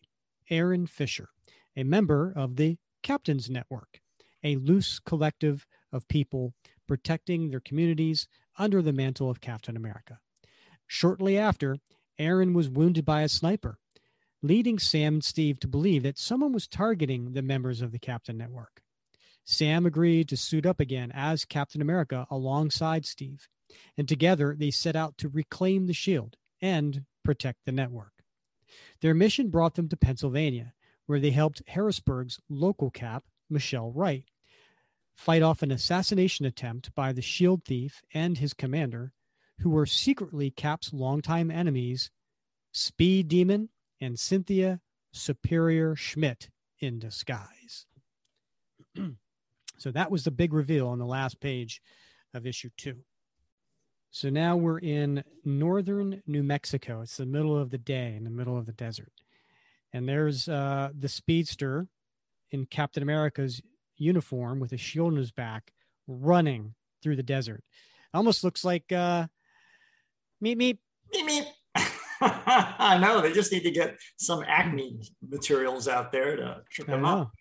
Aaron 0.51 0.87
Fisher, 0.87 1.31
a 1.77 1.85
member 1.85 2.33
of 2.35 2.57
the 2.57 2.79
Captain's 3.03 3.51
Network, 3.51 4.01
a 4.43 4.57
loose 4.57 4.99
collective 4.99 5.67
of 5.93 6.09
people 6.09 6.55
protecting 6.87 7.51
their 7.51 7.61
communities 7.61 8.29
under 8.59 8.81
the 8.83 8.93
mantle 8.93 9.31
of 9.31 9.41
Captain 9.41 9.77
America. 9.77 10.19
Shortly 10.87 11.37
after, 11.37 11.79
Aaron 12.19 12.55
was 12.55 12.69
wounded 12.69 13.05
by 13.05 13.23
a 13.23 13.29
sniper, 13.29 13.79
leading 14.43 14.79
Sam 14.79 15.15
and 15.15 15.25
Steve 15.25 15.61
to 15.61 15.69
believe 15.69 16.03
that 16.05 16.19
someone 16.19 16.53
was 16.53 16.69
targeting 16.69 17.33
the 17.33 17.43
members 17.43 17.83
of 17.83 17.93
the 17.93 17.99
Captain 17.99 18.39
Network. 18.39 18.83
Sam 19.49 19.87
agreed 19.87 20.29
to 20.29 20.37
suit 20.37 20.67
up 20.67 20.81
again 20.81 21.13
as 21.15 21.45
Captain 21.45 21.81
America 21.81 22.27
alongside 22.33 23.07
Steve, 23.07 23.49
and 23.97 24.09
together 24.09 24.57
they 24.59 24.73
set 24.73 24.97
out 24.97 25.17
to 25.19 25.29
reclaim 25.29 25.87
the 25.87 25.93
shield 25.93 26.37
and 26.61 27.05
protect 27.25 27.65
the 27.65 27.71
network. 27.71 28.25
Their 29.01 29.15
mission 29.15 29.49
brought 29.51 29.77
them 29.77 29.89
to 29.89 29.97
Pennsylvania, 29.97 30.75
where 31.07 31.21
they 31.21 31.31
helped 31.31 31.63
Harrisburg's 31.69 32.41
local 32.49 32.91
cap, 32.91 33.25
Michelle 33.49 33.93
Wright, 33.93 34.25
fight 35.15 35.43
off 35.43 35.63
an 35.63 35.71
assassination 35.71 36.45
attempt 36.45 36.93
by 36.97 37.13
the 37.13 37.23
shield 37.23 37.65
thief 37.65 38.03
and 38.13 38.39
his 38.39 38.53
commander, 38.53 39.13
who 39.61 39.71
were 39.71 39.87
secretly 39.87 40.51
Cap's 40.51 40.93
longtime 40.93 41.53
enemies, 41.53 42.11
Speed 42.73 43.29
Demon 43.29 43.69
and 44.01 44.19
Cynthia 44.19 44.81
Superior 45.13 45.95
Schmidt 45.95 46.51
in 46.81 46.99
disguise. 46.99 47.87
So 49.79 49.91
that 49.93 50.11
was 50.11 50.25
the 50.25 50.31
big 50.31 50.53
reveal 50.53 50.89
on 50.89 50.99
the 50.99 51.07
last 51.07 51.41
page 51.41 51.81
of 52.35 52.47
issue 52.47 52.71
two. 52.77 52.97
So 54.11 54.31
now 54.31 54.57
we're 54.57 54.79
in 54.79 55.23
northern 55.45 56.23
New 56.27 56.43
Mexico. 56.43 57.03
It's 57.03 57.19
the 57.19 57.27
middle 57.27 57.59
of 57.59 57.71
the 57.71 57.79
day 57.79 58.15
in 58.17 58.25
the 58.25 58.31
middle 58.31 58.57
of 58.57 58.67
the 58.67 58.73
desert. 58.73 59.13
And 59.93 60.09
there's 60.09 60.49
uh, 60.49 60.91
the 60.99 61.09
speedster 61.09 61.87
in 62.51 62.67
Captain 62.67 63.03
America's 63.03 63.61
uniform 63.99 64.61
with 64.61 64.73
a 64.73 64.77
shield 64.77 65.13
on 65.13 65.19
his 65.19 65.33
back 65.33 65.73
running 66.07 66.75
through 67.03 67.17
the 67.17 67.23
desert. 67.23 67.63
Almost 68.15 68.45
looks 68.45 68.65
like 68.65 68.91
uh, 68.93 69.27
meep 70.43 70.57
meep. 70.57 70.79
Meep 71.15 71.29
meep. 71.29 71.47
I 72.21 72.97
know. 72.99 73.21
They 73.21 73.33
just 73.33 73.53
need 73.53 73.65
to 73.65 73.71
get 73.71 73.99
some 74.17 74.43
Acme 74.47 74.99
materials 75.29 75.89
out 75.89 76.13
there 76.13 76.37
to 76.37 76.63
trip 76.71 76.87
them 76.89 77.05
up. 77.05 77.33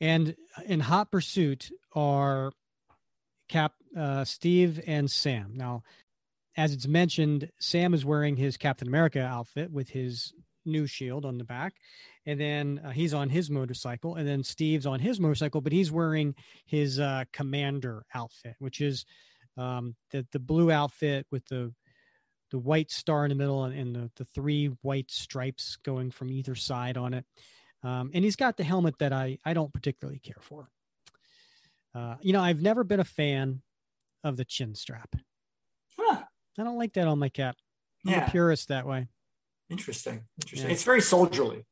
And 0.00 0.34
in 0.66 0.80
hot 0.80 1.10
pursuit 1.10 1.70
are 1.94 2.52
Cap, 3.48 3.72
uh, 3.96 4.24
Steve, 4.24 4.80
and 4.86 5.10
Sam. 5.10 5.52
Now, 5.54 5.82
as 6.56 6.72
it's 6.72 6.86
mentioned, 6.86 7.50
Sam 7.58 7.94
is 7.94 8.04
wearing 8.04 8.36
his 8.36 8.56
Captain 8.56 8.88
America 8.88 9.20
outfit 9.20 9.70
with 9.72 9.90
his 9.90 10.32
new 10.64 10.86
shield 10.86 11.24
on 11.24 11.38
the 11.38 11.44
back. 11.44 11.74
And 12.26 12.38
then 12.38 12.80
uh, 12.84 12.90
he's 12.90 13.14
on 13.14 13.30
his 13.30 13.50
motorcycle. 13.50 14.14
And 14.14 14.28
then 14.28 14.44
Steve's 14.44 14.86
on 14.86 15.00
his 15.00 15.18
motorcycle, 15.18 15.60
but 15.60 15.72
he's 15.72 15.90
wearing 15.90 16.34
his 16.66 17.00
uh, 17.00 17.24
commander 17.32 18.04
outfit, 18.14 18.56
which 18.58 18.80
is 18.80 19.04
um, 19.56 19.96
the, 20.10 20.26
the 20.32 20.38
blue 20.38 20.70
outfit 20.70 21.26
with 21.30 21.46
the 21.46 21.72
the 22.50 22.58
white 22.58 22.90
star 22.90 23.24
in 23.24 23.28
the 23.28 23.34
middle 23.36 23.64
and, 23.64 23.78
and 23.78 23.94
the, 23.94 24.10
the 24.16 24.24
three 24.34 24.66
white 24.82 25.08
stripes 25.10 25.76
going 25.84 26.10
from 26.10 26.30
either 26.30 26.56
side 26.56 26.96
on 26.96 27.14
it. 27.14 27.24
Um, 27.82 28.10
and 28.12 28.24
he's 28.24 28.36
got 28.36 28.56
the 28.56 28.64
helmet 28.64 28.98
that 28.98 29.12
I, 29.12 29.38
I 29.44 29.54
don't 29.54 29.72
particularly 29.72 30.18
care 30.18 30.40
for. 30.40 30.68
Uh, 31.94 32.16
you 32.20 32.32
know, 32.32 32.40
I've 32.40 32.60
never 32.60 32.84
been 32.84 33.00
a 33.00 33.04
fan 33.04 33.62
of 34.22 34.36
the 34.36 34.44
chin 34.44 34.74
strap. 34.74 35.16
Huh. 35.98 36.22
I 36.58 36.62
don't 36.62 36.78
like 36.78 36.92
that 36.94 37.08
on 37.08 37.18
my 37.18 37.28
cap. 37.28 37.56
I'm 38.06 38.12
yeah. 38.12 38.26
a 38.26 38.30
purist 38.30 38.68
that 38.68 38.86
way. 38.86 39.08
Interesting. 39.70 40.24
Interesting. 40.42 40.68
Yeah. 40.68 40.74
It's 40.74 40.84
very 40.84 41.00
soldierly. 41.00 41.64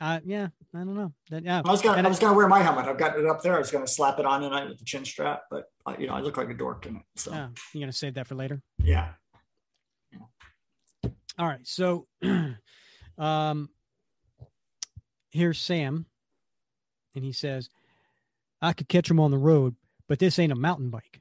Uh, 0.00 0.18
yeah, 0.24 0.48
I 0.74 0.78
don't 0.78 0.94
know. 0.94 1.12
That, 1.30 1.44
yeah, 1.44 1.60
I 1.62 1.70
was 1.70 1.82
gonna, 1.82 2.02
I 2.02 2.08
was 2.08 2.18
gonna 2.18 2.34
wear 2.34 2.48
my 2.48 2.62
helmet. 2.62 2.86
I've 2.86 2.96
got 2.96 3.18
it 3.18 3.26
up 3.26 3.42
there. 3.42 3.56
I 3.56 3.58
was 3.58 3.70
gonna 3.70 3.86
slap 3.86 4.18
it 4.18 4.24
on 4.24 4.40
tonight 4.40 4.66
with 4.66 4.78
the 4.78 4.84
chin 4.84 5.04
strap, 5.04 5.42
but 5.50 5.64
uh, 5.84 5.94
you 5.98 6.06
know, 6.06 6.14
I 6.14 6.20
look 6.20 6.38
like 6.38 6.48
a 6.48 6.54
dork 6.54 6.86
in 6.86 6.96
it. 6.96 7.02
So, 7.16 7.32
yeah, 7.32 7.48
you 7.74 7.80
gonna 7.80 7.92
save 7.92 8.14
that 8.14 8.26
for 8.26 8.34
later? 8.34 8.62
Yeah. 8.82 9.10
yeah. 10.10 11.10
All 11.38 11.46
right. 11.46 11.66
So, 11.66 12.06
um, 13.18 13.68
here's 15.30 15.60
Sam, 15.60 16.06
and 17.14 17.24
he 17.24 17.32
says, 17.32 17.70
I 18.60 18.72
could 18.72 18.88
catch 18.88 19.10
him 19.10 19.20
on 19.20 19.30
the 19.30 19.38
road, 19.38 19.76
but 20.08 20.18
this 20.18 20.38
ain't 20.38 20.52
a 20.52 20.56
mountain 20.56 20.90
bike. 20.90 21.20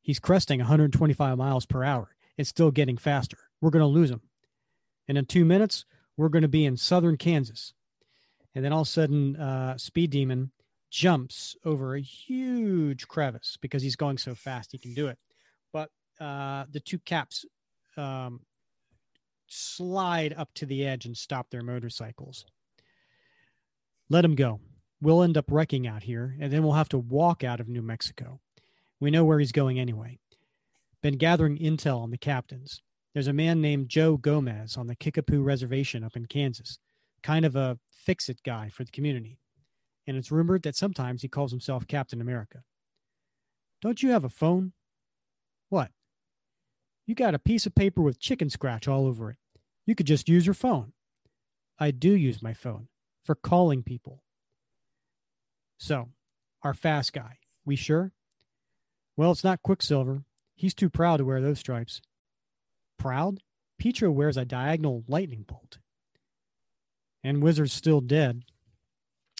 He's 0.00 0.20
cresting 0.20 0.60
125 0.60 1.36
miles 1.36 1.66
per 1.66 1.82
hour. 1.82 2.10
It's 2.36 2.48
still 2.48 2.70
getting 2.70 2.96
faster. 2.96 3.38
We're 3.60 3.70
going 3.70 3.80
to 3.80 3.86
lose 3.86 4.10
him. 4.10 4.20
And 5.08 5.18
in 5.18 5.26
two 5.26 5.44
minutes, 5.44 5.84
we're 6.16 6.28
going 6.28 6.42
to 6.42 6.48
be 6.48 6.64
in 6.64 6.76
southern 6.76 7.16
Kansas. 7.16 7.72
And 8.54 8.64
then 8.64 8.72
all 8.72 8.82
of 8.82 8.88
a 8.88 8.90
sudden, 8.90 9.36
uh, 9.36 9.76
Speed 9.78 10.10
Demon 10.10 10.52
jumps 10.90 11.56
over 11.64 11.94
a 11.94 12.00
huge 12.00 13.08
crevice 13.08 13.58
because 13.60 13.82
he's 13.82 13.96
going 13.96 14.18
so 14.18 14.34
fast 14.34 14.72
he 14.72 14.78
can 14.78 14.94
do 14.94 15.08
it. 15.08 15.18
But 15.72 15.90
uh, 16.20 16.64
the 16.70 16.80
two 16.80 16.98
caps 16.98 17.44
um, 17.96 18.40
slide 19.46 20.34
up 20.36 20.50
to 20.54 20.66
the 20.66 20.86
edge 20.86 21.06
and 21.06 21.16
stop 21.16 21.50
their 21.50 21.62
motorcycles. 21.62 22.46
Let 24.08 24.24
him 24.24 24.34
go. 24.34 24.60
We'll 25.00 25.22
end 25.22 25.36
up 25.36 25.50
wrecking 25.50 25.86
out 25.86 26.04
here, 26.04 26.36
and 26.40 26.52
then 26.52 26.62
we'll 26.62 26.72
have 26.72 26.88
to 26.90 26.98
walk 26.98 27.42
out 27.42 27.60
of 27.60 27.68
New 27.68 27.82
Mexico. 27.82 28.40
We 29.00 29.10
know 29.10 29.24
where 29.24 29.38
he's 29.38 29.52
going 29.52 29.78
anyway. 29.78 30.18
Been 31.02 31.18
gathering 31.18 31.58
intel 31.58 32.00
on 32.00 32.10
the 32.10 32.18
captains. 32.18 32.82
There's 33.12 33.26
a 33.26 33.32
man 33.32 33.60
named 33.60 33.88
Joe 33.88 34.16
Gomez 34.16 34.76
on 34.76 34.86
the 34.86 34.94
Kickapoo 34.94 35.42
Reservation 35.42 36.04
up 36.04 36.16
in 36.16 36.26
Kansas, 36.26 36.78
kind 37.22 37.44
of 37.44 37.56
a 37.56 37.78
fix 37.90 38.28
it 38.28 38.42
guy 38.44 38.68
for 38.68 38.84
the 38.84 38.90
community. 38.90 39.38
And 40.06 40.16
it's 40.16 40.30
rumored 40.30 40.62
that 40.62 40.76
sometimes 40.76 41.22
he 41.22 41.28
calls 41.28 41.50
himself 41.50 41.86
Captain 41.86 42.20
America. 42.20 42.62
Don't 43.82 44.02
you 44.02 44.10
have 44.10 44.24
a 44.24 44.30
phone? 44.30 44.72
What? 45.68 45.90
You 47.06 47.14
got 47.14 47.34
a 47.34 47.40
piece 47.40 47.66
of 47.66 47.74
paper 47.74 48.02
with 48.02 48.20
chicken 48.20 48.50
scratch 48.50 48.86
all 48.86 49.06
over 49.06 49.30
it. 49.30 49.36
You 49.84 49.94
could 49.94 50.06
just 50.06 50.28
use 50.28 50.46
your 50.46 50.54
phone. 50.54 50.92
I 51.78 51.90
do 51.90 52.12
use 52.12 52.42
my 52.42 52.54
phone 52.54 52.88
for 53.26 53.34
calling 53.34 53.82
people. 53.82 54.22
So, 55.78 56.10
our 56.62 56.72
fast 56.72 57.12
guy, 57.12 57.38
we 57.64 57.76
sure? 57.76 58.12
Well, 59.16 59.32
it's 59.32 59.44
not 59.44 59.62
Quicksilver. 59.62 60.22
He's 60.54 60.74
too 60.74 60.88
proud 60.88 61.18
to 61.18 61.24
wear 61.24 61.40
those 61.40 61.58
stripes. 61.58 62.00
Proud? 62.98 63.40
Pietro 63.78 64.10
wears 64.10 64.36
a 64.36 64.44
diagonal 64.44 65.04
lightning 65.06 65.44
bolt. 65.46 65.78
And 67.22 67.42
Whizzer's 67.42 67.72
still 67.72 68.00
dead. 68.00 68.44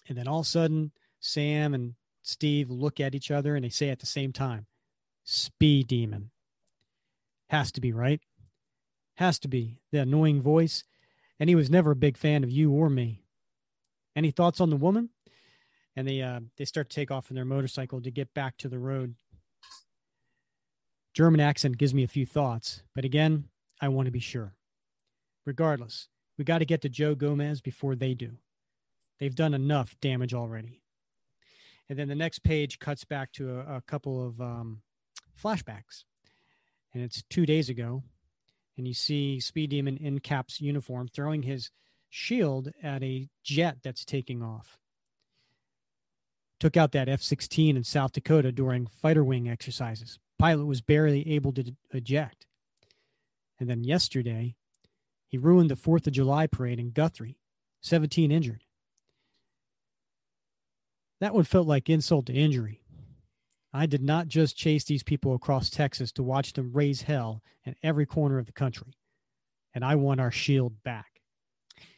And 0.09 0.19
then 0.19 0.29
all 0.29 0.41
of 0.41 0.47
a 0.47 0.49
sudden, 0.49 0.93
Sam 1.21 1.73
and 1.73 1.95
Steve 2.23 2.69
look 2.69 3.01
at 3.01 3.15
each 3.15 3.31
other 3.31 3.55
and 3.55 3.65
they 3.65 3.71
say 3.71 3.89
at 3.89 4.01
the 4.01 4.07
same 4.07 4.33
time, 4.33 4.67
Speed 5.25 5.87
Demon. 5.87 6.31
Has 7.49 7.71
to 7.73 7.81
be, 7.81 7.93
right? 7.93 8.21
Has 9.15 9.39
to 9.41 9.49
be. 9.49 9.79
The 9.93 9.99
annoying 9.99 10.43
voice. 10.43 10.85
And 11.39 11.49
he 11.49 11.55
was 11.55 11.71
never 11.71 11.93
a 11.93 11.97
big 11.97 12.17
fan 12.17 12.45
of 12.45 12.51
you 12.51 12.73
or 12.73 12.91
me. 12.91 13.26
Any 14.17 14.31
thoughts 14.31 14.61
on 14.61 14.71
the 14.71 14.77
woman? 14.77 15.11
And 15.95 16.09
they 16.09 16.23
uh, 16.23 16.41
they 16.57 16.65
start 16.65 16.91
to 16.91 16.95
take 16.95 17.11
off 17.11 17.31
in 17.31 17.37
their 17.37 17.45
motorcycle 17.45 18.01
to 18.01 18.11
get 18.11 18.35
back 18.35 18.57
to 18.59 18.69
the 18.69 18.79
road. 18.79 19.15
German 21.15 21.41
accent 21.41 21.79
gives 21.79 21.95
me 21.95 22.03
a 22.03 22.09
few 22.09 22.27
thoughts, 22.27 22.83
but 22.95 23.05
again, 23.05 23.45
I 23.81 23.89
want 23.89 24.07
to 24.07 24.13
be 24.13 24.21
sure. 24.21 24.55
Regardless, 25.47 26.09
we 26.37 26.45
got 26.45 26.59
to 26.59 26.67
get 26.67 26.83
to 26.83 26.89
Joe 26.89 27.15
Gomez 27.15 27.61
before 27.61 27.95
they 27.95 28.15
do. 28.15 28.33
They've 29.19 29.35
done 29.35 29.55
enough 29.55 29.97
damage 30.01 30.35
already. 30.35 30.83
And 31.89 31.99
then 31.99 32.09
the 32.09 32.15
next 32.15 32.41
page 32.41 32.79
cuts 32.79 33.05
back 33.05 33.33
to 33.33 33.61
a, 33.61 33.77
a 33.77 33.83
couple 33.87 34.27
of 34.27 34.41
um, 34.41 34.83
flashbacks. 35.43 36.05
And 36.93 37.03
it's 37.03 37.23
two 37.31 37.47
days 37.47 37.69
ago. 37.69 38.03
And 38.77 38.87
you 38.87 38.93
see 38.93 39.41
Speed 39.41 39.71
Demon 39.71 39.97
in 39.97 40.19
Cap's 40.19 40.61
uniform 40.61 41.09
throwing 41.09 41.43
his 41.43 41.71
shield 42.11 42.73
at 42.83 43.03
a 43.03 43.29
jet 43.43 43.79
that's 43.83 44.05
taking 44.05 44.43
off. 44.43 44.79
Took 46.59 46.77
out 46.77 46.93
that 46.93 47.09
F 47.09 47.23
16 47.23 47.77
in 47.77 47.85
South 47.85 48.13
Dakota 48.13 48.51
during 48.51 48.87
fighter 48.87 49.25
wing 49.25 49.49
exercises. 49.49 50.19
Pilot 50.39 50.67
was 50.67 50.81
barely 50.81 51.35
able 51.35 51.53
to 51.53 51.75
eject. 51.93 52.47
And 53.59 53.69
then 53.69 53.85
yesterday, 53.85 54.55
he 55.29 55.39
ruined 55.39 55.71
the 55.71 55.77
4th 55.77 56.07
of 56.07 56.13
July 56.13 56.47
parade 56.47 56.79
in 56.79 56.91
Guthrie, 56.91 57.39
17 57.83 58.31
injured. 58.31 58.65
That 61.21 61.35
one 61.35 61.45
felt 61.45 61.67
like 61.67 61.89
insult 61.89 62.27
to 62.27 62.35
injury. 62.35 62.83
I 63.73 63.87
did 63.87 64.03
not 64.03 64.29
just 64.29 64.57
chase 64.57 64.85
these 64.85 65.03
people 65.03 65.35
across 65.35 65.69
Texas 65.69 66.13
to 66.13 66.23
watch 66.23 66.53
them 66.53 66.73
raise 66.73 67.03
hell 67.03 67.43
in 67.65 67.75
every 67.83 68.07
corner 68.07 68.39
of 68.39 68.47
the 68.47 68.53
country. 68.53 68.95
And 69.75 69.85
I 69.85 69.97
want 69.97 70.21
our 70.21 70.31
shield 70.31 70.83
back. 70.83 71.16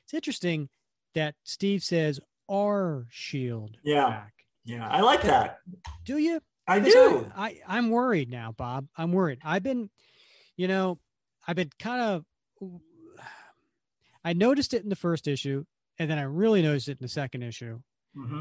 It's 0.09 0.15
interesting 0.15 0.71
that 1.15 1.35
Steve 1.45 1.85
says 1.85 2.19
our 2.51 3.07
shield 3.11 3.77
yeah. 3.85 4.09
back. 4.09 4.33
Yeah, 4.65 4.89
I 4.89 5.03
like 5.03 5.21
that. 5.25 5.59
Do 6.07 6.17
you? 6.17 6.41
I 6.67 6.81
do. 6.81 7.31
I, 7.37 7.61
I 7.69 7.77
am 7.77 7.91
worried 7.91 8.31
now, 8.31 8.55
Bob. 8.57 8.87
I'm 8.97 9.13
worried. 9.13 9.39
I've 9.45 9.63
been, 9.63 9.91
you 10.57 10.67
know, 10.67 10.97
I've 11.47 11.57
been 11.57 11.69
kind 11.79 12.01
of. 12.01 12.25
I 14.25 14.33
noticed 14.33 14.73
it 14.73 14.83
in 14.83 14.89
the 14.89 14.97
first 14.97 15.29
issue, 15.29 15.67
and 15.99 16.11
then 16.11 16.19
I 16.19 16.23
really 16.23 16.63
noticed 16.63 16.89
it 16.89 16.93
in 16.93 17.05
the 17.05 17.09
second 17.09 17.43
issue. 17.43 17.79
Mm-hmm. 18.17 18.41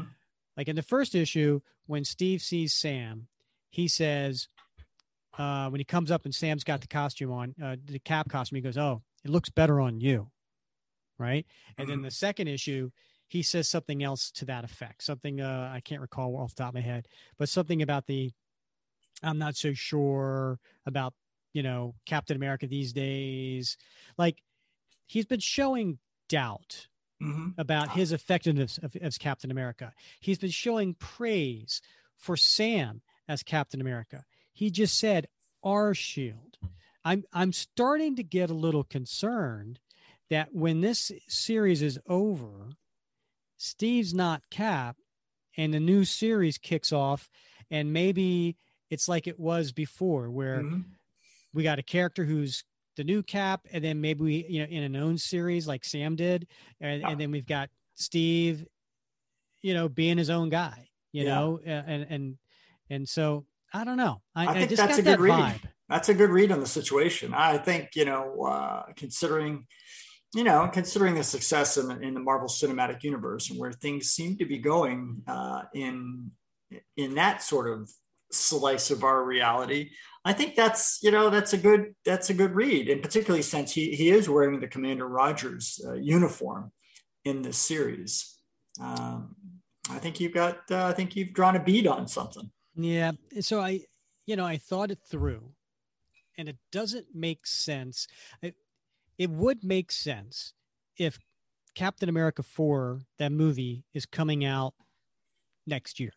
Like 0.56 0.68
in 0.68 0.76
the 0.76 0.82
first 0.82 1.14
issue, 1.14 1.60
when 1.84 2.02
Steve 2.02 2.40
sees 2.40 2.72
Sam, 2.72 3.28
he 3.68 3.88
says, 3.88 4.48
uh, 5.36 5.68
when 5.68 5.80
he 5.80 5.84
comes 5.84 6.10
up 6.10 6.24
and 6.24 6.34
Sam's 6.34 6.64
got 6.64 6.80
the 6.80 6.88
costume 6.88 7.30
on, 7.30 7.54
uh, 7.62 7.76
the 7.84 7.98
cap 7.98 8.30
costume, 8.30 8.56
he 8.56 8.62
goes, 8.62 8.78
"Oh, 8.78 9.02
it 9.22 9.30
looks 9.30 9.50
better 9.50 9.82
on 9.82 10.00
you," 10.00 10.30
right? 11.18 11.46
And 11.78 11.88
Mm-hmm. 11.88 11.90
then 11.90 12.02
the 12.02 12.10
second 12.10 12.48
issue, 12.48 12.90
he 13.28 13.42
says 13.42 13.68
something 13.68 14.02
else 14.02 14.30
to 14.32 14.44
that 14.46 14.64
effect. 14.64 15.02
Something 15.02 15.40
uh, 15.40 15.70
I 15.74 15.80
can't 15.80 16.00
recall 16.00 16.36
off 16.36 16.54
the 16.54 16.62
top 16.62 16.70
of 16.70 16.74
my 16.74 16.80
head, 16.80 17.08
but 17.38 17.48
something 17.48 17.82
about 17.82 18.06
the 18.06 18.32
I'm 19.22 19.38
not 19.38 19.56
so 19.56 19.72
sure 19.72 20.58
about 20.86 21.14
you 21.52 21.62
know 21.62 21.94
Captain 22.06 22.36
America 22.36 22.66
these 22.66 22.92
days. 22.92 23.76
Like 24.16 24.42
he's 25.06 25.26
been 25.26 25.40
showing 25.40 25.98
doubt 26.28 26.88
Mm-hmm. 27.22 27.60
about 27.60 27.90
his 27.90 28.12
effectiveness 28.12 28.78
of, 28.80 28.94
as 29.02 29.18
Captain 29.18 29.50
America. 29.50 29.92
He's 30.20 30.38
been 30.38 30.50
showing 30.50 30.94
praise 30.94 31.82
for 32.16 32.36
Sam 32.36 33.02
as 33.28 33.42
Captain 33.42 33.80
America. 33.80 34.24
He 34.52 34.70
just 34.70 34.96
said 34.96 35.26
our 35.64 35.94
shield. 35.94 36.58
I'm 37.04 37.24
I'm 37.32 37.52
starting 37.52 38.14
to 38.16 38.22
get 38.22 38.50
a 38.50 38.54
little 38.54 38.84
concerned 38.84 39.80
that 40.30 40.48
when 40.52 40.80
this 40.80 41.10
series 41.28 41.82
is 41.82 41.98
over, 42.08 42.70
Steve's 43.56 44.14
not 44.14 44.42
Cap 44.50 44.96
and 45.56 45.72
the 45.74 45.80
new 45.80 46.04
series 46.04 46.58
kicks 46.58 46.92
off 46.92 47.28
and 47.70 47.92
maybe 47.92 48.56
it's 48.90 49.08
like 49.08 49.26
it 49.26 49.38
was 49.38 49.72
before 49.72 50.30
where 50.30 50.62
Mm-hmm. 50.62 50.80
we 51.52 51.62
got 51.62 51.78
a 51.78 51.82
character 51.82 52.24
who's 52.24 52.62
the 52.96 53.04
new 53.04 53.22
cap 53.22 53.62
and 53.72 53.82
then 53.82 54.00
maybe 54.00 54.22
we 54.22 54.46
you 54.48 54.60
know 54.60 54.66
in 54.70 54.82
an 54.82 54.96
own 54.96 55.18
series 55.18 55.66
like 55.68 55.84
sam 55.84 56.14
did 56.16 56.46
and, 56.80 57.00
Yeah. 57.02 57.10
and 57.10 57.20
then 57.20 57.30
we've 57.30 57.46
got 57.46 57.68
steve 57.94 58.64
you 59.62 59.72
know 59.74 59.88
being 59.88 60.18
his 60.18 60.30
own 60.30 60.48
guy 60.48 60.88
you 61.12 61.24
Yeah. 61.24 61.34
know 61.34 61.60
and 61.64 62.06
and 62.08 62.38
and 62.90 63.08
so 63.08 63.44
i 63.72 63.84
don't 63.84 63.96
know 63.98 64.20
i, 64.34 64.46
I 64.46 64.50
I 64.50 64.54
think 64.54 64.70
just 64.70 64.82
that's 64.82 64.98
a 64.98 65.02
good 65.02 65.18
that 65.18 65.20
read. 65.20 65.32
vibe 65.34 65.60
That's 65.88 66.08
a 66.08 66.14
good 66.14 66.30
read 66.30 66.52
on 66.52 66.60
the 66.60 66.66
situation. 66.66 67.32
I 67.34 67.56
think 67.58 67.90
you 67.96 68.04
know, 68.04 68.42
uh, 68.42 68.82
considering 68.96 69.66
you 70.34 70.44
know, 70.44 70.68
considering 70.72 71.14
the 71.14 71.22
success 71.22 71.76
in 71.78 71.88
the, 71.88 71.98
in 72.00 72.14
the 72.14 72.20
Marvel 72.20 72.48
Cinematic 72.48 73.02
Universe 73.02 73.50
and 73.50 73.58
where 73.58 73.72
things 73.72 74.10
seem 74.10 74.36
to 74.38 74.44
be 74.44 74.58
going 74.58 75.22
uh, 75.26 75.62
in 75.74 76.30
in 76.98 77.14
that 77.14 77.42
sort 77.42 77.66
of 77.66 77.90
slice 78.30 78.90
of 78.90 79.04
our 79.04 79.24
reality, 79.24 79.90
I 80.24 80.34
think 80.34 80.54
that's 80.54 80.98
you 81.02 81.10
know 81.10 81.30
that's 81.30 81.54
a 81.54 81.58
good 81.58 81.94
that's 82.04 82.30
a 82.30 82.34
good 82.34 82.54
read, 82.54 82.88
and 82.90 83.02
particularly 83.02 83.42
since 83.42 83.72
he 83.72 83.94
he 83.94 84.10
is 84.10 84.28
wearing 84.28 84.60
the 84.60 84.68
Commander 84.68 85.08
Rogers 85.08 85.80
uh, 85.86 85.94
uniform 85.94 86.72
in 87.24 87.42
this 87.42 87.58
series. 87.58 88.36
Um, 88.80 89.34
I 89.90 89.98
think 89.98 90.20
you've 90.20 90.34
got 90.34 90.58
uh, 90.70 90.86
I 90.86 90.92
think 90.92 91.16
you've 91.16 91.32
drawn 91.32 91.56
a 91.56 91.62
bead 91.62 91.86
on 91.86 92.06
something. 92.06 92.50
yeah 92.76 93.12
so 93.40 93.60
i 93.60 93.80
you 94.26 94.36
know 94.36 94.44
i 94.44 94.56
thought 94.56 94.90
it 94.90 95.00
through 95.10 95.50
and 96.36 96.48
it 96.48 96.56
doesn't 96.70 97.06
make 97.14 97.46
sense 97.46 98.06
it, 98.42 98.54
it 99.18 99.30
would 99.30 99.62
make 99.64 99.90
sense 99.92 100.54
if 100.96 101.18
captain 101.74 102.08
america 102.08 102.42
4 102.42 103.00
that 103.18 103.32
movie 103.32 103.84
is 103.94 104.06
coming 104.06 104.44
out 104.44 104.74
next 105.66 106.00
year 106.00 106.12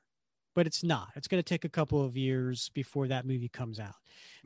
but 0.54 0.68
it's 0.68 0.84
not. 0.84 1.08
It's 1.16 1.30
going 1.30 1.42
to 1.42 1.48
take 1.48 1.64
a 1.64 1.70
couple 1.70 2.04
of 2.04 2.18
years 2.18 2.70
before 2.74 3.08
that 3.08 3.26
movie 3.26 3.48
comes 3.48 3.80
out. 3.80 3.96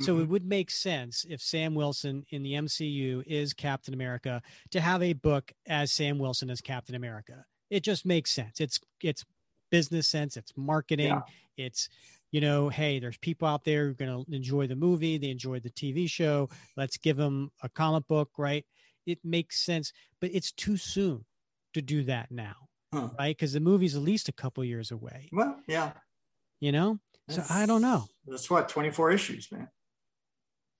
So 0.02 0.20
it 0.20 0.26
Mhm. 0.26 0.28
would 0.28 0.46
make 0.46 0.70
sense 0.70 1.26
if 1.28 1.42
sam 1.42 1.74
wilson 1.74 2.24
in 2.30 2.44
the 2.44 2.54
mcu 2.54 3.24
is 3.26 3.56
captain 3.56 3.92
america 3.92 4.44
to 4.70 4.82
have 4.82 5.02
a 5.02 5.14
book 5.14 5.52
as 5.66 5.92
sam 5.92 6.20
wilson 6.20 6.52
as 6.52 6.62
captain 6.62 6.94
america. 6.94 7.44
It 7.72 7.80
just 7.82 8.06
makes 8.06 8.30
sense. 8.30 8.62
It's 8.62 8.80
it's 9.02 9.26
business 9.72 10.08
sense. 10.08 10.38
It's 10.38 10.54
marketing. 10.56 11.08
Yeah. 11.08 11.22
it's 11.58 11.90
you 12.32 12.42
know 12.42 12.70
hey 12.70 13.00
there's 13.00 13.18
people 13.20 13.48
out 13.48 13.64
there 13.64 13.86
who 13.86 13.92
are 13.92 13.94
going 13.94 14.26
to 14.26 14.36
enjoy 14.36 14.68
the 14.68 14.76
movie 14.76 15.18
they 15.18 15.30
enjoy 15.30 15.60
the 15.60 15.70
tv 15.70 16.10
show 16.10 16.50
let's 16.78 16.98
give 16.98 17.18
them 17.18 17.50
a 17.64 17.70
comic 17.70 18.08
book 18.08 18.30
right 18.38 18.66
it 19.06 19.20
makes 19.24 19.62
sense 19.64 19.92
but 20.20 20.30
it's 20.34 20.52
too 20.52 20.78
soon 20.78 21.24
to 21.74 21.82
do 21.82 22.04
that 22.04 22.30
now 22.32 22.56
Huh. 22.94 23.10
right 23.20 23.36
because 23.36 23.52
the 23.54 23.60
movie's 23.60 23.96
at 23.96 24.02
least 24.04 24.30
a 24.30 24.32
couple 24.34 24.64
years 24.64 24.92
away 24.92 25.28
Well, 25.32 25.58
yeah. 25.68 25.94
you 26.62 26.72
know 26.72 27.00
so 27.30 27.44
i 27.50 27.66
don't 27.66 27.82
know 27.82 28.06
That's 28.28 28.50
what 28.50 28.70
24 28.70 29.12
issues, 29.12 29.52
man. 29.52 29.68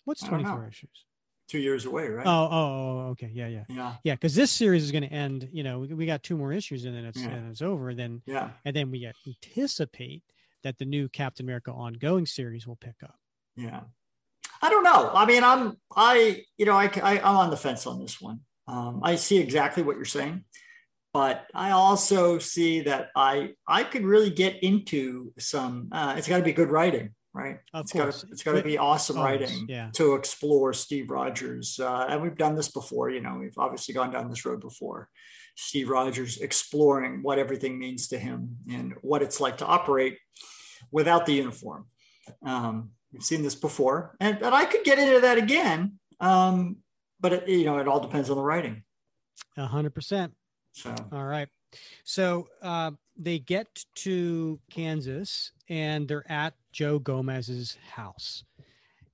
what's 0.06 0.22
24 0.24 0.68
issues 0.68 1.06
Two 1.48 1.60
years 1.60 1.86
away, 1.86 2.08
right? 2.08 2.26
oh 2.26 2.30
oh, 2.30 2.50
oh, 2.52 3.00
oh 3.06 3.10
okay 3.12 3.30
yeah 3.34 3.48
yeah 3.48 3.64
yeah, 3.70 3.94
yeah 4.04 4.14
because 4.16 4.34
this 4.34 4.50
series 4.52 4.84
is 4.84 4.92
going 4.92 5.04
to 5.04 5.12
end 5.14 5.48
you 5.52 5.62
know 5.64 5.80
we, 5.80 5.94
we 5.94 6.06
got 6.08 6.24
two 6.24 6.38
more 6.38 6.52
issues 6.54 6.86
and 6.86 6.96
then 6.96 7.06
it's 7.06 7.22
Yeah. 7.22 7.30
and 7.30 7.52
it's 7.52 7.62
over 7.62 7.94
then 7.94 8.22
yeah. 8.26 8.50
and 8.66 8.76
then 8.76 8.90
we 8.92 9.06
anticipate 9.28 10.24
that 10.66 10.78
the 10.78 10.86
new 10.86 11.08
captain 11.08 11.46
america 11.46 11.72
ongoing 11.72 12.26
series 12.26 12.68
will 12.68 12.76
pick 12.76 12.98
up 13.04 13.16
Yeah. 13.56 13.82
I 14.62 14.70
don't 14.70 14.84
know. 14.84 15.12
I 15.14 15.26
mean, 15.26 15.44
I'm, 15.44 15.78
I, 15.96 16.44
you 16.58 16.66
know, 16.66 16.74
I, 16.74 16.90
I, 17.04 17.20
I'm 17.20 17.38
on 17.38 17.50
the 17.52 17.58
fence 17.58 17.86
on 17.86 18.00
this 18.00 18.20
one. 18.20 18.40
Um, 18.68 19.02
I 19.04 19.16
see 19.16 19.38
exactly 19.38 19.84
what 19.84 19.96
you're 19.98 20.06
saying, 20.06 20.44
but 21.14 21.46
I 21.54 21.72
also 21.72 22.40
see 22.40 22.82
that 22.82 23.10
I, 23.16 23.54
I 23.68 23.84
could 23.84 24.06
really 24.06 24.32
get 24.32 24.64
into 24.64 25.34
some, 25.38 25.90
uh, 25.92 26.16
it's 26.18 26.28
got 26.28 26.38
to 26.38 26.44
be 26.44 26.54
good 26.54 26.72
writing, 26.72 27.14
right? 27.34 27.60
Of 27.74 27.82
it's 27.84 27.92
course. 27.92 28.22
Gotta, 28.24 28.32
it's 28.32 28.44
got 28.44 28.54
to 28.54 28.64
be 28.64 28.78
awesome 28.78 29.18
Always, 29.18 29.42
writing 29.42 29.66
yeah. 29.68 29.90
to 29.94 30.16
explore 30.16 30.74
Steve 30.74 31.12
Rogers. 31.12 31.78
Uh, 31.80 32.08
and 32.10 32.22
we've 32.24 32.38
done 32.38 32.56
this 32.56 32.72
before, 32.72 33.10
you 33.10 33.22
know, 33.22 33.38
we've 33.40 33.58
obviously 33.58 33.94
gone 33.94 34.12
down 34.12 34.30
this 34.30 34.46
road 34.46 34.62
before. 34.62 35.10
Steve 35.58 35.90
Rogers 35.90 36.38
exploring 36.38 37.22
what 37.24 37.40
everything 37.40 37.78
means 37.78 38.08
to 38.08 38.18
him 38.18 38.58
and 38.72 38.94
what 39.02 39.22
it's 39.22 39.40
like 39.40 39.58
to 39.58 39.66
operate 39.66 40.18
without 40.92 41.26
the 41.26 41.34
uniform. 41.34 41.86
Um, 42.46 42.92
we've 43.12 43.24
seen 43.24 43.44
this 43.44 43.56
before, 43.56 44.16
and, 44.20 44.42
and 44.42 44.54
I 44.54 44.66
could 44.66 44.84
get 44.84 45.00
into 45.00 45.22
that 45.22 45.38
again. 45.38 46.00
Um, 46.20 46.78
but 47.20 47.34
it, 47.34 47.48
you 47.48 47.66
know, 47.66 47.78
it 47.78 47.88
all 47.88 48.00
depends 48.00 48.30
on 48.30 48.38
the 48.38 48.44
writing. 48.44 48.84
A 49.58 49.66
hundred 49.66 49.94
percent 49.94 50.34
So 50.72 50.94
All 51.12 51.26
right. 51.26 51.48
So 52.04 52.48
uh, 52.62 52.92
they 53.18 53.40
get 53.40 53.68
to 53.96 54.60
Kansas 54.70 55.52
and 55.70 56.08
they're 56.08 56.30
at 56.32 56.54
Joe 56.72 57.00
Gomez's 57.00 57.78
house, 57.92 58.44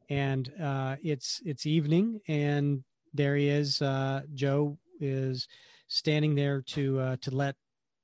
and 0.09 0.51
uh, 0.61 0.97
it's 1.03 1.41
it's 1.45 1.65
evening, 1.65 2.21
and 2.27 2.83
there 3.13 3.35
he 3.35 3.47
is. 3.47 3.81
Uh, 3.81 4.21
Joe 4.33 4.77
is 4.99 5.47
standing 5.87 6.35
there 6.35 6.61
to 6.61 6.99
uh, 6.99 7.15
to 7.21 7.31
let 7.31 7.55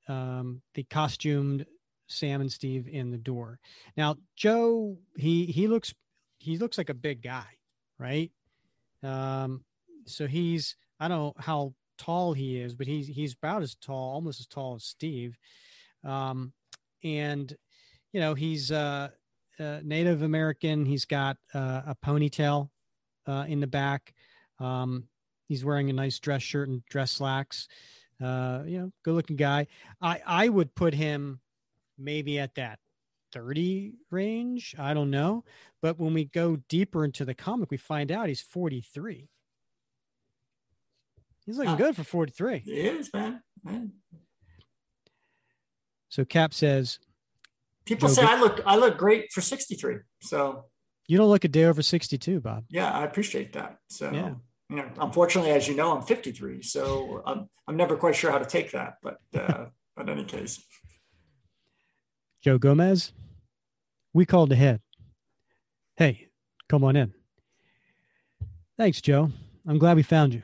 um, 0.08 0.62
the 0.74 0.84
costumed 0.84 1.66
Sam 2.08 2.40
and 2.40 2.50
Steve 2.50 2.88
in 2.88 3.10
the 3.10 3.18
door. 3.18 3.60
Now 3.96 4.16
Joe, 4.36 4.98
he 5.16 5.46
he 5.46 5.68
looks 5.68 5.94
he 6.38 6.58
looks 6.58 6.78
like 6.78 6.88
a 6.90 6.94
big 6.94 7.22
guy, 7.22 7.46
right? 7.98 8.30
Um, 9.02 9.64
so 10.06 10.26
he's 10.26 10.76
I 10.98 11.08
don't 11.08 11.18
know 11.18 11.34
how 11.38 11.74
tall 11.98 12.32
he 12.32 12.58
is, 12.60 12.74
but 12.74 12.86
he's 12.86 13.06
he's 13.06 13.34
about 13.34 13.62
as 13.62 13.74
tall, 13.74 14.14
almost 14.14 14.40
as 14.40 14.46
tall 14.46 14.74
as 14.76 14.84
Steve. 14.84 15.36
Um, 16.04 16.52
and 17.04 17.54
you 18.12 18.20
know 18.20 18.34
he's 18.34 18.72
uh, 18.72 19.08
uh, 19.60 19.80
Native 19.84 20.22
American. 20.22 20.86
He's 20.86 21.04
got 21.04 21.36
uh, 21.54 21.82
a 21.86 21.96
ponytail 22.04 22.70
uh, 23.26 23.44
in 23.48 23.60
the 23.60 23.66
back. 23.66 24.14
Um, 24.58 25.08
he's 25.48 25.64
wearing 25.64 25.90
a 25.90 25.92
nice 25.92 26.18
dress 26.18 26.42
shirt 26.42 26.68
and 26.68 26.84
dress 26.86 27.12
slacks. 27.12 27.68
Uh, 28.20 28.62
you 28.66 28.78
know, 28.78 28.92
good 29.04 29.14
looking 29.14 29.36
guy. 29.36 29.66
I 30.00 30.20
I 30.26 30.48
would 30.48 30.74
put 30.74 30.94
him 30.94 31.40
maybe 31.98 32.38
at 32.38 32.54
that 32.54 32.78
30 33.32 33.92
range. 34.10 34.74
I 34.78 34.94
don't 34.94 35.10
know. 35.10 35.44
But 35.82 35.98
when 35.98 36.14
we 36.14 36.24
go 36.24 36.56
deeper 36.68 37.04
into 37.04 37.24
the 37.24 37.34
comic, 37.34 37.70
we 37.70 37.76
find 37.76 38.10
out 38.10 38.28
he's 38.28 38.40
43. 38.40 39.28
He's 41.44 41.56
looking 41.58 41.72
Ah. 41.74 41.76
good 41.76 41.96
for 41.96 42.04
43. 42.04 42.56
it 42.66 42.68
is, 42.68 43.12
man. 43.12 43.42
man. 43.64 43.92
So 46.08 46.24
Cap 46.24 46.54
says, 46.54 46.98
People 47.84 48.08
Joe, 48.08 48.14
say 48.14 48.22
I 48.24 48.38
look 48.38 48.60
I 48.66 48.76
look 48.76 48.98
great 48.98 49.32
for 49.32 49.40
63. 49.40 49.96
So 50.20 50.66
You 51.06 51.16
don't 51.16 51.28
look 51.30 51.44
a 51.44 51.48
day 51.48 51.64
over 51.64 51.80
62, 51.82 52.40
Bob. 52.40 52.64
yeah, 52.68 52.90
I 52.92 53.04
appreciate 53.04 53.52
that. 53.54 53.78
So 53.88 54.10
Yeah. 54.12 54.34
you 54.68 54.76
know, 54.76 54.90
unfortunately, 55.00 55.52
as 55.52 55.66
you 55.66 55.74
know, 55.74 55.96
I'm 55.96 56.02
53, 56.02 56.62
so 56.62 57.22
I'm 57.24 57.48
I'm 57.66 57.76
never 57.76 57.96
quite 57.96 58.14
sure 58.16 58.30
how 58.30 58.38
to 58.38 58.44
take 58.46 58.72
that. 58.72 58.94
But 59.02 59.18
uh, 59.34 59.66
in 60.00 60.08
any 60.10 60.24
case, 60.24 60.62
Joe 62.40 62.58
Gomez, 62.58 63.12
we 64.12 64.24
called 64.24 64.52
ahead. 64.52 64.80
Hey, 65.96 66.28
come 66.68 66.84
on 66.84 66.96
in. 66.96 67.12
Thanks, 68.76 69.00
Joe. 69.00 69.30
I'm 69.66 69.78
glad 69.78 69.96
we 69.96 70.02
found 70.02 70.32
you. 70.34 70.42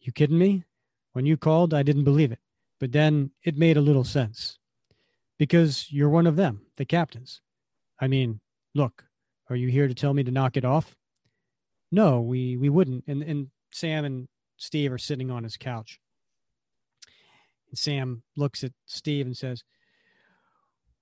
You 0.00 0.12
kidding 0.12 0.38
me? 0.38 0.64
When 1.12 1.26
you 1.26 1.36
called, 1.36 1.74
I 1.74 1.82
didn't 1.82 2.04
believe 2.04 2.32
it, 2.32 2.38
but 2.78 2.92
then 2.92 3.32
it 3.42 3.56
made 3.56 3.76
a 3.76 3.82
little 3.82 4.04
sense 4.04 4.58
because 5.38 5.90
you're 5.90 6.08
one 6.08 6.26
of 6.26 6.36
them, 6.36 6.62
the 6.76 6.84
captains. 6.84 7.40
I 8.00 8.06
mean, 8.06 8.40
look, 8.74 9.04
are 9.50 9.56
you 9.56 9.68
here 9.68 9.88
to 9.88 9.94
tell 9.94 10.14
me 10.14 10.22
to 10.24 10.30
knock 10.30 10.56
it 10.56 10.64
off? 10.64 10.96
No, 11.92 12.20
we 12.20 12.56
we 12.56 12.68
wouldn't. 12.68 13.04
And 13.06 13.22
and 13.22 13.48
Sam 13.72 14.04
and 14.04 14.28
Steve 14.56 14.92
are 14.92 14.98
sitting 14.98 15.30
on 15.30 15.42
his 15.42 15.56
couch. 15.56 16.00
And 17.68 17.78
Sam 17.78 18.22
looks 18.36 18.62
at 18.64 18.72
Steve 18.86 19.26
and 19.26 19.36
says, 19.36 19.64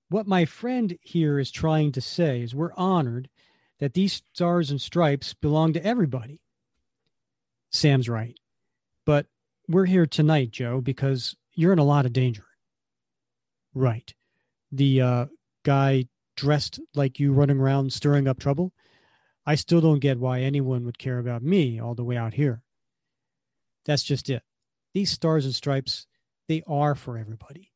"What 0.09 0.27
my 0.27 0.45
friend 0.45 0.97
here 1.01 1.39
is 1.39 1.51
trying 1.51 1.91
to 1.93 2.01
say 2.01 2.41
is 2.41 2.53
we're 2.53 2.73
honored 2.73 3.29
that 3.79 3.93
these 3.93 4.21
stars 4.33 4.69
and 4.69 4.81
stripes 4.81 5.33
belong 5.33 5.73
to 5.73 5.85
everybody." 5.85 6.41
Sam's 7.71 8.09
right. 8.09 8.37
But 9.05 9.27
we're 9.67 9.85
here 9.85 10.05
tonight, 10.05 10.51
Joe, 10.51 10.81
because 10.81 11.35
you're 11.53 11.73
in 11.73 11.79
a 11.79 11.83
lot 11.83 12.05
of 12.05 12.13
danger. 12.13 12.45
Right. 13.73 14.13
The 14.71 15.01
uh, 15.01 15.25
guy 15.63 16.05
dressed 16.35 16.79
like 16.95 17.19
you 17.19 17.33
running 17.33 17.59
around 17.59 17.93
stirring 17.93 18.27
up 18.27 18.39
trouble. 18.39 18.73
I 19.45 19.55
still 19.55 19.81
don't 19.81 19.99
get 19.99 20.19
why 20.19 20.41
anyone 20.41 20.85
would 20.85 20.97
care 20.97 21.19
about 21.19 21.43
me 21.43 21.79
all 21.79 21.95
the 21.95 22.03
way 22.03 22.17
out 22.17 22.33
here. 22.33 22.61
That's 23.85 24.03
just 24.03 24.29
it. 24.29 24.43
These 24.93 25.11
stars 25.11 25.45
and 25.45 25.53
stripes, 25.53 26.07
they 26.47 26.63
are 26.67 26.95
for 26.95 27.17
everybody. 27.17 27.71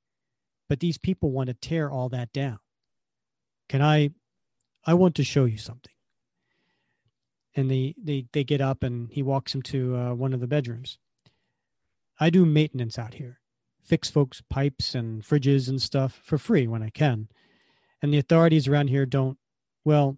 But 0.70 0.80
these 0.80 0.98
people 0.98 1.32
want 1.32 1.48
to 1.48 1.54
tear 1.54 1.92
all 1.92 2.10
that 2.10 2.32
down. 2.34 2.60
Can 3.70 3.82
I 3.82 4.12
I 4.86 4.94
want 4.94 5.16
to 5.16 5.24
show 5.24 5.46
you 5.46 5.58
something. 5.58 5.94
And 7.56 7.70
they 7.70 7.96
they 8.02 8.26
they 8.34 8.44
get 8.44 8.62
up 8.62 8.84
and 8.84 9.12
he 9.12 9.22
walks 9.22 9.52
them 9.52 9.62
to 9.64 9.96
uh, 9.96 10.14
one 10.14 10.34
of 10.34 10.40
the 10.40 10.48
bedrooms. 10.48 10.98
I 12.20 12.30
do 12.30 12.46
maintenance 12.46 12.98
out 12.98 13.16
here. 13.16 13.40
Fix 13.84 14.10
folks 14.10 14.42
pipes 14.50 14.96
and 14.96 15.24
fridges 15.24 15.68
and 15.68 15.82
stuff 15.82 16.20
for 16.24 16.38
free 16.38 16.68
when 16.68 16.82
I 16.82 16.90
can. 16.90 17.28
And 18.02 18.14
the 18.14 18.18
authorities 18.18 18.68
around 18.68 18.88
here 18.88 19.06
don't 19.06 19.38
well, 19.86 20.18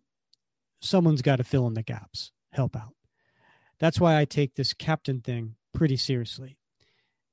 someone's 0.80 1.22
got 1.22 1.38
to 1.38 1.44
fill 1.44 1.68
in 1.68 1.74
the 1.74 1.84
gaps, 1.84 2.32
help 2.52 2.76
out. 2.76 2.94
That's 3.80 4.00
why 4.00 4.20
I 4.20 4.26
take 4.26 4.56
this 4.56 4.74
captain 4.74 5.22
thing 5.22 5.56
pretty 5.74 5.98
seriously. 5.98 6.58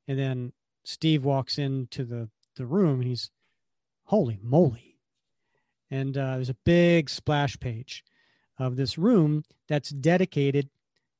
And 0.09 0.19
then 0.19 0.53
Steve 0.85 1.25
walks 1.25 1.59
into 1.59 2.05
the, 2.05 2.29
the 2.57 2.67
room 2.67 3.01
and 3.01 3.09
he's, 3.09 3.31
holy 4.05 4.39
moly. 4.43 4.99
And 5.91 6.17
uh, 6.17 6.37
there's 6.37 6.49
a 6.49 6.57
big 6.65 7.11
splash 7.11 7.59
page 7.61 8.05
of 8.59 8.77
this 8.77 8.97
room 8.97 9.45
that's 9.69 9.91
dedicated 9.91 10.69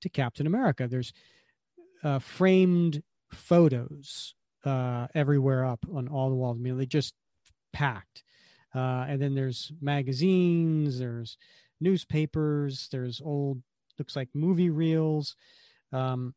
to 0.01 0.09
Captain 0.09 0.47
America. 0.47 0.89
There's 0.89 1.13
uh, 2.03 2.19
framed 2.19 3.03
photos 3.31 4.35
uh, 4.65 5.09
everywhere 5.15 5.65
up 5.65 5.85
on 5.93 6.09
all 6.09 6.31
the 6.31 6.37
walls. 6.37 6.57
I 6.59 6.61
mean, 6.61 6.79
they 6.79 6.87
just 6.87 7.15
packed. 7.73 8.23
Uh, 8.75 9.05
and 9.09 9.21
then 9.21 9.35
there's 9.35 9.73
magazines, 9.81 10.99
there's 10.99 11.37
newspapers. 11.81 12.89
There's 12.91 13.21
old, 13.23 13.63
looks 13.99 14.17
like 14.17 14.29
movie 14.35 14.71
reels. 14.71 15.37
Um, 15.93 16.35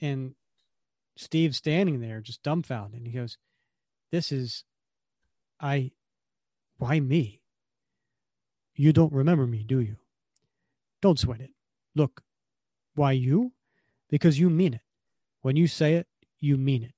and 0.00 0.34
Steve's 1.16 1.58
standing 1.58 2.00
there 2.00 2.20
just 2.20 2.42
dumbfounded. 2.42 2.98
And 2.98 3.06
he 3.06 3.18
goes, 3.18 3.36
This 4.10 4.32
is, 4.32 4.64
I, 5.60 5.92
why 6.78 7.00
me? 7.00 7.40
You 8.74 8.92
don't 8.92 9.12
remember 9.12 9.46
me, 9.46 9.64
do 9.64 9.80
you? 9.80 9.96
Don't 11.02 11.18
sweat 11.18 11.40
it. 11.40 11.50
Look, 11.94 12.22
why 12.94 13.12
you? 13.12 13.52
Because 14.08 14.38
you 14.38 14.50
mean 14.50 14.74
it. 14.74 14.80
When 15.42 15.56
you 15.56 15.66
say 15.66 15.94
it, 15.94 16.06
you 16.40 16.56
mean 16.56 16.82
it. 16.82 16.94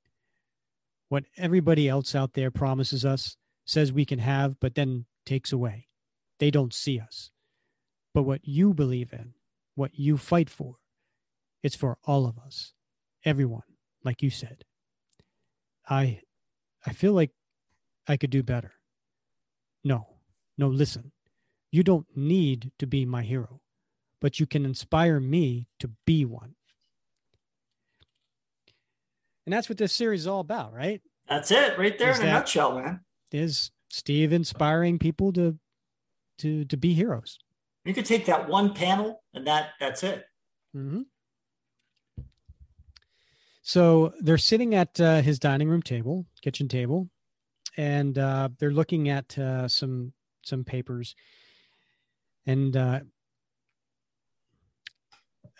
What 1.09 1.25
everybody 1.37 1.89
else 1.89 2.15
out 2.15 2.33
there 2.33 2.51
promises 2.51 3.05
us, 3.05 3.37
says 3.65 3.93
we 3.93 4.05
can 4.05 4.19
have, 4.19 4.59
but 4.61 4.75
then 4.75 5.05
takes 5.27 5.53
away. 5.53 5.89
They 6.39 6.51
don't 6.51 6.73
see 6.73 6.99
us 6.99 7.31
but 8.15 8.23
what 8.23 8.47
you 8.47 8.75
believe 8.75 9.13
in, 9.13 9.35
what 9.75 9.93
you 9.95 10.17
fight 10.17 10.51
for, 10.51 10.77
it's 11.63 11.77
for 11.77 11.99
all 12.05 12.27
of 12.27 12.39
us, 12.39 12.73
everyone, 13.25 13.63
like 14.05 14.23
you 14.23 14.31
said. 14.31 14.65
I 15.89 16.21
I 16.87 16.93
feel 16.93 17.13
like 17.13 17.31
I 18.09 18.17
could 18.17 18.31
do 18.31 18.43
better. 18.43 18.73
No. 19.85 20.07
No, 20.59 20.69
listen. 20.69 21.13
You 21.71 21.83
don't 21.83 22.07
need 22.15 22.73
to 22.79 22.87
be 22.87 23.07
my 23.07 23.23
hero, 23.23 23.61
but 24.21 24.39
you 24.39 24.47
can 24.47 24.65
inspire 24.65 25.21
me 25.21 25.69
to 25.81 25.91
be 26.07 26.25
one. 26.25 26.55
And 29.47 29.53
that's 29.53 29.69
what 29.69 29.79
this 29.79 29.93
series 29.93 30.21
is 30.21 30.27
all 30.27 30.41
about, 30.41 30.73
right? 30.73 31.01
That's 31.29 31.51
it, 31.51 31.79
right 31.79 31.99
there 31.99 32.11
is 32.11 32.21
in 32.21 32.27
a 32.27 32.33
nutshell, 32.33 32.79
man. 32.79 33.01
Is 33.33 33.71
Steve 33.89 34.33
inspiring 34.33 34.99
people 34.99 35.33
to 35.33 35.59
to 36.39 36.65
to 36.67 36.77
be 36.77 36.93
heroes? 36.95 37.39
You 37.85 37.95
could 37.95 38.07
take 38.07 38.27
that 38.27 38.49
one 38.49 38.75
panel 38.75 39.23
and 39.35 39.47
that 39.47 39.71
that's 39.81 40.03
it. 40.03 40.25
Mm-hmm. 40.77 41.03
So 43.63 44.13
they're 44.19 44.39
sitting 44.39 44.75
at 44.75 45.01
uh, 45.01 45.23
his 45.23 45.39
dining 45.39 45.69
room 45.69 45.83
table, 45.83 46.27
kitchen 46.43 46.67
table, 46.67 47.09
and 47.77 48.19
uh, 48.19 48.49
they're 48.59 48.73
looking 48.73 49.09
at 49.09 49.39
uh, 49.39 49.69
some 49.69 50.13
some 50.45 50.65
papers. 50.65 51.15
And 52.45 52.77
uh, 52.77 53.01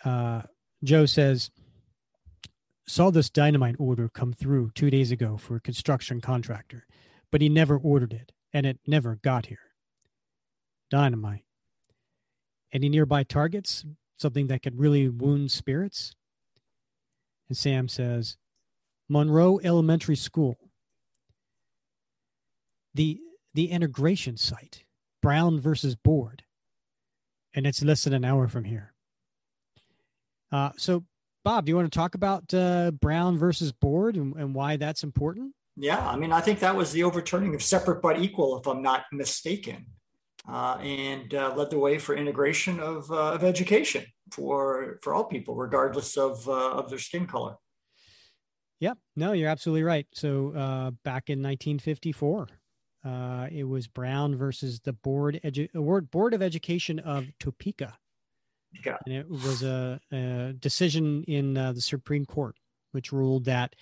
uh, 0.03 0.41
Joe 0.83 1.05
says, 1.05 1.49
"Saw 2.85 3.09
this 3.09 3.29
dynamite 3.29 3.77
order 3.79 4.09
come 4.09 4.33
through 4.33 4.71
two 4.75 4.89
days 4.89 5.11
ago 5.11 5.37
for 5.37 5.55
a 5.55 5.61
construction 5.61 6.19
contractor, 6.19 6.85
but 7.31 7.39
he 7.39 7.47
never 7.47 7.77
ordered 7.77 8.11
it, 8.11 8.33
and 8.51 8.65
it 8.65 8.79
never 8.85 9.15
got 9.15 9.45
here. 9.45 9.71
Dynamite. 10.89 11.45
Any 12.73 12.89
nearby 12.89 13.23
targets? 13.23 13.85
Something 14.17 14.47
that 14.47 14.61
could 14.61 14.77
really 14.77 15.07
wound 15.07 15.51
spirits? 15.51 16.13
And 17.53 17.57
Sam 17.59 17.87
says, 17.87 18.35
Monroe 19.07 19.59
Elementary 19.63 20.15
School. 20.15 20.57
The 22.95 23.21
the 23.53 23.69
integration 23.69 24.37
site, 24.37 24.85
Brown 25.21 25.59
versus 25.59 25.95
Board. 25.95 26.41
And 27.53 27.67
it's 27.67 27.83
less 27.83 28.05
than 28.05 28.13
an 28.13 28.25
hour 28.25 28.47
from 28.47 28.63
here. 28.63 28.95
Uh, 30.51 30.71
so, 30.77 31.03
Bob, 31.45 31.65
do 31.65 31.69
you 31.69 31.75
want 31.75 31.93
to 31.93 31.95
talk 31.95 32.15
about 32.15 32.51
uh, 32.55 32.89
Brown 32.89 33.37
versus 33.37 33.71
Board 33.71 34.17
and, 34.17 34.35
and 34.35 34.55
why 34.55 34.75
that's 34.75 35.03
important? 35.03 35.53
Yeah, 35.75 36.03
I 36.09 36.15
mean, 36.15 36.31
I 36.31 36.41
think 36.41 36.57
that 36.61 36.75
was 36.75 36.91
the 36.91 37.03
overturning 37.03 37.53
of 37.53 37.61
separate 37.61 38.01
but 38.01 38.19
equal, 38.19 38.57
if 38.57 38.65
I'm 38.65 38.81
not 38.81 39.03
mistaken 39.11 39.85
uh, 40.49 40.77
and 40.81 41.35
uh, 41.35 41.53
led 41.55 41.69
the 41.69 41.77
way 41.77 41.99
for 41.99 42.15
integration 42.15 42.79
of, 42.79 43.11
uh, 43.11 43.33
of 43.33 43.43
education 43.43 44.05
for, 44.33 44.99
for 45.01 45.13
all 45.13 45.23
people, 45.23 45.55
regardless 45.55 46.17
of, 46.17 46.47
uh, 46.47 46.71
of 46.71 46.89
their 46.89 46.99
skin 46.99 47.27
color. 47.27 47.55
Yep. 48.79 48.97
No, 49.15 49.31
you're 49.31 49.49
absolutely 49.49 49.83
right. 49.83 50.07
So 50.13 50.49
uh, 50.49 50.91
back 51.03 51.29
in 51.29 51.39
1954, 51.39 52.47
uh, 53.05 53.47
it 53.51 53.63
was 53.63 53.87
Brown 53.87 54.35
versus 54.35 54.79
the 54.79 54.93
Board, 54.93 55.39
Edu- 55.43 56.09
Board 56.11 56.33
of 56.33 56.41
Education 56.41 56.99
of 56.99 57.25
Topeka. 57.39 57.93
Yeah. 58.85 58.97
And 59.05 59.15
it 59.15 59.29
was 59.29 59.63
a, 59.63 59.99
a 60.11 60.53
decision 60.59 61.23
in 61.25 61.53
the 61.53 61.79
Supreme 61.79 62.25
Court, 62.25 62.55
which 62.91 63.11
ruled 63.11 63.45
that 63.45 63.75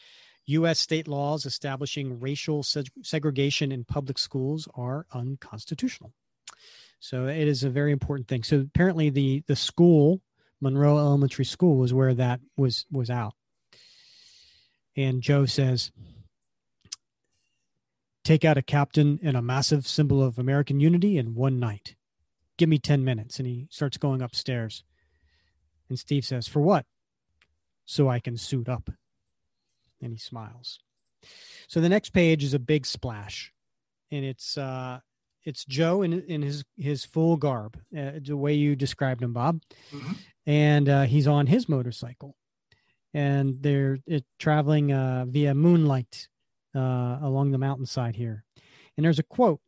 U.S. 0.47 0.79
state 0.79 1.07
laws 1.07 1.45
establishing 1.45 2.19
racial 2.19 2.63
segregation 2.63 3.71
in 3.71 3.85
public 3.85 4.17
schools 4.17 4.67
are 4.75 5.05
unconstitutional. 5.13 6.11
So 6.99 7.27
it 7.27 7.47
is 7.47 7.63
a 7.63 7.69
very 7.69 7.91
important 7.91 8.27
thing. 8.27 8.43
So 8.43 8.59
apparently 8.59 9.09
the 9.09 9.43
the 9.47 9.55
school, 9.55 10.21
Monroe 10.61 10.97
Elementary 10.97 11.45
School, 11.45 11.77
was 11.77 11.93
where 11.93 12.13
that 12.13 12.39
was 12.55 12.85
was 12.91 13.09
out. 13.09 13.33
And 14.95 15.21
Joe 15.21 15.45
says, 15.45 15.91
take 18.23 18.45
out 18.45 18.57
a 18.57 18.61
captain 18.61 19.19
and 19.23 19.35
a 19.35 19.41
massive 19.41 19.87
symbol 19.87 20.23
of 20.23 20.37
American 20.37 20.79
unity 20.79 21.17
in 21.17 21.35
one 21.35 21.59
night. 21.59 21.95
Give 22.57 22.69
me 22.69 22.77
10 22.77 23.03
minutes. 23.03 23.39
And 23.39 23.47
he 23.47 23.67
starts 23.71 23.97
going 23.97 24.21
upstairs. 24.21 24.83
And 25.89 25.97
Steve 25.97 26.25
says, 26.25 26.47
For 26.47 26.61
what? 26.61 26.85
So 27.85 28.09
I 28.09 28.19
can 28.19 28.37
suit 28.37 28.69
up. 28.69 28.89
And 30.01 30.11
he 30.11 30.17
smiles. 30.17 30.79
So 31.67 31.81
the 31.81 31.89
next 31.89 32.09
page 32.09 32.43
is 32.43 32.53
a 32.53 32.59
big 32.59 32.85
splash. 32.85 33.51
And 34.11 34.25
it's 34.25 34.57
uh 34.57 34.99
it's 35.43 35.65
Joe 35.65 36.01
in 36.01 36.21
in 36.23 36.41
his 36.41 36.63
his 36.77 37.05
full 37.05 37.37
garb, 37.37 37.77
uh, 37.97 38.11
the 38.21 38.37
way 38.37 38.53
you 38.53 38.75
described 38.75 39.23
him, 39.23 39.33
Bob. 39.33 39.61
Mm-hmm. 39.91 40.13
And 40.45 40.89
uh, 40.89 41.03
he's 41.03 41.27
on 41.27 41.47
his 41.47 41.69
motorcycle, 41.69 42.35
and 43.13 43.55
they're 43.61 43.99
it, 44.07 44.25
traveling 44.39 44.91
uh, 44.91 45.25
via 45.27 45.53
moonlight 45.53 46.27
uh, 46.75 47.19
along 47.21 47.51
the 47.51 47.57
mountainside 47.57 48.15
here. 48.15 48.43
And 48.97 49.05
there's 49.05 49.19
a 49.19 49.23
quote, 49.23 49.61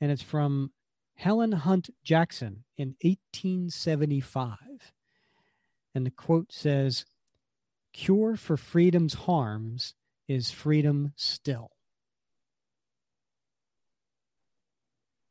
and 0.00 0.10
it's 0.10 0.22
from 0.22 0.72
Helen 1.16 1.52
Hunt 1.52 1.90
Jackson 2.02 2.64
in 2.76 2.96
1875. 3.02 4.56
And 5.94 6.04
the 6.04 6.10
quote 6.10 6.52
says, 6.52 7.04
Cure 7.92 8.36
for 8.36 8.56
freedom's 8.56 9.14
harms 9.14 9.94
is 10.26 10.50
freedom 10.50 11.12
still. 11.16 11.70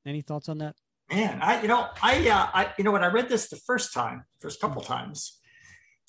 Any 0.05 0.22
thoughts 0.22 0.49
on 0.49 0.59
that? 0.59 0.76
Man, 1.11 1.41
I 1.41 1.61
you 1.61 1.67
know 1.67 1.87
I 2.01 2.27
uh, 2.29 2.47
I 2.53 2.73
you 2.77 2.83
know 2.83 2.91
when 2.91 3.03
I 3.03 3.07
read 3.07 3.29
this 3.29 3.49
the 3.49 3.57
first 3.57 3.93
time, 3.93 4.23
first 4.39 4.59
couple 4.61 4.81
times, 4.81 5.39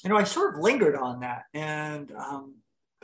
you 0.02 0.10
know 0.10 0.16
I 0.16 0.24
sort 0.24 0.54
of 0.54 0.60
lingered 0.60 0.96
on 0.96 1.20
that, 1.20 1.44
and 1.52 2.12
um, 2.12 2.54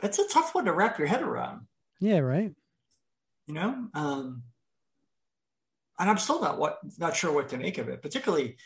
it's 0.01 0.17
a 0.19 0.27
tough 0.27 0.55
one 0.55 0.65
to 0.65 0.73
wrap 0.73 0.97
your 0.97 1.07
head 1.07 1.21
around. 1.21 1.67
Yeah, 1.99 2.19
right. 2.19 2.53
You 3.47 3.53
know, 3.53 3.87
um, 3.93 4.43
and 5.99 6.09
I'm 6.09 6.17
still 6.17 6.41
not 6.41 6.57
what 6.57 6.79
not 6.97 7.15
sure 7.15 7.31
what 7.31 7.49
to 7.49 7.57
make 7.57 7.77
of 7.77 7.89
it, 7.89 8.01
particularly. 8.01 8.57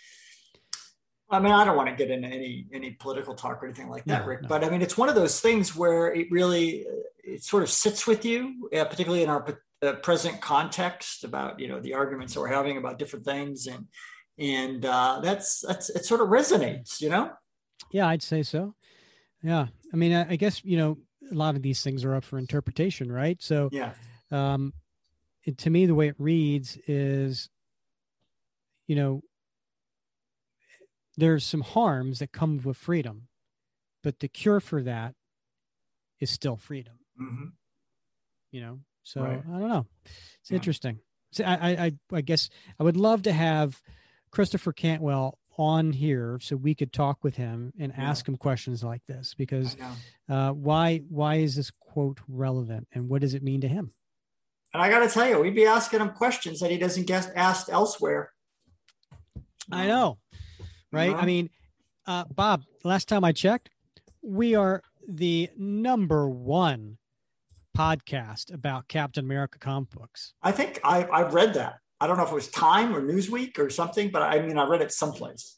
I 1.28 1.40
mean, 1.40 1.52
I 1.52 1.66
don't 1.66 1.76
want 1.76 1.90
to 1.90 1.96
get 1.96 2.12
into 2.12 2.28
any 2.28 2.68
any 2.72 2.92
political 2.92 3.34
talk 3.34 3.62
or 3.62 3.66
anything 3.66 3.90
like 3.90 4.06
that, 4.06 4.22
No, 4.22 4.28
Rick. 4.28 4.44
no. 4.44 4.48
But 4.48 4.64
I 4.64 4.70
mean, 4.70 4.84
it's 4.84 4.98
one 4.98 5.10
of 5.10 5.16
those 5.16 5.42
things 5.42 5.76
where 5.76 6.14
it 6.14 6.28
really 6.32 6.86
it 7.24 7.44
sort 7.44 7.64
of 7.64 7.70
sits 7.72 8.06
with 8.06 8.24
you, 8.24 8.70
uh, 8.74 8.86
particularly 8.86 9.24
in 9.24 9.30
our 9.30 9.42
uh, 9.82 9.94
present 9.94 10.42
context 10.42 11.24
about 11.24 11.60
you 11.60 11.68
know 11.68 11.80
the 11.80 11.94
arguments 11.94 12.34
that 12.34 12.40
we're 12.40 12.48
having 12.48 12.78
about 12.78 13.00
different 13.00 13.26
things, 13.26 13.68
and 13.68 13.88
and 14.38 14.86
uh, 14.86 15.20
that's 15.22 15.62
that's 15.62 15.90
it 15.90 16.06
sort 16.06 16.22
of 16.22 16.28
resonates, 16.30 17.02
you 17.02 17.10
know. 17.10 17.32
Yeah, 17.92 18.08
I'd 18.08 18.24
say 18.24 18.44
so. 18.44 18.76
Yeah. 19.44 19.68
I 19.94 19.96
mean, 19.96 20.14
I, 20.14 20.32
I 20.32 20.36
guess, 20.36 20.64
you 20.66 20.78
know, 20.78 20.98
a 21.32 21.36
lot 21.36 21.56
of 21.56 21.62
these 21.62 21.84
things 21.84 22.04
are 22.04 22.16
up 22.16 22.24
for 22.24 22.38
interpretation, 22.38 23.12
right? 23.12 23.42
So, 23.42 23.70
Yeah, 23.72 23.94
um, 24.32 24.74
it, 25.44 25.58
to 25.60 25.70
me, 25.70 25.86
the 25.86 25.96
way 25.96 26.08
it 26.08 26.16
reads 26.18 26.78
is, 26.88 27.50
you 28.88 28.96
know, 28.96 29.22
there's 31.18 31.46
some 31.46 31.62
harms 31.62 32.20
that 32.20 32.32
come 32.32 32.60
with 32.64 32.78
freedom, 32.78 33.28
but 34.04 34.20
the 34.20 34.28
cure 34.28 34.60
for 34.60 34.82
that 34.84 35.14
is 36.20 36.30
still 36.30 36.58
freedom, 36.58 36.96
hmm 37.18 37.46
you 38.52 38.62
know? 38.62 38.80
So 39.06 39.22
Right. 39.22 39.42
I 39.48 39.60
don't 39.60 39.70
know. 39.70 39.86
It's 40.42 40.52
Yeah. 40.52 40.56
interesting. 40.58 41.00
So 41.32 41.44
I, 41.44 41.86
I, 41.86 41.92
I, 42.12 42.22
guess 42.22 42.50
I 42.80 42.84
would 42.84 42.98
love 42.98 43.22
to 43.24 43.32
have 43.32 43.82
Christopher 44.32 44.74
Cantwell 44.74 45.38
on 45.58 45.94
here 45.94 46.40
so 46.42 46.56
we 46.56 46.76
could 46.76 46.92
talk 46.92 47.24
with 47.24 47.36
him 47.36 47.72
and 47.80 47.94
Yeah. 47.96 48.10
ask 48.10 48.28
him 48.28 48.36
questions 48.36 48.84
like 48.84 49.06
this 49.06 49.34
because 49.36 49.78
uh, 50.28 50.52
why 50.52 50.98
why 51.10 51.36
is 51.36 51.56
this 51.56 51.72
quote 51.72 52.20
relevant 52.28 52.88
and 52.94 53.10
what 53.10 53.22
does 53.22 53.34
it 53.34 53.44
mean 53.44 53.62
to 53.62 53.68
him? 53.68 53.92
And 54.74 54.82
I 54.82 54.90
got 54.90 55.00
to 55.00 55.08
tell 55.08 55.28
you, 55.28 55.40
we'd 55.40 55.56
be 55.56 55.66
asking 55.66 56.02
him 56.02 56.10
questions 56.10 56.60
that 56.60 56.72
he 56.72 56.78
doesn't 56.78 57.08
get 57.08 57.32
asked 57.36 57.70
elsewhere. 57.70 58.32
I 59.72 59.88
know, 59.88 60.18
right? 60.92 61.12
know? 61.12 61.18
I 61.18 61.26
mean, 61.26 61.50
uh, 62.06 62.26
Bob, 62.26 62.64
last 62.84 63.08
time 63.08 63.24
I 63.24 63.32
checked, 63.32 63.70
we 64.22 64.56
are 64.56 64.82
the 65.08 65.50
number 65.56 66.30
one 66.30 66.98
podcast 67.76 68.54
about 68.54 68.88
Captain 68.88 69.26
America 69.26 69.60
comic 69.60 69.90
books. 69.92 70.34
I 70.42 70.52
think 70.52 70.80
I, 70.84 71.08
I've 71.12 71.34
read 71.34 71.54
that. 71.56 71.80
I 72.00 72.08
don't 72.08 72.18
know 72.18 72.24
if 72.24 72.32
it 72.32 72.36
was 72.36 72.50
Time 72.50 72.96
or 72.96 73.02
Newsweek 73.02 73.58
or 73.60 73.70
something, 73.70 74.10
but 74.12 74.22
I 74.22 74.42
mean, 74.42 74.58
I 74.58 74.68
read 74.68 74.82
it 74.82 74.92
someplace. 74.92 75.58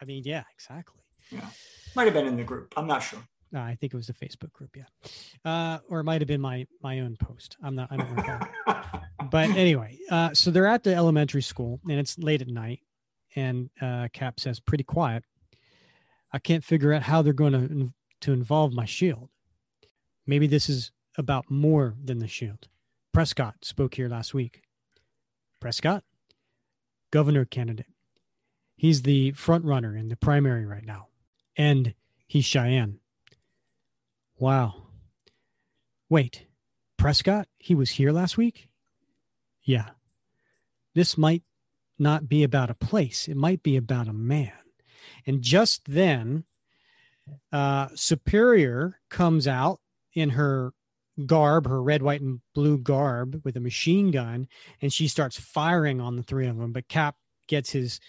I 0.00 0.04
mean, 0.04 0.22
yeah, 0.24 0.44
exactly. 0.54 1.02
Yeah. 1.30 1.46
Might 1.94 2.04
have 2.04 2.14
been 2.14 2.26
in 2.26 2.36
the 2.36 2.44
group. 2.44 2.74
I'm 2.76 2.86
not 2.86 3.02
sure. 3.02 3.20
Uh, 3.54 3.60
I 3.60 3.76
think 3.80 3.94
it 3.94 3.96
was 3.96 4.08
the 4.08 4.12
Facebook 4.12 4.52
group, 4.52 4.76
yeah, 4.76 4.84
uh, 5.44 5.78
or 5.88 6.00
it 6.00 6.04
might 6.04 6.20
have 6.20 6.26
been 6.26 6.40
my 6.40 6.66
my 6.82 7.00
own 7.00 7.16
post. 7.16 7.56
I'm 7.62 7.76
not. 7.76 7.88
I 7.92 7.96
don't 7.96 8.14
recall. 8.14 8.40
but 9.30 9.48
anyway, 9.50 9.98
uh, 10.10 10.34
so 10.34 10.50
they're 10.50 10.66
at 10.66 10.82
the 10.82 10.94
elementary 10.94 11.42
school 11.42 11.80
and 11.88 11.98
it's 11.98 12.18
late 12.18 12.42
at 12.42 12.48
night, 12.48 12.80
and 13.36 13.70
uh, 13.80 14.08
Cap 14.12 14.40
says, 14.40 14.58
"Pretty 14.58 14.82
quiet. 14.82 15.22
I 16.32 16.40
can't 16.40 16.64
figure 16.64 16.92
out 16.92 17.02
how 17.02 17.22
they're 17.22 17.32
going 17.32 17.52
to 17.52 17.92
to 18.22 18.32
involve 18.32 18.72
my 18.72 18.84
shield. 18.84 19.30
Maybe 20.26 20.46
this 20.48 20.68
is 20.68 20.90
about 21.16 21.50
more 21.50 21.94
than 22.02 22.18
the 22.18 22.28
shield." 22.28 22.68
Prescott 23.12 23.64
spoke 23.64 23.94
here 23.94 24.08
last 24.08 24.34
week. 24.34 24.62
Prescott, 25.60 26.04
governor 27.10 27.44
candidate. 27.44 27.86
He's 28.76 29.02
the 29.02 29.32
front 29.32 29.64
runner 29.64 29.96
in 29.96 30.08
the 30.08 30.16
primary 30.16 30.66
right 30.66 30.84
now, 30.84 31.08
and 31.56 31.94
he's 32.26 32.44
Cheyenne. 32.44 33.00
Wow. 34.38 34.88
Wait, 36.10 36.46
Prescott? 36.98 37.48
He 37.58 37.74
was 37.74 37.90
here 37.90 38.12
last 38.12 38.36
week? 38.36 38.68
Yeah. 39.62 39.90
This 40.94 41.16
might 41.16 41.42
not 41.98 42.28
be 42.28 42.42
about 42.42 42.70
a 42.70 42.74
place, 42.74 43.28
it 43.28 43.36
might 43.36 43.62
be 43.62 43.76
about 43.76 44.08
a 44.08 44.12
man. 44.12 44.52
And 45.26 45.40
just 45.40 45.86
then, 45.86 46.44
uh, 47.50 47.88
Superior 47.94 49.00
comes 49.08 49.48
out 49.48 49.80
in 50.12 50.30
her 50.30 50.72
garb, 51.24 51.66
her 51.66 51.82
red, 51.82 52.02
white, 52.02 52.20
and 52.20 52.40
blue 52.54 52.78
garb 52.78 53.40
with 53.44 53.56
a 53.56 53.60
machine 53.60 54.10
gun, 54.10 54.48
and 54.82 54.92
she 54.92 55.08
starts 55.08 55.38
firing 55.38 56.00
on 56.00 56.16
the 56.16 56.22
three 56.22 56.46
of 56.46 56.58
them. 56.58 56.72
But 56.72 56.88
Cap 56.88 57.16
gets 57.46 57.70
his 57.70 58.00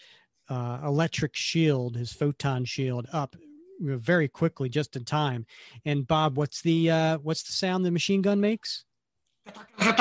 uh, 0.50 0.80
electric 0.84 1.36
shield, 1.36 1.96
his 1.96 2.12
photon 2.12 2.66
shield, 2.66 3.08
up 3.14 3.36
very 3.80 4.28
quickly, 4.28 4.70
just 4.70 4.96
in 4.96 5.06
time. 5.06 5.46
And 5.86 6.08
Bob, 6.08 6.38
what's 6.38 6.62
the 6.62 6.90
uh, 6.92 7.18
what's 7.20 7.44
the 7.44 7.54
sound 7.54 7.86
the 7.86 7.92
machine 7.92 8.22
gun 8.22 8.42
makes? 8.42 8.86
I 9.78 9.94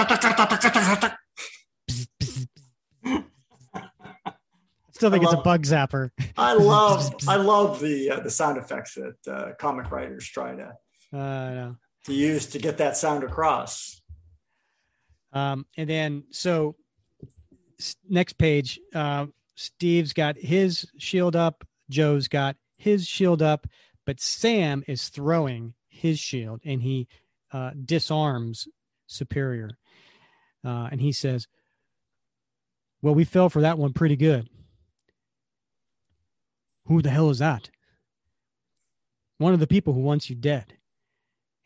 still 4.93 5.11
think 5.11 5.25
I 5.25 5.27
it's 5.27 5.35
a 5.35 5.43
bug 5.43 5.63
zapper. 5.65 6.11
I 6.37 6.55
love 6.55 7.15
I 7.29 7.37
love 7.37 7.81
the 7.81 8.11
uh, 8.11 8.21
the 8.21 8.31
sound 8.31 8.57
effects 8.59 8.95
that 8.95 9.33
uh, 9.33 9.53
comic 9.59 9.91
writers 9.91 10.27
try 10.27 10.55
to 10.55 10.73
Uh, 11.13 11.19
no. 11.19 11.77
To 12.07 12.15
use 12.15 12.47
to 12.47 12.59
get 12.59 12.79
that 12.79 12.97
sound 12.97 13.23
across. 13.25 14.01
Um, 15.33 15.67
and 15.77 15.89
then 15.89 16.25
so 16.31 16.77
next 18.09 18.39
page, 18.39 18.81
uh, 18.95 19.27
Steve's 19.55 20.13
got 20.13 20.37
his 20.37 20.87
shield 20.99 21.37
up, 21.37 21.67
Joe's 21.91 22.29
got 22.29 22.57
his 22.77 23.07
shield 23.07 23.43
up, 23.43 23.67
but 24.05 24.21
Sam 24.21 24.85
is 24.87 25.09
throwing 25.09 25.75
his 25.89 26.19
shield 26.19 26.61
and 26.65 26.83
he 26.83 27.09
uh, 27.53 27.71
disarms 27.85 28.69
Superior. 29.07 29.71
Uh, 30.65 30.89
and 30.91 31.01
he 31.01 31.13
says, 31.13 31.47
Well, 33.03 33.15
we 33.15 33.25
fell 33.25 33.49
for 33.49 33.63
that 33.63 33.79
one 33.79 33.93
pretty 33.93 34.17
good. 34.17 34.49
Who 36.87 37.03
the 37.03 37.11
hell 37.11 37.31
is 37.31 37.39
that? 37.39 37.71
One 39.39 39.53
of 39.53 39.61
the 39.61 39.67
people 39.67 39.93
who 39.93 40.01
wants 40.01 40.31
you 40.31 40.37
dead. 40.37 40.76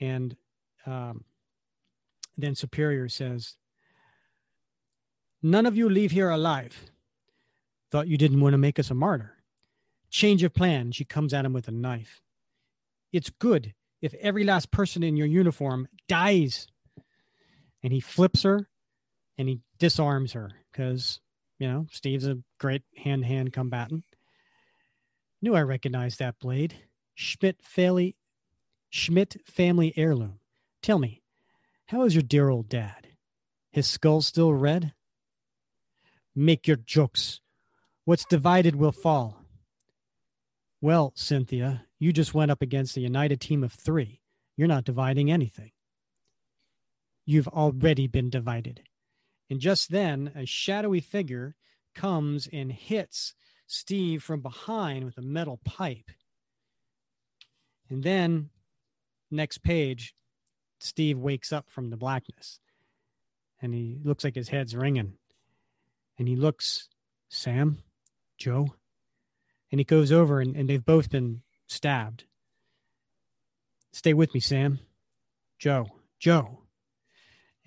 And 0.01 0.37
um, 0.87 1.25
then 2.37 2.55
Superior 2.55 3.09
says, 3.09 3.57
None 5.43 5.67
of 5.67 5.77
you 5.77 5.89
leave 5.89 6.11
here 6.11 6.31
alive. 6.31 6.91
Thought 7.91 8.09
you 8.09 8.19
didn't 8.19 8.41
want 8.41 8.53
to 8.53 8.59
make 8.59 8.79
us 8.79 8.91
a 8.91 8.95
martyr. 8.95 9.37
Change 10.11 10.43
of 10.43 10.55
plan. 10.55 10.93
She 10.93 11.05
comes 11.05 11.33
at 11.33 11.45
him 11.45 11.53
with 11.53 11.69
a 11.69 11.73
knife. 11.73 12.21
It's 13.13 13.31
good 13.31 13.75
if 14.03 14.15
every 14.15 14.45
last 14.45 14.71
person 14.71 15.03
in 15.03 15.17
your 15.17 15.27
uniform 15.27 15.89
dies. 16.09 16.67
And 17.83 17.93
he 17.93 18.01
flips 18.01 18.43
her 18.43 18.69
and 19.39 19.49
he 19.49 19.61
disarms 19.79 20.33
her 20.33 20.51
because, 20.71 21.21
you 21.59 21.67
know, 21.67 21.87
Steve's 21.91 22.27
a 22.27 22.39
great 22.59 22.83
hand 22.97 23.23
to 23.23 23.29
hand 23.29 23.53
combatant. 23.53 24.05
Knew 25.41 25.55
I 25.55 25.63
recognized 25.63 26.19
that 26.19 26.39
blade. 26.39 26.75
Schmidt 27.15 27.63
family, 27.63 28.17
Schmidt 28.91 29.37
family 29.47 29.95
heirloom. 29.97 30.41
Tell 30.83 30.99
me, 30.99 31.23
how 31.87 32.05
is 32.05 32.15
your 32.15 32.23
dear 32.23 32.49
old 32.49 32.69
dad? 32.69 33.09
His 33.71 33.87
skull 33.87 34.21
still 34.21 34.53
red? 34.53 34.93
Make 36.35 36.67
your 36.67 36.77
jokes. 36.77 37.41
What's 38.05 38.25
divided 38.25 38.77
will 38.77 38.93
fall. 38.93 39.45
Well, 40.81 41.13
Cynthia, 41.15 41.87
you 41.99 42.13
just 42.13 42.35
went 42.35 42.51
up 42.51 42.63
against 42.63 42.97
a 42.97 43.01
united 43.01 43.41
team 43.41 43.63
of 43.63 43.73
three. 43.73 44.21
You're 44.57 44.69
not 44.69 44.85
dividing 44.85 45.31
anything. 45.31 45.71
You've 47.27 47.49
already 47.49 48.07
been 48.07 48.31
divided. 48.31 48.83
And 49.49 49.61
just 49.61 49.91
then, 49.91 50.33
a 50.35 50.47
shadowy 50.47 51.01
figure 51.01 51.55
comes 51.95 52.49
and 52.53 52.73
hits 52.73 53.35
Steve 53.67 54.23
from 54.23 54.41
behind 54.41 55.05
with 55.05 55.19
a 55.19 55.23
metal 55.23 55.61
pipe. 55.65 56.11
And 57.89 58.03
then, 58.03 58.51
next 59.31 59.59
page, 59.63 60.15
Steve 60.79 61.19
wakes 61.19 61.53
up 61.53 61.67
from 61.69 61.91
the 61.91 61.97
blackness 61.97 62.61
and 63.61 63.75
he 63.75 63.99
looks 64.03 64.25
like 64.25 64.35
his 64.35 64.49
head's 64.49 64.75
ringing. 64.75 65.15
And 66.19 66.29
he 66.29 66.37
looks, 66.37 66.89
Sam, 67.29 67.79
Joe, 68.39 68.75
and 69.71 69.79
he 69.79 69.85
goes 69.85 70.13
over 70.13 70.41
and, 70.41 70.57
and 70.57 70.69
they've 70.69 70.85
both 70.85 71.11
been 71.11 71.43
stabbed. 71.67 72.25
Stay 73.93 74.15
with 74.15 74.35
me, 74.35 74.41
Sam. 74.41 74.81
Joe, 75.59 75.87
Joe. 76.19 76.61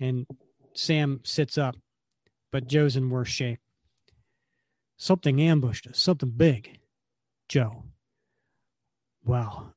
And 0.00 0.26
Sam 0.74 1.20
sits 1.24 1.56
up, 1.56 1.76
but 2.50 2.66
Joe's 2.66 2.96
in 2.96 3.10
worse 3.10 3.28
shape. 3.28 3.60
Something 4.96 5.40
ambushed 5.40 5.86
us, 5.86 5.98
something 5.98 6.30
big. 6.30 6.78
Joe. 7.48 7.84
Well, 9.24 9.74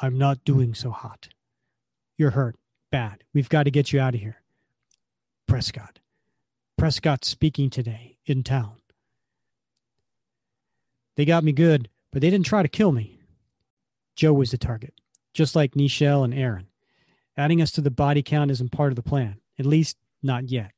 I'm 0.00 0.18
not 0.18 0.38
hmm. 0.38 0.52
doing 0.52 0.74
so 0.74 0.90
hot. 0.90 1.28
You're 2.16 2.30
hurt. 2.30 2.56
Bad. 2.90 3.24
We've 3.32 3.48
got 3.48 3.64
to 3.64 3.70
get 3.70 3.92
you 3.92 4.00
out 4.00 4.14
of 4.14 4.20
here. 4.20 4.42
Prescott. 5.46 5.98
Prescott 6.76 7.24
speaking 7.24 7.70
today 7.70 8.18
in 8.26 8.42
town. 8.42 8.76
They 11.16 11.24
got 11.24 11.44
me 11.44 11.52
good, 11.52 11.88
but 12.12 12.22
they 12.22 12.30
didn't 12.30 12.46
try 12.46 12.62
to 12.62 12.68
kill 12.68 12.92
me. 12.92 13.18
Joe 14.16 14.32
was 14.32 14.50
the 14.50 14.58
target, 14.58 14.94
just 15.34 15.54
like 15.54 15.72
Nichelle 15.72 16.24
and 16.24 16.34
Aaron. 16.34 16.68
Adding 17.36 17.62
us 17.62 17.70
to 17.72 17.80
the 17.80 17.90
body 17.90 18.22
count 18.22 18.50
isn't 18.50 18.72
part 18.72 18.92
of 18.92 18.96
the 18.96 19.02
plan, 19.02 19.40
at 19.58 19.66
least 19.66 19.96
not 20.22 20.50
yet. 20.50 20.72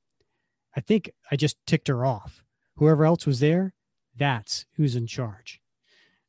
I 0.77 0.81
think 0.81 1.11
I 1.31 1.37
just 1.37 1.57
ticked 1.67 1.89
her 1.89 2.05
off. 2.05 2.45
Whoever 2.77 3.05
else 3.05 3.27
was 3.27 3.41
there, 3.41 3.75
that's 4.17 4.67
who's 4.77 4.97
in 4.97 5.07
charge. 5.07 5.61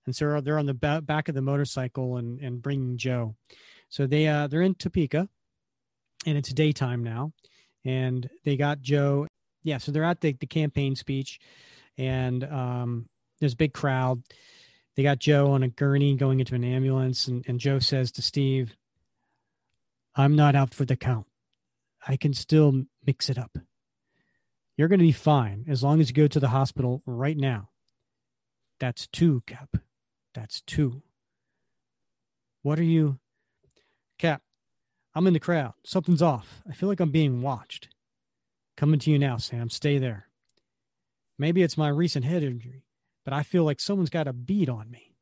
And 0.06 0.16
so 0.16 0.40
they're 0.42 0.60
on 0.60 0.66
the 0.66 1.02
back 1.04 1.30
of 1.30 1.36
the 1.36 1.42
motorcycle 1.42 2.18
and, 2.18 2.40
and 2.40 2.62
bringing 2.62 2.98
Joe. 2.98 3.36
So 3.90 4.06
they 4.08 4.28
uh, 4.28 4.48
they're 4.48 4.62
in 4.62 4.76
Topeka, 4.76 5.28
and 6.26 6.38
it's 6.38 6.54
daytime 6.54 7.04
now, 7.04 7.34
and 7.84 8.30
they 8.44 8.58
got 8.58 8.82
Joe. 8.82 9.28
Yeah, 9.64 9.80
so 9.80 9.92
they're 9.92 10.04
at 10.04 10.22
the, 10.22 10.34
the 10.34 10.46
campaign 10.46 10.96
speech, 10.96 11.40
and 11.98 12.44
um, 12.44 13.10
there's 13.40 13.54
a 13.54 13.58
big 13.58 13.74
crowd. 13.74 14.22
They 14.96 15.04
got 15.04 15.20
Joe 15.20 15.52
on 15.52 15.64
a 15.64 15.68
gurney 15.68 16.16
going 16.16 16.40
into 16.40 16.56
an 16.56 16.64
ambulance, 16.64 17.28
and, 17.28 17.44
and 17.48 17.60
Joe 17.60 17.80
says 17.80 18.12
to 18.14 18.22
Steve, 18.22 18.76
I'm 20.16 20.36
not 20.36 20.56
out 20.56 20.74
for 20.74 20.86
the 20.86 20.96
count. 20.96 21.26
I 22.08 22.16
can 22.16 22.34
still 22.34 22.84
mix 23.06 23.30
it 23.30 23.38
up. 23.38 23.58
You're 24.78 24.88
going 24.88 25.00
to 25.00 25.06
be 25.06 25.12
fine 25.12 25.66
as 25.68 25.84
long 25.84 26.00
as 26.00 26.10
you 26.10 26.14
go 26.14 26.28
to 26.28 26.40
the 26.40 26.50
hospital 26.50 27.02
right 27.06 27.38
now. 27.38 27.70
That's 28.80 29.08
two, 29.08 29.42
Cap. 29.48 29.78
That's 30.36 30.62
two. 30.62 31.02
What 32.62 32.78
are 32.78 32.84
you? 32.84 33.18
Cap, 34.20 34.44
I'm 35.16 35.26
in 35.26 35.34
the 35.34 35.40
crowd. 35.40 35.74
Something's 35.84 36.22
off. 36.22 36.62
I 36.70 36.74
feel 36.74 36.88
like 36.88 37.00
I'm 37.00 37.12
being 37.12 37.42
watched. 37.42 37.90
Coming 38.78 39.00
to 39.00 39.12
you 39.12 39.18
now, 39.18 39.38
Sam. 39.38 39.70
Stay 39.70 39.98
there. 39.98 40.28
Maybe 41.40 41.64
it's 41.64 41.78
my 41.78 41.90
recent 41.90 42.26
head 42.26 42.44
injury 42.44 42.86
but 43.26 43.34
I 43.34 43.44
feel 43.44 43.66
like 43.66 43.82
someone's 43.82 44.12
got 44.12 44.28
a 44.28 44.34
bead 44.34 44.70
on 44.70 44.90
me. 44.90 45.16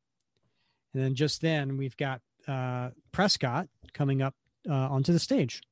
And 0.94 1.02
then 1.02 1.16
just 1.16 1.42
then 1.42 1.78
we've 1.78 1.98
got 1.98 2.22
uh, 2.48 2.90
Prescott 3.12 3.68
coming 3.94 4.22
up 4.22 4.36
uh, 4.70 4.74
onto 4.74 5.14
the 5.14 5.20
stage, 5.20 5.64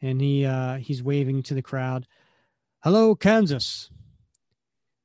and 0.00 0.20
he 0.20 0.44
uh, 0.44 0.76
he's 0.76 1.02
waving 1.02 1.42
to 1.44 1.54
the 1.54 1.62
crowd. 1.62 2.06
Hello, 2.84 3.16
Kansas. 3.16 3.90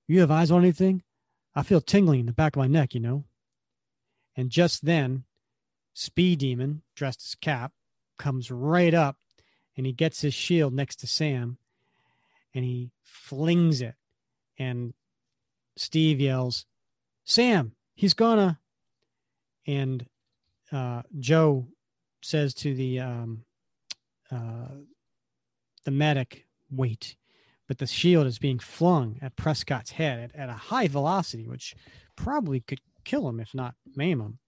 You 0.08 0.20
have 0.20 0.30
eyes 0.30 0.52
on 0.52 0.62
anything? 0.62 1.02
I 1.56 1.64
feel 1.64 1.82
tingling 1.82 2.20
in 2.20 2.26
the 2.26 2.34
back 2.34 2.56
of 2.56 2.60
my 2.60 2.68
neck, 2.68 2.94
you 2.94 3.00
know. 3.00 3.24
And 4.36 4.50
just 4.50 4.86
then, 4.86 5.26
Speed 5.94 6.40
Demon, 6.40 6.82
dressed 6.96 7.22
as 7.22 7.36
Cap, 7.36 7.72
comes 8.18 8.50
right 8.50 8.94
up 8.94 9.18
and 9.76 9.86
he 9.86 9.92
gets 9.92 10.22
his 10.22 10.34
shield 10.34 10.74
next 10.74 10.98
to 10.98 11.08
Sam 11.08 11.58
and 12.54 12.64
he 12.64 12.92
flings 13.04 13.82
it. 13.82 13.96
And 14.58 14.94
Steve 15.76 16.20
yells, 16.20 16.66
Sam, 17.26 17.74
he's 17.96 18.14
gonna. 18.14 18.60
And 19.66 20.06
uh, 20.72 21.04
Joe 21.20 21.68
says 22.22 22.54
to 22.56 22.74
the 22.74 23.00
um, 23.00 23.44
uh, 24.32 24.76
the 25.84 25.92
medic, 25.92 26.46
wait. 26.70 27.16
But 27.68 27.78
the 27.78 27.88
shield 27.88 28.28
is 28.28 28.40
being 28.40 28.60
flung 28.60 29.18
at 29.22 29.36
Prescott's 29.36 29.92
head 29.92 30.20
at, 30.20 30.36
at 30.36 30.50
a 30.50 30.54
high 30.54 30.88
velocity, 30.88 31.48
which 31.48 31.76
probably 32.16 32.60
could 32.60 32.82
kill 33.04 33.28
him, 33.28 33.40
if 33.40 33.54
not 33.54 33.76
maim 33.96 34.20
him. 34.20 34.40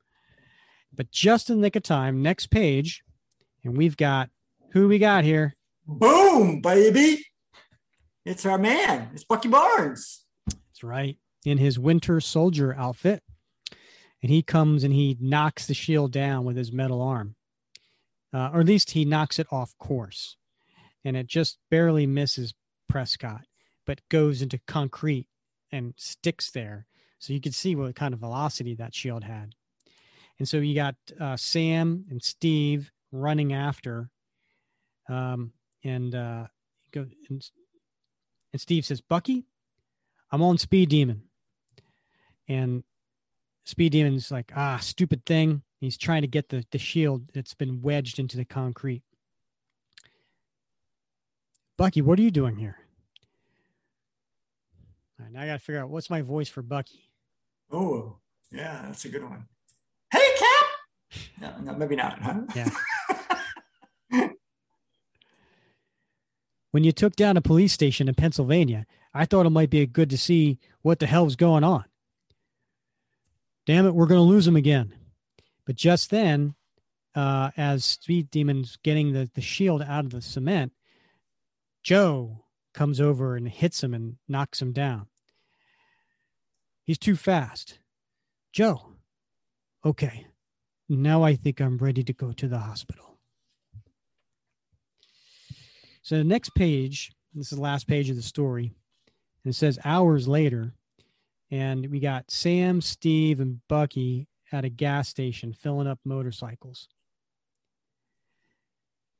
But 0.93 1.11
just 1.11 1.49
in 1.49 1.57
the 1.57 1.61
nick 1.61 1.75
of 1.75 1.83
time, 1.83 2.21
next 2.21 2.47
page, 2.47 3.03
and 3.63 3.75
we've 3.77 3.97
got 3.97 4.29
who 4.71 4.87
we 4.87 4.99
got 4.99 5.23
here. 5.23 5.55
Boom, 5.87 6.61
baby. 6.61 7.25
It's 8.25 8.45
our 8.45 8.57
man. 8.57 9.09
It's 9.13 9.23
Bucky 9.23 9.49
Barnes. 9.49 10.23
That's 10.47 10.83
right. 10.83 11.17
In 11.45 11.57
his 11.57 11.77
winter 11.77 12.19
soldier 12.19 12.75
outfit. 12.75 13.21
And 14.23 14.31
he 14.31 14.41
comes 14.41 14.83
and 14.83 14.93
he 14.93 15.17
knocks 15.19 15.67
the 15.67 15.75
shield 15.75 16.11
down 16.11 16.45
with 16.45 16.57
his 16.57 16.71
metal 16.71 17.01
arm. 17.01 17.35
Uh, 18.33 18.49
or 18.53 18.61
at 18.61 18.65
least 18.65 18.91
he 18.91 19.05
knocks 19.05 19.37
it 19.37 19.47
off 19.51 19.77
course. 19.77 20.37
And 21.03 21.15
it 21.15 21.27
just 21.27 21.59
barely 21.69 22.07
misses 22.07 22.55
Prescott, 22.89 23.41
but 23.85 24.01
goes 24.09 24.41
into 24.41 24.59
concrete 24.65 25.27
and 25.71 25.93
sticks 25.95 26.49
there. 26.49 26.87
So 27.19 27.33
you 27.33 27.41
can 27.41 27.51
see 27.51 27.75
what 27.75 27.95
kind 27.95 28.13
of 28.13 28.19
velocity 28.19 28.75
that 28.75 28.93
shield 28.93 29.23
had. 29.23 29.53
And 30.39 30.47
so 30.47 30.57
you 30.57 30.75
got 30.75 30.95
uh, 31.19 31.37
Sam 31.37 32.05
and 32.09 32.21
Steve 32.21 32.91
running 33.11 33.53
after. 33.53 34.09
Um, 35.07 35.51
and, 35.83 36.13
uh, 36.13 36.47
go, 36.91 37.05
and, 37.29 37.49
and 38.51 38.61
Steve 38.61 38.85
says, 38.85 39.01
Bucky, 39.01 39.45
I'm 40.31 40.41
on 40.41 40.57
Speed 40.57 40.89
Demon. 40.89 41.23
And 42.47 42.83
Speed 43.63 43.93
Demon's 43.93 44.31
like, 44.31 44.51
ah, 44.55 44.77
stupid 44.81 45.25
thing. 45.25 45.63
He's 45.79 45.97
trying 45.97 46.21
to 46.21 46.27
get 46.27 46.49
the, 46.49 46.63
the 46.71 46.77
shield 46.77 47.29
that's 47.33 47.53
been 47.53 47.81
wedged 47.81 48.19
into 48.19 48.37
the 48.37 48.45
concrete. 48.45 49.03
Bucky, 51.77 52.01
what 52.01 52.17
are 52.19 52.21
you 52.21 52.31
doing 52.31 52.55
here? 52.55 52.77
All 55.19 55.25
right, 55.25 55.33
now 55.33 55.41
I 55.41 55.45
got 55.47 55.53
to 55.53 55.59
figure 55.59 55.81
out 55.81 55.89
what's 55.89 56.09
my 56.09 56.21
voice 56.21 56.49
for 56.49 56.61
Bucky. 56.61 57.09
Oh, 57.71 58.17
yeah, 58.51 58.83
that's 58.85 59.05
a 59.05 59.09
good 59.09 59.23
one. 59.23 59.45
Hey, 60.11 60.25
Cap. 60.37 60.65
No, 61.41 61.71
no 61.71 61.77
maybe 61.77 61.95
not. 61.95 62.19
Huh? 62.21 62.41
Yeah. 62.55 62.69
when 66.71 66.83
you 66.83 66.91
took 66.91 67.15
down 67.15 67.37
a 67.37 67.41
police 67.41 67.71
station 67.71 68.09
in 68.09 68.15
Pennsylvania, 68.15 68.85
I 69.13 69.25
thought 69.25 69.45
it 69.45 69.51
might 69.51 69.69
be 69.69 69.85
good 69.85 70.09
to 70.09 70.17
see 70.17 70.59
what 70.81 70.99
the 70.99 71.07
hell 71.07 71.23
was 71.23 71.37
going 71.37 71.63
on. 71.63 71.85
Damn 73.65 73.85
it, 73.87 73.95
we're 73.95 74.07
going 74.07 74.19
to 74.19 74.21
lose 74.21 74.45
him 74.45 74.57
again. 74.57 74.93
But 75.65 75.75
just 75.75 76.11
then, 76.11 76.55
uh, 77.15 77.51
as 77.57 77.85
Speed 77.85 78.29
Demon's 78.29 78.77
getting 78.83 79.13
the, 79.13 79.29
the 79.33 79.41
shield 79.41 79.81
out 79.81 80.05
of 80.05 80.11
the 80.11 80.21
cement, 80.21 80.73
Joe 81.81 82.44
comes 82.75 82.99
over 82.99 83.35
and 83.35 83.47
hits 83.47 83.81
him 83.81 83.93
and 83.93 84.17
knocks 84.27 84.61
him 84.61 84.73
down. 84.73 85.07
He's 86.83 86.99
too 86.99 87.15
fast. 87.15 87.79
Joe, 88.51 88.93
okay, 89.83 90.27
now 90.87 91.23
I 91.23 91.35
think 91.35 91.59
I'm 91.59 91.77
ready 91.77 92.03
to 92.03 92.13
go 92.13 92.31
to 92.33 92.47
the 92.47 92.59
hospital. 92.59 93.17
So 96.03 96.17
the 96.17 96.23
next 96.23 96.53
page, 96.53 97.11
this 97.33 97.51
is 97.51 97.57
the 97.57 97.63
last 97.63 97.87
page 97.87 98.09
of 98.09 98.17
the 98.17 98.21
story, 98.21 98.73
and 99.43 99.51
it 99.51 99.55
says 99.55 99.79
hours 99.83 100.27
later, 100.27 100.73
and 101.49 101.89
we 101.89 101.99
got 101.99 102.29
Sam, 102.29 102.81
Steve, 102.81 103.39
and 103.39 103.61
Bucky 103.67 104.27
at 104.51 104.65
a 104.65 104.69
gas 104.69 105.09
station 105.09 105.53
filling 105.53 105.87
up 105.87 105.99
motorcycles. 106.05 106.87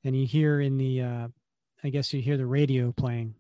And 0.04 0.16
you 0.16 0.28
hear 0.28 0.60
in 0.60 0.78
the, 0.78 1.02
uh, 1.02 1.28
I 1.84 1.90
guess 1.90 2.14
you 2.14 2.22
hear 2.22 2.38
the 2.38 2.46
radio 2.46 2.92
playing. 2.92 3.34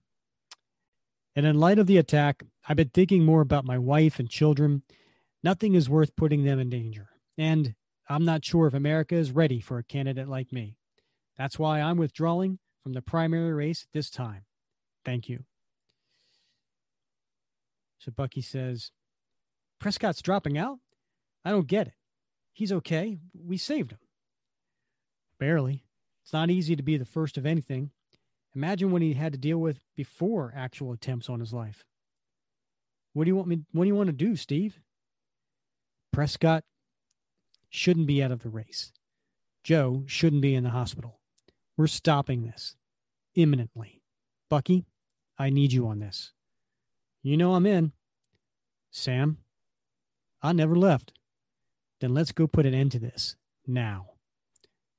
And 1.36 1.46
in 1.46 1.60
light 1.60 1.80
of 1.80 1.88
the 1.88 1.98
attack, 1.98 2.44
I've 2.68 2.78
been 2.78 2.90
thinking 2.90 3.26
more 3.26 3.42
about 3.42 3.66
my 3.66 3.78
wife 3.78 4.20
and 4.20 4.30
children. 4.30 4.84
Nothing 5.44 5.76
is 5.76 5.90
worth 5.90 6.16
putting 6.16 6.44
them 6.46 6.60
in 6.60 6.70
danger. 6.70 7.10
And 7.38 7.76
I'm 8.08 8.24
not 8.24 8.46
sure 8.46 8.68
if 8.68 8.74
America 8.74 9.16
is 9.16 9.32
ready 9.32 9.60
for 9.60 9.78
a 9.78 9.84
candidate 9.84 10.30
like 10.30 10.54
me. 10.54 10.78
That's 11.38 11.60
why 11.60 11.82
I'm 11.82 11.98
withdrawing 11.98 12.60
from 12.82 12.94
the 12.94 13.02
primary 13.02 13.54
race 13.54 13.88
this 13.94 14.10
time. 14.10 14.46
Thank 15.04 15.28
you. 15.28 15.44
So 18.00 18.12
Bucky 18.12 18.42
says, 18.42 18.92
Prescott's 19.80 20.22
dropping 20.22 20.58
out? 20.58 20.80
I 21.44 21.50
don't 21.50 21.68
get 21.68 21.88
it. 21.88 21.94
He's 22.54 22.72
okay. 22.72 23.18
We 23.34 23.58
saved 23.58 23.92
him. 23.92 24.00
Barely. 25.40 25.84
It's 26.24 26.34
not 26.34 26.50
easy 26.50 26.76
to 26.76 26.84
be 26.84 26.98
the 26.98 27.06
first 27.06 27.38
of 27.38 27.46
anything. 27.46 27.92
Imagine 28.56 28.92
what 28.92 29.02
he 29.02 29.14
had 29.14 29.34
to 29.34 29.38
deal 29.38 29.58
with 29.58 29.80
before 29.96 30.54
actual 30.56 30.94
attempts 30.94 31.30
on 31.30 31.40
his 31.40 31.54
life. 31.54 31.84
What 33.14 33.26
do 33.26 33.30
you 33.30 33.36
want 33.36 33.48
me 33.48 33.60
what 33.72 33.84
do 33.84 33.88
you 33.88 33.96
want 33.96 34.08
to 34.08 34.14
do, 34.14 34.36
Steve? 34.36 34.80
Prescott 36.12 36.64
shouldn't 37.70 38.08
be 38.08 38.24
out 38.24 38.32
of 38.32 38.44
the 38.44 38.50
race. 38.50 38.94
Joe 39.64 40.04
shouldn't 40.06 40.42
be 40.42 40.56
in 40.56 40.64
the 40.64 40.70
hospital. 40.70 41.20
We're 41.78 41.88
stopping 41.88 42.44
this 42.44 42.76
imminently. 43.36 44.02
Bucky, 44.50 44.86
I 45.38 45.50
need 45.50 45.74
you 45.74 45.88
on 45.88 46.00
this. 46.00 46.32
You 47.22 47.36
know 47.36 47.56
I'm 47.56 47.66
in. 47.66 47.92
Sam? 48.92 49.40
I 50.42 50.54
never 50.54 50.76
left. 50.76 51.12
Then 52.00 52.14
let's 52.14 52.32
go 52.32 52.48
put 52.48 52.66
an 52.66 52.74
end 52.74 52.92
to 52.94 53.00
this 53.00 53.36
now. 53.68 54.12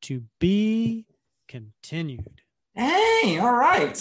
To 0.03 0.25
be 0.39 1.07
continued. 1.49 2.43
Hey, 2.77 3.39
all 3.39 3.55
right. 3.55 3.99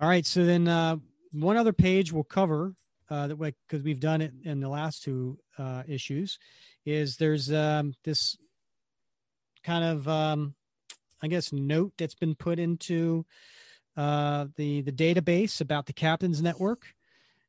All 0.00 0.08
right. 0.08 0.26
So 0.26 0.44
then 0.44 0.66
uh, 0.66 0.96
one 1.32 1.56
other 1.56 1.72
page 1.72 2.12
we'll 2.12 2.24
cover 2.24 2.74
uh, 3.08 3.28
that 3.28 3.36
way 3.36 3.54
because 3.68 3.84
we've 3.84 4.00
done 4.00 4.20
it 4.20 4.32
in 4.42 4.58
the 4.58 4.68
last 4.68 5.04
two 5.04 5.38
uh, 5.56 5.84
issues 5.86 6.38
is 6.84 7.16
there's 7.16 7.52
um, 7.52 7.94
this 8.02 8.36
kind 9.62 9.84
of 9.84 10.08
um, 10.08 10.54
I 11.22 11.28
guess 11.28 11.52
note 11.52 11.92
that's 11.96 12.16
been 12.16 12.34
put 12.34 12.58
into 12.58 13.24
uh, 13.96 14.46
the 14.56 14.82
the 14.82 14.92
database 14.92 15.60
about 15.60 15.86
the 15.86 15.92
Captain's 15.92 16.42
Network, 16.42 16.86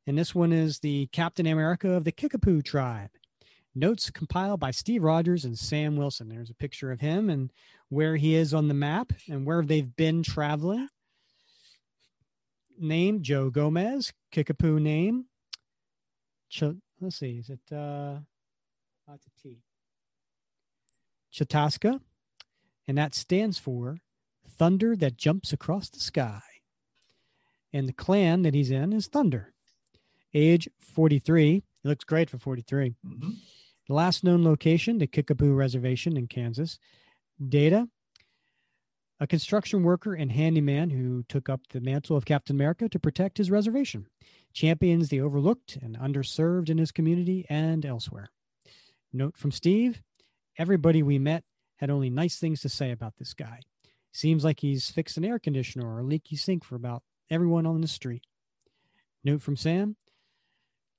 and 0.05 0.15
this 0.15 0.35
one 0.35 0.53
is 0.53 0.77
the 0.79 1.07
Captain 1.07 1.47
America 1.47 1.89
of 1.89 2.03
the 2.03 2.11
Kickapoo 2.11 2.61
tribe. 2.61 3.09
Notes 3.75 4.09
compiled 4.09 4.61
by 4.61 4.71
Steve 4.71 5.03
Rogers 5.03 5.43
and 5.43 5.59
Sam 5.59 5.97
Wilson. 5.97 6.29
There's 6.29 6.49
a 6.49 6.55
picture 6.55 6.91
of 6.91 7.01
him 7.01 7.29
and 7.29 7.51
where 7.89 8.15
he 8.15 8.35
is 8.35 8.53
on 8.53 8.69
the 8.69 8.73
map 8.73 9.11
and 9.29 9.45
where 9.45 9.63
they've 9.63 9.95
been 9.95 10.23
traveling. 10.23 10.87
Name 12.79 13.21
Joe 13.21 13.49
Gomez, 13.49 14.13
Kickapoo 14.31 14.79
name. 14.79 15.25
Ch- 16.49 16.63
let's 17.01 17.17
see, 17.17 17.37
is 17.37 17.49
it 17.49 17.75
uh 17.75 18.19
that's 19.07 19.27
a 19.27 19.41
T. 19.41 19.59
Chataska, 21.33 21.99
and 22.87 22.97
that 22.97 23.13
stands 23.13 23.57
for 23.57 23.97
Thunder 24.47 24.95
that 24.95 25.17
jumps 25.17 25.51
across 25.51 25.89
the 25.89 25.99
sky. 25.99 26.41
And 27.73 27.87
the 27.89 27.93
clan 27.93 28.43
that 28.43 28.53
he's 28.53 28.71
in 28.71 28.93
is 28.93 29.07
Thunder. 29.07 29.53
Age 30.33 30.69
43. 30.79 31.63
He 31.83 31.89
looks 31.89 32.05
great 32.05 32.29
for 32.29 32.37
43. 32.37 32.95
Mm-hmm. 33.05 33.29
The 33.87 33.93
last 33.93 34.23
known 34.23 34.43
location, 34.43 34.97
the 34.97 35.07
Kickapoo 35.07 35.53
Reservation 35.53 36.17
in 36.17 36.27
Kansas. 36.27 36.79
Data, 37.49 37.87
a 39.19 39.27
construction 39.27 39.83
worker 39.83 40.13
and 40.13 40.31
handyman 40.31 40.89
who 40.89 41.23
took 41.29 41.49
up 41.49 41.61
the 41.69 41.81
mantle 41.81 42.17
of 42.17 42.25
Captain 42.25 42.55
America 42.55 42.89
to 42.89 42.99
protect 42.99 43.37
his 43.37 43.51
reservation, 43.51 44.07
champions 44.53 45.09
the 45.09 45.21
overlooked 45.21 45.77
and 45.81 45.97
underserved 45.99 46.69
in 46.69 46.77
his 46.77 46.91
community 46.91 47.45
and 47.49 47.85
elsewhere. 47.85 48.29
Note 49.13 49.37
from 49.37 49.51
Steve 49.51 50.01
everybody 50.57 51.03
we 51.03 51.19
met 51.19 51.43
had 51.77 51.89
only 51.89 52.09
nice 52.09 52.37
things 52.37 52.61
to 52.61 52.69
say 52.69 52.91
about 52.91 53.17
this 53.17 53.33
guy. 53.33 53.59
Seems 54.11 54.43
like 54.43 54.61
he's 54.61 54.89
fixed 54.89 55.17
an 55.17 55.25
air 55.25 55.39
conditioner 55.39 55.85
or 55.85 55.99
a 55.99 56.03
leaky 56.03 56.37
sink 56.37 56.63
for 56.63 56.75
about 56.75 57.03
everyone 57.29 57.65
on 57.65 57.81
the 57.81 57.87
street. 57.87 58.23
Note 59.23 59.41
from 59.41 59.57
Sam 59.57 59.97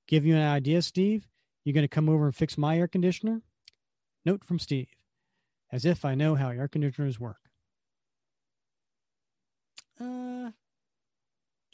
give 0.07 0.25
you 0.25 0.35
an 0.35 0.47
idea, 0.47 0.81
Steve. 0.81 1.27
You 1.67 1.73
going 1.73 1.83
to 1.83 1.89
come 1.89 2.07
over 2.07 2.23
and 2.23 2.33
fix 2.33 2.57
my 2.57 2.77
air 2.77 2.87
conditioner? 2.87 3.41
Note 4.23 4.41
from 4.45 4.57
Steve 4.57 4.87
as 5.69 5.83
if 5.83 6.05
I 6.05 6.15
know 6.15 6.33
how 6.33 6.47
air 6.47 6.69
conditioners 6.69 7.19
work. 7.19 7.41
Uh, 9.99 10.05
no, 10.05 10.51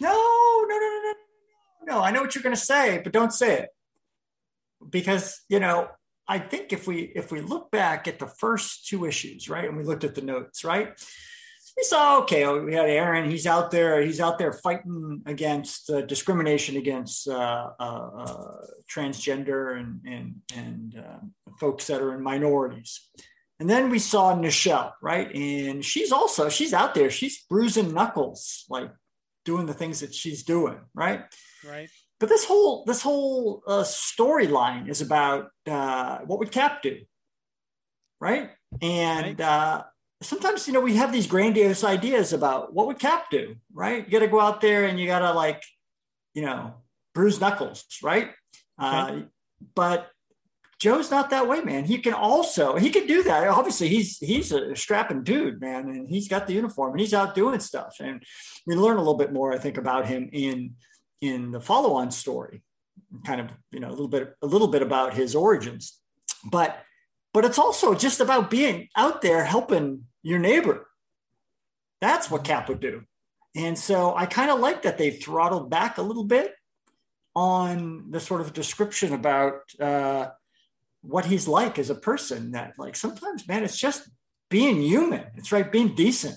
no, 0.02 0.66
no, 0.66 0.66
no, 0.68 1.14
no, 1.86 1.94
no. 1.94 2.02
I 2.02 2.10
know 2.10 2.22
what 2.22 2.34
you're 2.34 2.42
going 2.42 2.56
to 2.56 2.60
say, 2.60 3.02
but 3.04 3.14
don't 3.14 3.32
say 3.32 3.60
it 3.60 3.70
because 4.90 5.44
you 5.48 5.60
know. 5.60 5.90
I 6.28 6.40
think 6.40 6.74
if 6.74 6.88
we 6.88 7.12
if 7.16 7.32
we 7.32 7.42
look 7.42 7.70
back 7.70 8.08
at 8.08 8.18
the 8.18 8.26
first 8.26 8.88
two 8.88 9.06
issues, 9.06 9.48
right, 9.48 9.66
and 9.66 9.78
we 9.78 9.84
looked 9.84 10.06
at 10.06 10.16
the 10.16 10.22
notes, 10.22 10.64
right, 10.64 11.00
we 11.76 11.84
saw 11.84 12.20
okay, 12.22 12.48
we 12.60 12.74
had 12.74 12.90
Aaron. 12.90 13.30
He's 13.30 13.48
out 13.48 13.72
there. 13.72 14.02
He's 14.02 14.20
out 14.20 14.38
there 14.38 14.54
fighting 14.54 15.22
against 15.26 15.90
uh, 15.90 16.02
discrimination 16.02 16.78
against 16.78 17.28
uh, 17.28 17.72
uh, 17.80 18.10
uh 18.18 18.58
transgender 18.92 19.80
and 19.80 20.02
and 20.06 20.36
and 20.56 20.98
uh, 20.98 21.54
folks 21.60 21.88
that 21.88 22.02
are 22.02 22.14
in 22.14 22.22
minorities. 22.22 23.10
And 23.60 23.70
then 23.70 23.90
we 23.90 24.00
saw 24.00 24.36
Nichelle, 24.36 24.94
right? 25.02 25.34
And 25.34 25.86
she's 25.86 26.12
also, 26.12 26.50
she's 26.50 26.74
out 26.74 26.96
there, 26.96 27.10
she's 27.10 27.46
bruising 27.50 27.94
knuckles, 27.94 28.66
like 28.70 28.92
doing 29.46 29.68
the 29.68 29.74
things 29.74 30.00
that 30.02 30.14
she's 30.14 30.44
doing, 30.44 30.78
right? 30.94 31.22
Right. 31.66 31.90
But 32.20 32.30
this 32.30 32.46
whole 32.46 32.86
this 32.86 33.02
whole 33.02 33.64
uh, 33.68 33.84
storyline 33.84 34.90
is 34.90 35.02
about 35.02 35.50
uh, 35.68 36.20
what 36.26 36.40
would 36.40 36.52
Cap 36.52 36.82
do, 36.82 37.02
right? 38.20 38.50
And 38.82 39.40
right. 39.40 39.84
Sometimes 40.24 40.68
you 40.68 40.74
know 40.74 40.82
we 40.82 40.96
have 40.96 41.12
these 41.12 41.28
grandiose 41.28 41.84
ideas 41.84 42.34
about 42.34 42.74
what 42.74 42.88
would 42.88 43.00
Cap 43.00 43.26
do, 43.30 43.56
right? 43.74 44.06
You 44.06 44.12
got 44.12 44.20
to 44.20 44.28
go 44.28 44.40
out 44.40 44.62
there 44.62 44.86
and 44.86 45.00
you 45.00 45.08
got 45.08 45.20
to 45.20 45.32
like, 45.34 45.64
you 46.34 46.42
know, 46.42 46.76
bruise 47.14 47.40
knuckles, 47.40 47.86
right? 48.02 48.32
Uh, 48.78 49.22
but 49.76 50.10
Joe's 50.80 51.12
not 51.12 51.30
that 51.30 51.48
way, 51.48 51.62
man. 51.62 51.86
He 51.86 51.98
can 51.98 52.14
also 52.14 52.76
he 52.76 52.90
can 52.90 53.08
do 53.08 53.24
that. 53.24 53.48
Obviously, 53.48 53.88
he's 53.88 54.18
he's 54.18 54.52
a 54.52 54.76
strapping 54.76 55.24
dude, 55.24 55.62
man, 55.62 55.88
and 55.88 56.10
he's 56.10 56.28
got 56.28 56.48
the 56.48 56.54
uniform 56.54 56.92
and 56.92 57.00
he's 57.00 57.14
out 57.14 57.36
doing 57.36 57.60
stuff. 57.62 57.96
And 58.02 58.22
we 58.68 58.76
learn 58.76 58.98
a 58.98 59.00
little 59.00 59.18
bit 59.18 59.32
more, 59.32 59.54
I 59.54 59.58
think, 59.58 59.78
about 59.78 60.08
him 60.08 60.30
in 60.34 60.76
in 61.22 61.52
the 61.52 61.62
follow-on 61.62 62.12
story, 62.12 62.64
kind 63.26 63.40
of 63.40 63.48
you 63.72 63.80
know 63.80 63.88
a 63.88 63.92
little 63.92 64.10
bit 64.10 64.36
a 64.42 64.46
little 64.48 64.68
bit 64.68 64.82
about 64.82 65.14
his 65.14 65.36
origins, 65.36 66.00
but 66.52 66.84
but 67.34 67.46
it's 67.46 67.60
also 67.60 67.96
just 67.96 68.20
about 68.20 68.52
being 68.52 68.90
out 68.98 69.22
there 69.22 69.46
helping 69.46 70.04
your 70.24 70.40
neighbor. 70.40 70.88
That's 72.02 72.32
what 72.32 72.44
Cap 72.44 72.68
would 72.70 72.80
do. 72.80 73.04
And 73.56 73.78
so 73.78 74.16
I 74.16 74.26
kind 74.26 74.50
of 74.50 74.60
like 74.60 74.82
that 74.82 74.98
they've 74.98 75.22
throttled 75.22 75.70
back 75.70 75.98
a 75.98 76.02
little 76.02 76.24
bit 76.24 76.54
on 77.36 78.10
the 78.10 78.20
sort 78.20 78.42
of 78.42 78.54
description 78.54 79.14
about. 79.14 79.62
Uh, 79.80 80.30
what 81.04 81.26
he's 81.26 81.48
like 81.48 81.78
as 81.78 81.90
a 81.90 81.96
person 81.96 82.52
that 82.52 82.74
like 82.78 82.96
sometimes 82.96 83.48
man 83.48 83.64
it's 83.64 83.78
just 83.78 84.10
being 84.50 84.82
human 84.82 85.24
it's 85.36 85.52
right 85.52 85.72
being 85.72 85.94
decent 85.94 86.36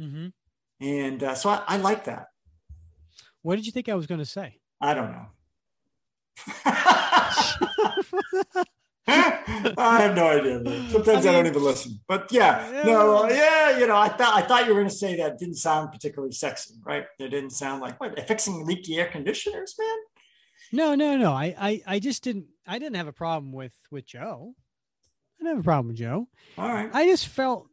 mm-hmm. 0.00 0.26
and 0.80 1.22
uh, 1.22 1.34
so 1.34 1.48
I, 1.48 1.62
I, 1.68 1.76
like 1.76 2.04
that 2.04 2.26
what 3.42 3.56
did 3.56 3.64
you 3.64 3.72
think 3.72 3.88
i 3.88 3.94
was 3.94 4.06
going 4.06 4.18
to 4.18 4.26
say 4.26 4.58
i 4.80 4.92
don't 4.92 5.12
know 5.12 5.26
I 9.08 9.98
have 10.00 10.14
no 10.14 10.26
idea. 10.26 10.60
Man. 10.60 10.88
Sometimes 10.90 11.08
I, 11.08 11.20
mean, 11.20 11.28
I, 11.28 11.32
don't 11.32 11.46
even 11.48 11.62
listen. 11.62 12.00
But 12.06 12.30
yeah, 12.30 12.82
no, 12.84 13.24
uh, 13.24 13.28
yeah, 13.28 13.78
you 13.78 13.86
know, 13.86 13.96
I 13.96 14.08
thought 14.08 14.34
I 14.34 14.46
thought 14.46 14.66
you 14.66 14.74
were 14.74 14.80
going 14.80 14.90
to 14.90 14.94
say 14.94 15.16
that 15.16 15.38
didn't 15.38 15.56
sound 15.56 15.90
particularly 15.90 16.32
sexy, 16.32 16.74
right? 16.84 17.04
It 17.18 17.28
didn't 17.28 17.50
sound 17.50 17.82
like 17.82 18.00
what 18.00 18.18
fixing 18.28 18.64
leaky 18.64 18.98
air 18.98 19.06
conditioners, 19.06 19.74
man. 19.78 19.96
No, 20.72 20.94
no, 20.94 21.16
no. 21.16 21.32
I, 21.32 21.54
I, 21.58 21.82
I 21.86 21.98
just 21.98 22.22
didn't. 22.22 22.46
I 22.66 22.78
didn't 22.78 22.96
have 22.96 23.08
a 23.08 23.12
problem 23.12 23.52
with 23.52 23.74
with 23.90 24.06
Joe. 24.06 24.54
I 25.40 25.44
didn't 25.44 25.56
have 25.56 25.64
a 25.64 25.66
problem 25.66 25.88
with 25.88 25.96
Joe. 25.96 26.28
All 26.56 26.68
right. 26.68 26.90
I 26.92 27.04
just 27.06 27.26
felt, 27.26 27.68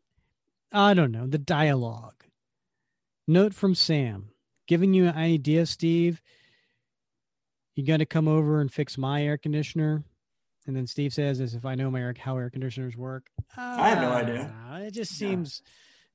I 0.72 0.96
don't 0.96 1.12
know, 1.12 1.28
the 1.28 1.38
dialogue. 1.38 2.24
Note 3.28 3.54
from 3.54 3.76
Sam, 3.76 4.32
giving 4.68 4.96
you 4.96 5.08
an 5.08 5.16
idea, 5.16 5.68
Steve. 5.68 6.22
You 7.76 7.86
got 7.86 7.98
to 7.98 8.06
come 8.06 8.28
over 8.28 8.60
and 8.60 8.74
fix 8.74 8.98
my 8.98 9.24
air 9.24 9.38
conditioner. 9.38 10.04
And 10.70 10.78
then 10.78 10.86
Steve 10.86 11.12
says, 11.16 11.42
as 11.42 11.56
if 11.56 11.66
I 11.66 11.74
know 11.74 11.90
my 11.90 12.00
air, 12.00 12.14
how 12.20 12.38
air 12.38 12.52
conditioners 12.52 12.96
work. 12.96 13.26
Uh, 13.58 13.76
I 13.80 13.90
have 13.90 14.02
no 14.02 14.12
idea. 14.12 14.54
It 14.86 14.92
just 14.92 15.14
seems 15.14 15.64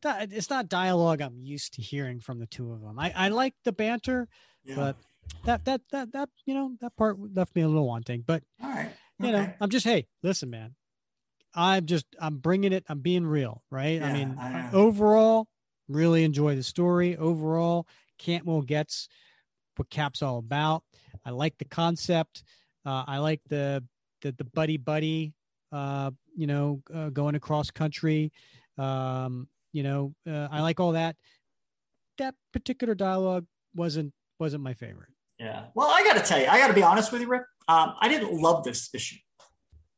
yeah. 0.04 0.24
it's 0.30 0.48
not 0.48 0.68
dialogue 0.68 1.20
I'm 1.20 1.42
used 1.42 1.74
to 1.74 1.82
hearing 1.82 2.20
from 2.20 2.38
the 2.38 2.46
two 2.46 2.70
of 2.70 2.80
them. 2.80 2.96
I, 2.96 3.12
I 3.16 3.28
like 3.30 3.54
the 3.64 3.72
banter, 3.72 4.28
yeah. 4.64 4.76
but 4.76 4.96
that 5.44 5.64
that 5.64 5.80
that 5.90 6.12
that 6.12 6.28
you 6.46 6.54
know 6.54 6.70
that 6.80 6.94
part 6.96 7.16
left 7.34 7.56
me 7.56 7.62
a 7.62 7.68
little 7.68 7.88
wanting. 7.88 8.22
But 8.24 8.44
all 8.62 8.70
right, 8.70 8.92
okay. 9.20 9.26
you 9.26 9.32
know, 9.32 9.52
I'm 9.60 9.70
just 9.70 9.84
hey, 9.84 10.06
listen, 10.22 10.50
man. 10.50 10.76
I'm 11.52 11.86
just 11.86 12.06
I'm 12.20 12.38
bringing 12.38 12.72
it. 12.72 12.84
I'm 12.88 13.00
being 13.00 13.26
real, 13.26 13.64
right? 13.72 14.00
Yeah, 14.00 14.06
I 14.06 14.12
mean, 14.12 14.38
I 14.38 14.70
overall, 14.72 15.48
really 15.88 16.22
enjoy 16.22 16.54
the 16.54 16.62
story. 16.62 17.16
Overall, 17.16 17.88
Cantwell 18.18 18.62
gets 18.62 19.08
what 19.74 19.90
Cap's 19.90 20.22
all 20.22 20.38
about. 20.38 20.84
I 21.24 21.30
like 21.30 21.58
the 21.58 21.64
concept. 21.64 22.44
Uh, 22.86 23.02
I 23.04 23.18
like 23.18 23.40
the 23.48 23.82
the 24.24 24.32
the 24.32 24.44
buddy 24.44 24.76
buddy. 24.76 25.32
Uh, 25.70 26.10
you 26.36 26.46
know, 26.46 26.80
uh, 26.92 27.08
going 27.10 27.34
across 27.34 27.70
country. 27.70 28.30
Um, 28.78 29.48
you 29.72 29.82
know, 29.82 30.14
uh, 30.28 30.48
I 30.50 30.60
like 30.60 30.78
all 30.78 30.92
that. 30.92 31.16
That 32.18 32.34
particular 32.52 32.94
dialogue 32.94 33.46
wasn't 33.74 34.12
wasn't 34.38 34.62
my 34.62 34.74
favorite. 34.74 35.10
Yeah. 35.38 35.64
Well, 35.74 35.88
I 35.92 36.04
got 36.04 36.14
to 36.14 36.22
tell 36.22 36.40
you, 36.40 36.46
I 36.46 36.58
got 36.58 36.68
to 36.68 36.74
be 36.74 36.82
honest 36.82 37.10
with 37.12 37.20
you, 37.22 37.28
Rick. 37.28 37.42
Um, 37.66 37.94
I 38.00 38.08
didn't 38.08 38.32
love 38.40 38.62
this 38.64 38.88
issue. 38.94 39.16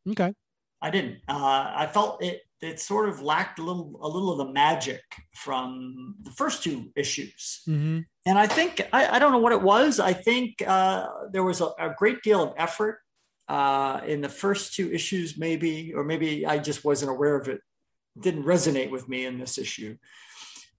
Okay. 0.08 0.32
I 0.80 0.90
didn't. 0.90 1.18
Uh, 1.28 1.72
I 1.74 1.88
felt 1.92 2.22
it. 2.22 2.42
It 2.62 2.80
sort 2.80 3.10
of 3.10 3.20
lacked 3.20 3.58
a 3.58 3.62
little, 3.62 3.98
a 4.00 4.08
little 4.08 4.32
of 4.32 4.38
the 4.38 4.50
magic 4.50 5.02
from 5.34 6.14
the 6.22 6.30
first 6.30 6.62
two 6.62 6.90
issues. 6.96 7.60
Mm-hmm. 7.68 8.00
And 8.24 8.38
I 8.38 8.46
think 8.46 8.80
I, 8.94 9.16
I, 9.16 9.18
don't 9.18 9.30
know 9.30 9.38
what 9.38 9.52
it 9.52 9.60
was. 9.60 10.00
I 10.00 10.14
think 10.14 10.66
uh, 10.66 11.06
there 11.32 11.44
was 11.44 11.60
a, 11.60 11.66
a, 11.78 11.94
great 11.98 12.22
deal 12.22 12.42
of 12.42 12.54
effort 12.56 13.00
uh, 13.48 14.00
in 14.06 14.20
the 14.20 14.28
first 14.28 14.74
two 14.74 14.92
issues, 14.92 15.38
maybe, 15.38 15.94
or 15.94 16.04
maybe 16.04 16.46
I 16.46 16.58
just 16.58 16.84
wasn't 16.84 17.10
aware 17.10 17.36
of 17.36 17.48
it. 17.48 17.60
Didn't 18.18 18.44
resonate 18.44 18.90
with 18.90 19.08
me 19.08 19.26
in 19.26 19.38
this 19.38 19.58
issue. 19.58 19.96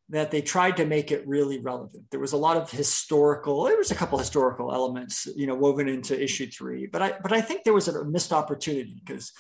that 0.09 0.32
they 0.32 0.41
tried 0.41 0.78
to 0.78 0.86
make 0.86 1.11
it 1.11 1.28
really 1.28 1.59
relevant. 1.59 2.05
There 2.11 2.20
was 2.20 2.32
a 2.32 2.38
lot 2.38 2.57
of 2.57 2.72
historical, 2.72 3.63
there 3.63 3.78
was 3.78 3.91
a 3.91 3.95
couple 3.95 4.18
historical 4.18 4.74
elements, 4.74 5.28
you 5.36 5.47
know, 5.47 5.55
woven 5.55 5.89
into 5.89 6.22
issue 6.22 6.47
three, 6.47 6.88
but 6.88 7.01
I 7.01 7.13
but 7.22 7.34
I 7.34 7.41
think 7.41 7.63
there 7.63 7.74
was 7.74 7.88
a 7.88 8.05
missed 8.05 8.32
opportunity 8.32 9.01
because 9.05 9.34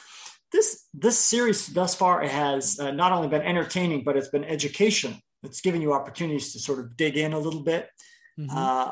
this 0.51 0.87
this 0.93 1.17
series 1.17 1.67
thus 1.67 1.95
far 1.95 2.21
has 2.21 2.79
uh, 2.79 2.91
not 2.91 3.11
only 3.13 3.29
been 3.29 3.41
entertaining, 3.41 4.03
but 4.03 4.17
it's 4.17 4.29
been 4.29 4.43
educational. 4.43 5.17
It's 5.43 5.61
given 5.61 5.81
you 5.81 5.93
opportunities 5.93 6.51
to 6.53 6.59
sort 6.59 6.79
of 6.79 6.97
dig 6.97 7.15
in 7.15 7.31
a 7.31 7.39
little 7.39 7.63
bit, 7.63 7.89
mm-hmm. 8.37 8.49
uh, 8.55 8.91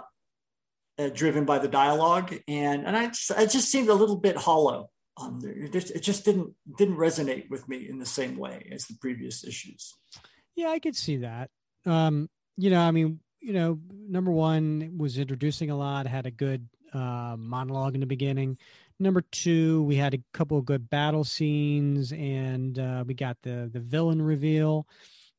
uh, 0.98 1.10
driven 1.10 1.46
by 1.46 1.60
the 1.60 1.68
dialogue, 1.68 2.34
and 2.48 2.86
and 2.86 2.96
I 2.96 3.08
just, 3.08 3.32
I 3.32 3.46
just 3.46 3.70
seemed 3.70 3.89
a 3.89 3.93
little 3.93 4.18
bit 4.18 4.38
hollow. 4.38 4.89
Um, 5.18 5.39
it 5.43 5.72
just 5.72 6.26
didn't 6.26 6.54
didn't 6.78 6.98
resonate 6.98 7.50
with 7.50 7.68
me 7.70 7.88
in 7.88 8.00
the 8.00 8.06
same 8.06 8.38
way 8.38 8.68
as 8.72 8.86
the 8.86 8.96
previous 9.00 9.43
issues. 9.43 9.93
Yeah, 10.56 10.70
I 10.70 10.80
could 10.80 10.96
see 10.96 11.18
that 11.18 11.50
um, 11.86 12.30
you 12.58 12.70
know, 12.70 12.82
I 12.82 12.91
mean, 12.91 13.20
you 13.39 13.54
know, 13.54 13.80
number 13.91 14.32
one 14.32 14.96
was 14.98 15.18
introducing 15.18 15.70
a 15.70 15.78
lot, 15.78 16.08
had 16.08 16.26
a 16.26 16.32
good 16.32 16.68
uh, 16.93 17.36
monologue 17.38 17.93
in 17.93 18.00
the 18.00 18.06
beginning. 18.06 18.58
Number 19.00 19.22
two, 19.22 19.84
we 19.84 19.96
had 19.96 20.14
a 20.14 20.24
couple 20.34 20.58
of 20.58 20.66
good 20.66 20.89
battle 20.89 21.24
scenes, 21.24 22.12
and 22.12 22.80
uh, 22.80 23.04
we 23.06 23.14
got 23.14 23.38
the 23.43 23.70
the 23.72 23.82
villain 23.82 24.22
reveal. 24.22 24.88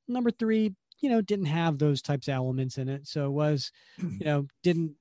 Number 0.06 0.30
three, 0.30 0.74
you 1.00 1.10
know, 1.10 1.20
didn't 1.20 1.46
have 1.46 1.78
those 1.78 2.02
types 2.02 2.28
of 2.28 2.34
elements 2.34 2.78
in 2.78 2.88
it, 2.88 3.06
so 3.06 3.26
it 3.26 3.32
was, 3.32 3.72
you 3.98 4.24
know, 4.24 4.46
didn't, 4.62 4.92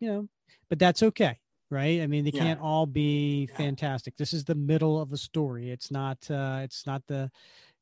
you 0.00 0.08
know, 0.08 0.28
but 0.68 0.78
that's 0.78 1.02
okay, 1.02 1.38
right? 1.70 2.00
I 2.00 2.06
mean, 2.06 2.24
they 2.24 2.30
yeah. 2.30 2.42
can't 2.42 2.60
all 2.60 2.86
be 2.86 3.48
yeah. 3.50 3.56
fantastic. 3.56 4.16
This 4.16 4.32
is 4.32 4.44
the 4.44 4.54
middle 4.54 5.00
of 5.00 5.12
a 5.12 5.16
story. 5.16 5.70
It's 5.70 5.90
not. 5.90 6.18
uh 6.30 6.60
It's 6.62 6.86
not 6.86 7.02
the 7.06 7.30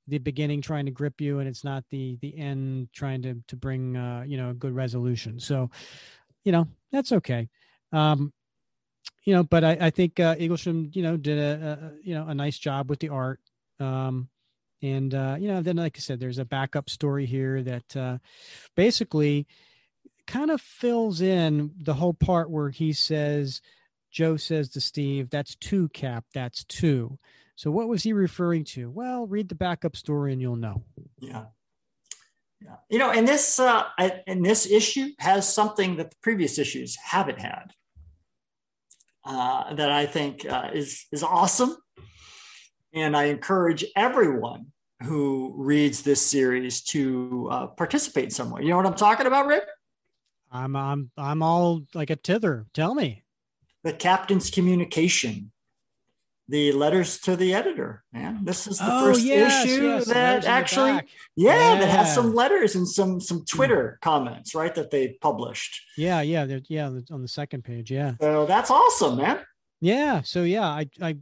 the 0.08 0.18
beginning 0.18 0.62
trying 0.62 0.84
to 0.86 0.90
grip 0.90 1.20
you 1.20 1.40
and 1.40 1.48
it's 1.48 1.64
not 1.64 1.84
the 1.90 2.16
the 2.20 2.36
end 2.38 2.88
trying 2.92 3.22
to 3.22 3.34
to 3.48 3.56
bring 3.56 3.96
uh 3.96 4.24
you 4.26 4.36
know 4.36 4.50
a 4.50 4.54
good 4.54 4.74
resolution 4.74 5.40
so 5.40 5.70
you 6.44 6.52
know 6.52 6.66
that's 6.92 7.12
okay 7.12 7.48
um 7.92 8.32
you 9.24 9.34
know 9.34 9.42
but 9.42 9.64
i 9.64 9.76
i 9.80 9.90
think 9.90 10.20
uh 10.20 10.34
eaglesham 10.36 10.94
you 10.94 11.02
know 11.02 11.16
did 11.16 11.38
a, 11.38 11.78
a 11.82 11.92
you 12.02 12.14
know 12.14 12.26
a 12.28 12.34
nice 12.34 12.58
job 12.58 12.88
with 12.88 13.00
the 13.00 13.08
art 13.08 13.40
um 13.80 14.28
and 14.82 15.14
uh 15.14 15.36
you 15.38 15.48
know 15.48 15.60
then 15.60 15.76
like 15.76 15.96
i 15.96 16.00
said 16.00 16.20
there's 16.20 16.38
a 16.38 16.44
backup 16.44 16.88
story 16.88 17.26
here 17.26 17.62
that 17.62 17.96
uh 17.96 18.18
basically 18.76 19.46
kind 20.26 20.50
of 20.50 20.60
fills 20.60 21.20
in 21.20 21.72
the 21.80 21.94
whole 21.94 22.14
part 22.14 22.50
where 22.50 22.70
he 22.70 22.92
says 22.92 23.60
joe 24.10 24.36
says 24.36 24.68
to 24.68 24.80
steve 24.80 25.30
that's 25.30 25.54
two 25.56 25.88
cap 25.90 26.24
that's 26.32 26.64
two 26.64 27.18
so 27.56 27.70
what 27.70 27.88
was 27.88 28.02
he 28.02 28.12
referring 28.12 28.64
to? 28.64 28.90
Well, 28.90 29.26
read 29.26 29.48
the 29.48 29.54
backup 29.54 29.96
story 29.96 30.32
and 30.32 30.40
you'll 30.40 30.56
know. 30.56 30.82
Yeah. 31.18 31.46
Yeah. 32.62 32.76
You 32.90 32.98
know, 32.98 33.10
and 33.10 33.26
this 33.26 33.58
uh 33.58 33.84
and 33.98 34.44
this 34.44 34.70
issue 34.70 35.08
has 35.18 35.52
something 35.52 35.96
that 35.96 36.10
the 36.10 36.16
previous 36.22 36.58
issues 36.58 36.96
haven't 36.96 37.40
had. 37.40 37.72
Uh, 39.24 39.74
that 39.74 39.90
I 39.90 40.06
think 40.06 40.46
uh, 40.46 40.70
is 40.72 41.06
is 41.10 41.24
awesome, 41.24 41.76
and 42.94 43.16
I 43.16 43.24
encourage 43.24 43.84
everyone 43.96 44.66
who 45.02 45.52
reads 45.58 46.02
this 46.02 46.24
series 46.24 46.80
to 46.82 47.48
uh, 47.50 47.66
participate 47.66 48.24
in 48.24 48.30
some 48.30 48.50
way. 48.50 48.62
You 48.62 48.68
know 48.68 48.76
what 48.76 48.86
I'm 48.86 48.94
talking 48.94 49.26
about, 49.26 49.46
Rick? 49.46 49.64
I'm 50.56 50.76
I'm 50.76 51.10
I'm 51.16 51.42
all 51.42 51.82
like 51.94 52.10
a 52.10 52.16
tither. 52.16 52.66
Tell 52.72 52.94
me. 52.94 53.22
The 53.84 53.92
captain's 53.92 54.50
communication. 54.50 55.52
The 56.48 56.70
letters 56.72 57.18
to 57.22 57.34
the 57.34 57.54
editor 57.54 58.04
man. 58.12 58.44
This 58.44 58.68
is 58.68 58.78
the 58.78 58.88
oh, 58.88 59.06
first 59.06 59.22
yes, 59.22 59.64
issue 59.64 59.86
yes, 59.86 60.06
that 60.06 60.44
actually 60.44 60.92
yeah, 61.34 61.72
yeah, 61.74 61.80
that 61.80 61.88
has 61.88 62.14
some 62.14 62.34
letters 62.34 62.76
and 62.76 62.88
some 62.88 63.20
some 63.20 63.44
twitter 63.44 63.98
comments 64.00 64.54
right 64.54 64.72
that 64.76 64.92
they 64.92 65.16
published. 65.20 65.82
Yeah 65.96 66.20
yeah 66.20 66.46
yeah 66.68 66.86
on 66.86 67.22
the 67.22 67.28
second 67.28 67.64
page 67.64 67.90
yeah. 67.90 68.14
So 68.20 68.46
that's 68.46 68.70
awesome 68.70 69.16
man. 69.16 69.40
Yeah 69.80 70.22
so 70.22 70.44
yeah 70.44 70.68
i 70.68 70.88
i 71.02 71.16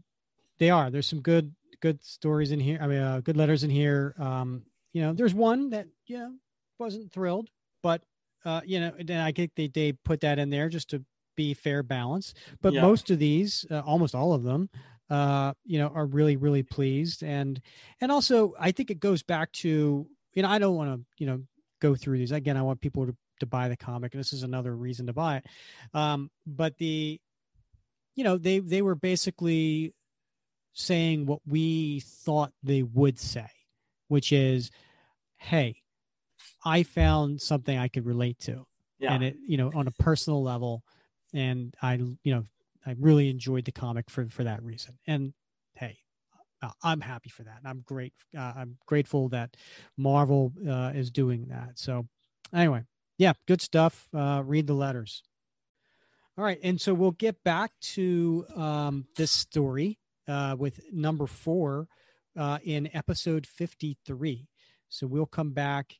they 0.58 0.68
are. 0.68 0.90
There's 0.90 1.08
some 1.08 1.22
good 1.22 1.54
good 1.80 2.04
stories 2.04 2.52
in 2.52 2.60
here 2.60 2.78
i 2.80 2.86
mean 2.86 3.00
uh, 3.00 3.20
good 3.20 3.36
letters 3.38 3.64
in 3.64 3.70
here. 3.70 4.14
Um 4.18 4.62
you 4.92 5.00
know 5.00 5.14
there's 5.14 5.34
one 5.34 5.70
that 5.70 5.86
yeah 6.06 6.28
wasn't 6.78 7.10
thrilled 7.12 7.48
but 7.82 8.02
uh 8.44 8.60
you 8.64 8.80
know 8.80 8.92
and 8.98 9.10
i 9.12 9.32
think 9.32 9.52
they 9.56 9.68
they 9.68 9.92
put 9.92 10.20
that 10.20 10.38
in 10.38 10.50
there 10.50 10.68
just 10.68 10.90
to 10.90 11.04
be 11.36 11.52
fair 11.52 11.82
balance 11.82 12.32
but 12.62 12.72
yeah. 12.72 12.80
most 12.80 13.10
of 13.10 13.18
these 13.18 13.66
uh, 13.70 13.80
almost 13.80 14.14
all 14.14 14.32
of 14.32 14.44
them 14.44 14.68
uh, 15.10 15.52
you 15.64 15.78
know, 15.78 15.88
are 15.88 16.06
really, 16.06 16.36
really 16.36 16.62
pleased. 16.62 17.22
And, 17.22 17.60
and 18.00 18.10
also 18.10 18.54
I 18.58 18.72
think 18.72 18.90
it 18.90 19.00
goes 19.00 19.22
back 19.22 19.52
to, 19.52 20.06
you 20.32 20.42
know, 20.42 20.48
I 20.48 20.58
don't 20.58 20.76
want 20.76 20.94
to, 20.94 21.04
you 21.18 21.26
know, 21.26 21.42
go 21.80 21.94
through 21.94 22.18
these 22.18 22.32
again. 22.32 22.56
I 22.56 22.62
want 22.62 22.80
people 22.80 23.06
to, 23.06 23.16
to 23.40 23.46
buy 23.46 23.68
the 23.68 23.76
comic 23.76 24.14
and 24.14 24.20
this 24.20 24.32
is 24.32 24.42
another 24.42 24.74
reason 24.74 25.06
to 25.06 25.12
buy 25.12 25.38
it. 25.38 25.46
Um, 25.92 26.30
but 26.46 26.78
the, 26.78 27.20
you 28.14 28.24
know, 28.24 28.38
they, 28.38 28.60
they 28.60 28.80
were 28.80 28.94
basically 28.94 29.92
saying 30.72 31.26
what 31.26 31.40
we 31.46 32.00
thought 32.00 32.52
they 32.62 32.82
would 32.82 33.18
say, 33.18 33.50
which 34.08 34.32
is, 34.32 34.70
Hey, 35.36 35.82
I 36.64 36.82
found 36.82 37.40
something 37.40 37.76
I 37.76 37.88
could 37.88 38.06
relate 38.06 38.38
to. 38.40 38.66
Yeah. 38.98 39.14
And 39.14 39.24
it, 39.24 39.36
you 39.46 39.56
know, 39.56 39.70
on 39.74 39.86
a 39.86 39.90
personal 39.90 40.42
level, 40.42 40.82
and 41.32 41.74
I, 41.82 41.94
you 41.94 42.34
know, 42.34 42.44
I 42.86 42.94
really 42.98 43.28
enjoyed 43.28 43.64
the 43.64 43.72
comic 43.72 44.08
for 44.08 44.26
for 44.28 44.44
that 44.44 44.62
reason. 44.62 44.98
And 45.06 45.34
hey, 45.74 45.98
I'm 46.82 47.00
happy 47.00 47.30
for 47.30 47.42
that. 47.44 47.60
I'm 47.64 47.82
great. 47.86 48.12
Uh, 48.36 48.52
I'm 48.56 48.76
grateful 48.86 49.28
that 49.30 49.56
Marvel 49.96 50.52
uh, 50.68 50.92
is 50.94 51.10
doing 51.10 51.46
that. 51.48 51.72
So 51.78 52.06
anyway, 52.52 52.84
yeah, 53.18 53.32
good 53.46 53.60
stuff. 53.60 54.08
Uh, 54.14 54.42
read 54.44 54.66
the 54.66 54.74
letters. 54.74 55.22
All 56.36 56.44
right, 56.44 56.58
and 56.64 56.80
so 56.80 56.94
we'll 56.94 57.12
get 57.12 57.44
back 57.44 57.70
to 57.80 58.44
um, 58.56 59.06
this 59.16 59.30
story 59.30 59.98
uh, 60.26 60.56
with 60.58 60.80
number 60.92 61.26
four 61.28 61.86
uh, 62.36 62.58
in 62.64 62.90
episode 62.92 63.46
53. 63.46 64.48
So 64.88 65.06
we'll 65.06 65.26
come 65.26 65.52
back 65.52 65.94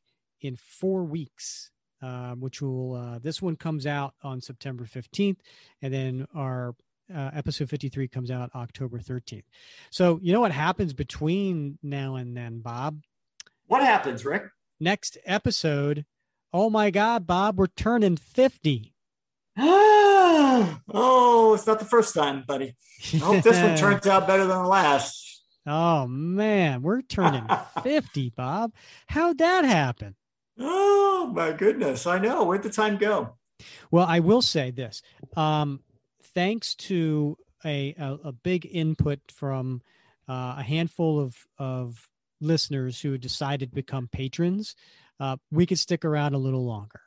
in 0.45 0.55
four 0.55 1.03
weeks 1.03 1.71
um, 2.01 2.39
which 2.39 2.61
will 2.61 2.93
uh, 2.93 3.19
this 3.19 3.41
one 3.41 3.55
comes 3.55 3.87
out 3.87 4.13
on 4.21 4.41
September 4.41 4.85
15th, 4.85 5.37
and 5.81 5.93
then 5.93 6.27
our 6.35 6.75
uh, 7.13 7.31
episode 7.33 7.69
53 7.69 8.07
comes 8.07 8.29
out 8.29 8.51
October 8.53 8.99
13th. 8.99 9.45
So 9.89 10.19
you 10.21 10.33
know 10.33 10.41
what 10.41 10.51
happens 10.51 10.93
between 10.93 11.79
now 11.81 12.15
and 12.15 12.35
then, 12.35 12.59
Bob? 12.59 13.01
What 13.67 13.81
happens, 13.81 14.23
Rick? 14.25 14.43
Next 14.79 15.17
episode. 15.25 16.05
Oh 16.53 16.69
my 16.69 16.91
God, 16.91 17.25
Bob, 17.25 17.57
we're 17.57 17.67
turning 17.67 18.17
50. 18.17 18.93
oh, 19.57 21.53
it's 21.55 21.65
not 21.65 21.79
the 21.79 21.85
first 21.85 22.13
time, 22.13 22.43
buddy. 22.45 22.75
I 23.13 23.17
hope 23.17 23.43
this 23.43 23.61
one 23.61 23.77
turns 23.77 24.05
out 24.05 24.27
better 24.27 24.45
than 24.45 24.61
the 24.61 24.67
last. 24.67 25.43
Oh 25.65 26.05
man, 26.07 26.83
we're 26.83 27.01
turning 27.01 27.47
50, 27.83 28.29
Bob. 28.35 28.73
How'd 29.07 29.39
that 29.39 29.65
happen? 29.65 30.15
Oh 30.59 31.31
my 31.33 31.51
goodness. 31.51 32.05
I 32.07 32.19
know. 32.19 32.43
Where'd 32.43 32.63
the 32.63 32.69
time 32.69 32.97
go? 32.97 33.35
Well, 33.91 34.05
I 34.07 34.19
will 34.19 34.41
say 34.41 34.71
this. 34.71 35.01
Um, 35.35 35.81
thanks 36.33 36.75
to 36.75 37.37
a, 37.63 37.95
a, 37.97 38.17
a 38.25 38.31
big 38.31 38.67
input 38.71 39.19
from 39.31 39.81
uh, 40.27 40.55
a 40.57 40.63
handful 40.63 41.19
of, 41.19 41.35
of 41.57 42.07
listeners 42.41 42.99
who 42.99 43.17
decided 43.17 43.69
to 43.69 43.75
become 43.75 44.09
patrons, 44.11 44.75
uh, 45.19 45.37
we 45.51 45.65
could 45.65 45.79
stick 45.79 46.05
around 46.05 46.33
a 46.33 46.37
little 46.37 46.65
longer. 46.65 47.01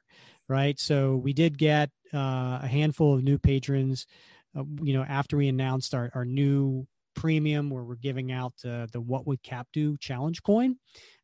Right. 0.49 0.78
So 0.80 1.16
we 1.16 1.34
did 1.34 1.59
get 1.59 1.90
uh, 2.14 2.61
a 2.62 2.66
handful 2.66 3.14
of 3.14 3.22
new 3.22 3.38
patrons, 3.38 4.07
uh, 4.57 4.64
you 4.80 4.94
know, 4.94 5.03
after 5.03 5.36
we 5.36 5.49
announced 5.49 5.94
our, 5.94 6.11
our 6.14 6.24
new 6.24 6.86
premium 7.14 7.68
where 7.68 7.82
we're 7.82 7.96
giving 7.96 8.32
out 8.32 8.55
uh, 8.64 8.86
the 8.90 9.01
What 9.01 9.26
Would 9.26 9.42
Cap 9.42 9.68
Do 9.74 9.99
challenge 9.99 10.42
coin. 10.42 10.76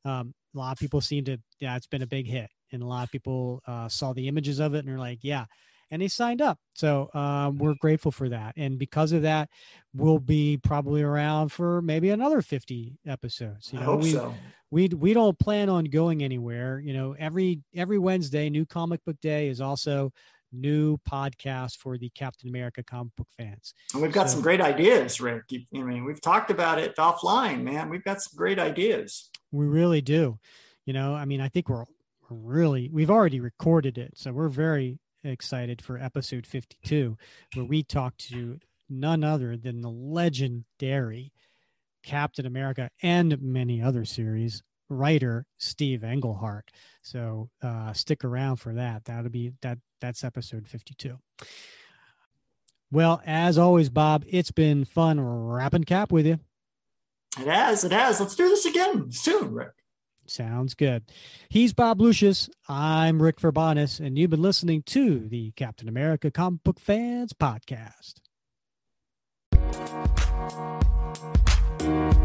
Um, 0.05 0.35
a 0.55 0.59
lot 0.59 0.73
of 0.73 0.79
people 0.79 1.01
seem 1.01 1.25
to 1.25 1.39
yeah 1.61 1.77
it's 1.77 1.87
been 1.87 2.03
a 2.03 2.07
big 2.07 2.27
hit 2.27 2.51
and 2.73 2.83
a 2.83 2.87
lot 2.87 3.05
of 3.05 3.11
people 3.11 3.63
uh, 3.67 3.89
saw 3.89 4.13
the 4.13 4.29
images 4.29 4.59
of 4.61 4.75
it 4.75 4.85
and 4.85 4.95
are 4.95 4.99
like 4.99 5.19
yeah 5.23 5.45
and 5.91 6.03
they 6.03 6.09
signed 6.09 6.43
up 6.43 6.59
so 6.75 7.11
um, 7.15 7.57
we're 7.59 7.75
grateful 7.75 8.11
for 8.11 8.29
that 8.29 8.55
and 8.57 8.79
because 8.79 9.13
of 9.13 9.23
that 9.23 9.49
we'll 9.95 10.19
be 10.19 10.57
probably 10.57 11.03
around 11.03 11.51
for 11.51 11.83
maybe 11.83 12.11
another 12.11 12.43
50 12.43 12.99
episodes 13.07 13.73
you 13.73 13.79
know 13.79 13.83
I 13.83 13.87
hope 13.87 14.03
we, 14.03 14.13
so. 14.13 14.35
we 14.71 14.89
we 14.89 15.15
don't 15.15 15.39
plan 15.39 15.69
on 15.69 15.85
going 15.85 16.23
anywhere 16.23 16.81
you 16.81 16.95
know 16.95 17.15
every 17.19 17.61
every 17.75 17.99
wednesday 17.99 18.49
new 18.51 18.67
comic 18.67 19.05
book 19.05 19.21
day 19.21 19.49
is 19.49 19.61
also 19.61 20.13
new 20.55 20.99
podcast 20.99 21.77
for 21.79 21.99
the 21.99 22.11
Captain 22.11 22.49
America 22.49 22.83
comic 22.83 23.15
book 23.17 23.29
fans. 23.37 23.75
And 23.93 24.03
we've 24.03 24.13
got 24.13 24.29
so, 24.29 24.35
some 24.35 24.43
great 24.43 24.61
ideas, 24.61 25.21
Rick. 25.21 25.45
I 25.53 25.83
mean, 25.83 26.05
we've 26.05 26.21
talked 26.21 26.51
about 26.51 26.79
it 26.79 26.97
offline, 26.97 27.63
man. 27.63 27.89
We've 27.89 28.05
got 28.05 28.23
some 28.23 28.37
great 28.37 28.59
ideas. 28.59 29.31
We 29.53 29.67
really 29.67 30.01
do. 30.01 30.39
You 30.87 30.93
know, 30.93 31.15
I 31.15 31.25
mean, 31.25 31.41
I 31.41 31.49
think 31.49 31.69
we're, 31.69 31.85
we're 32.29 32.37
really, 32.37 32.91
we've 32.93 33.11
already 33.11 33.41
recorded 33.41 33.99
it. 33.99 34.13
So 34.17 34.33
we're 34.33 34.49
very 34.49 34.99
excited 35.23 35.83
for 35.83 35.99
episode 35.99 36.47
52, 36.47 37.17
where 37.55 37.65
we 37.65 37.83
talk 37.83 38.17
to 38.19 38.59
none 38.89 39.25
other 39.25 39.57
than 39.57 39.81
the 39.81 39.91
legendary 39.91 41.33
Captain 42.03 42.47
America 42.47 42.91
and 43.03 43.41
many 43.41 43.83
other 43.83 44.05
series, 44.05 44.63
writer 44.89 45.47
Steve 45.59 46.05
Englehart. 46.05 46.71
So 47.03 47.51
uh, 47.63 47.93
stick 47.93 48.25
around 48.25 48.57
for 48.57 48.75
that. 48.75 49.05
That'll 49.05 49.31
be 49.31 49.53
that. 49.63 49.79
That's 50.01 50.25
episode 50.25 50.69
52. 50.69 51.19
Well, 52.91 53.23
as 53.27 53.59
always, 53.59 53.89
Bob, 53.89 54.25
it's 54.29 54.51
been 54.51 54.85
fun 54.85 55.21
wrapping 55.21 55.85
cap 55.85 56.13
with 56.13 56.27
you. 56.27 56.39
It 57.41 57.47
has. 57.47 57.85
It 57.85 57.93
has. 57.93 58.21
Let's 58.21 58.37
do 58.37 58.49
this 58.49 58.67
again 58.67 59.11
soon, 59.11 59.53
Rick. 59.53 59.73
Sounds 60.27 60.75
good. 60.75 61.05
He's 61.49 61.73
Bob 61.73 62.01
Lucius. 62.01 62.49
I'm 62.69 63.21
Rick 63.21 63.41
Verbanis, 63.41 64.01
and 64.01 64.17
you've 64.17 64.31
been 64.31 64.43
listening 64.43 64.83
to 64.85 65.21
the 65.29 65.53
Captain 65.53 65.89
America 65.89 66.31
Comic 66.31 66.63
Book 66.65 66.81
Fans 66.81 67.33
Podcast. 67.33 68.15
Thank 71.85 72.15
you. 72.15 72.25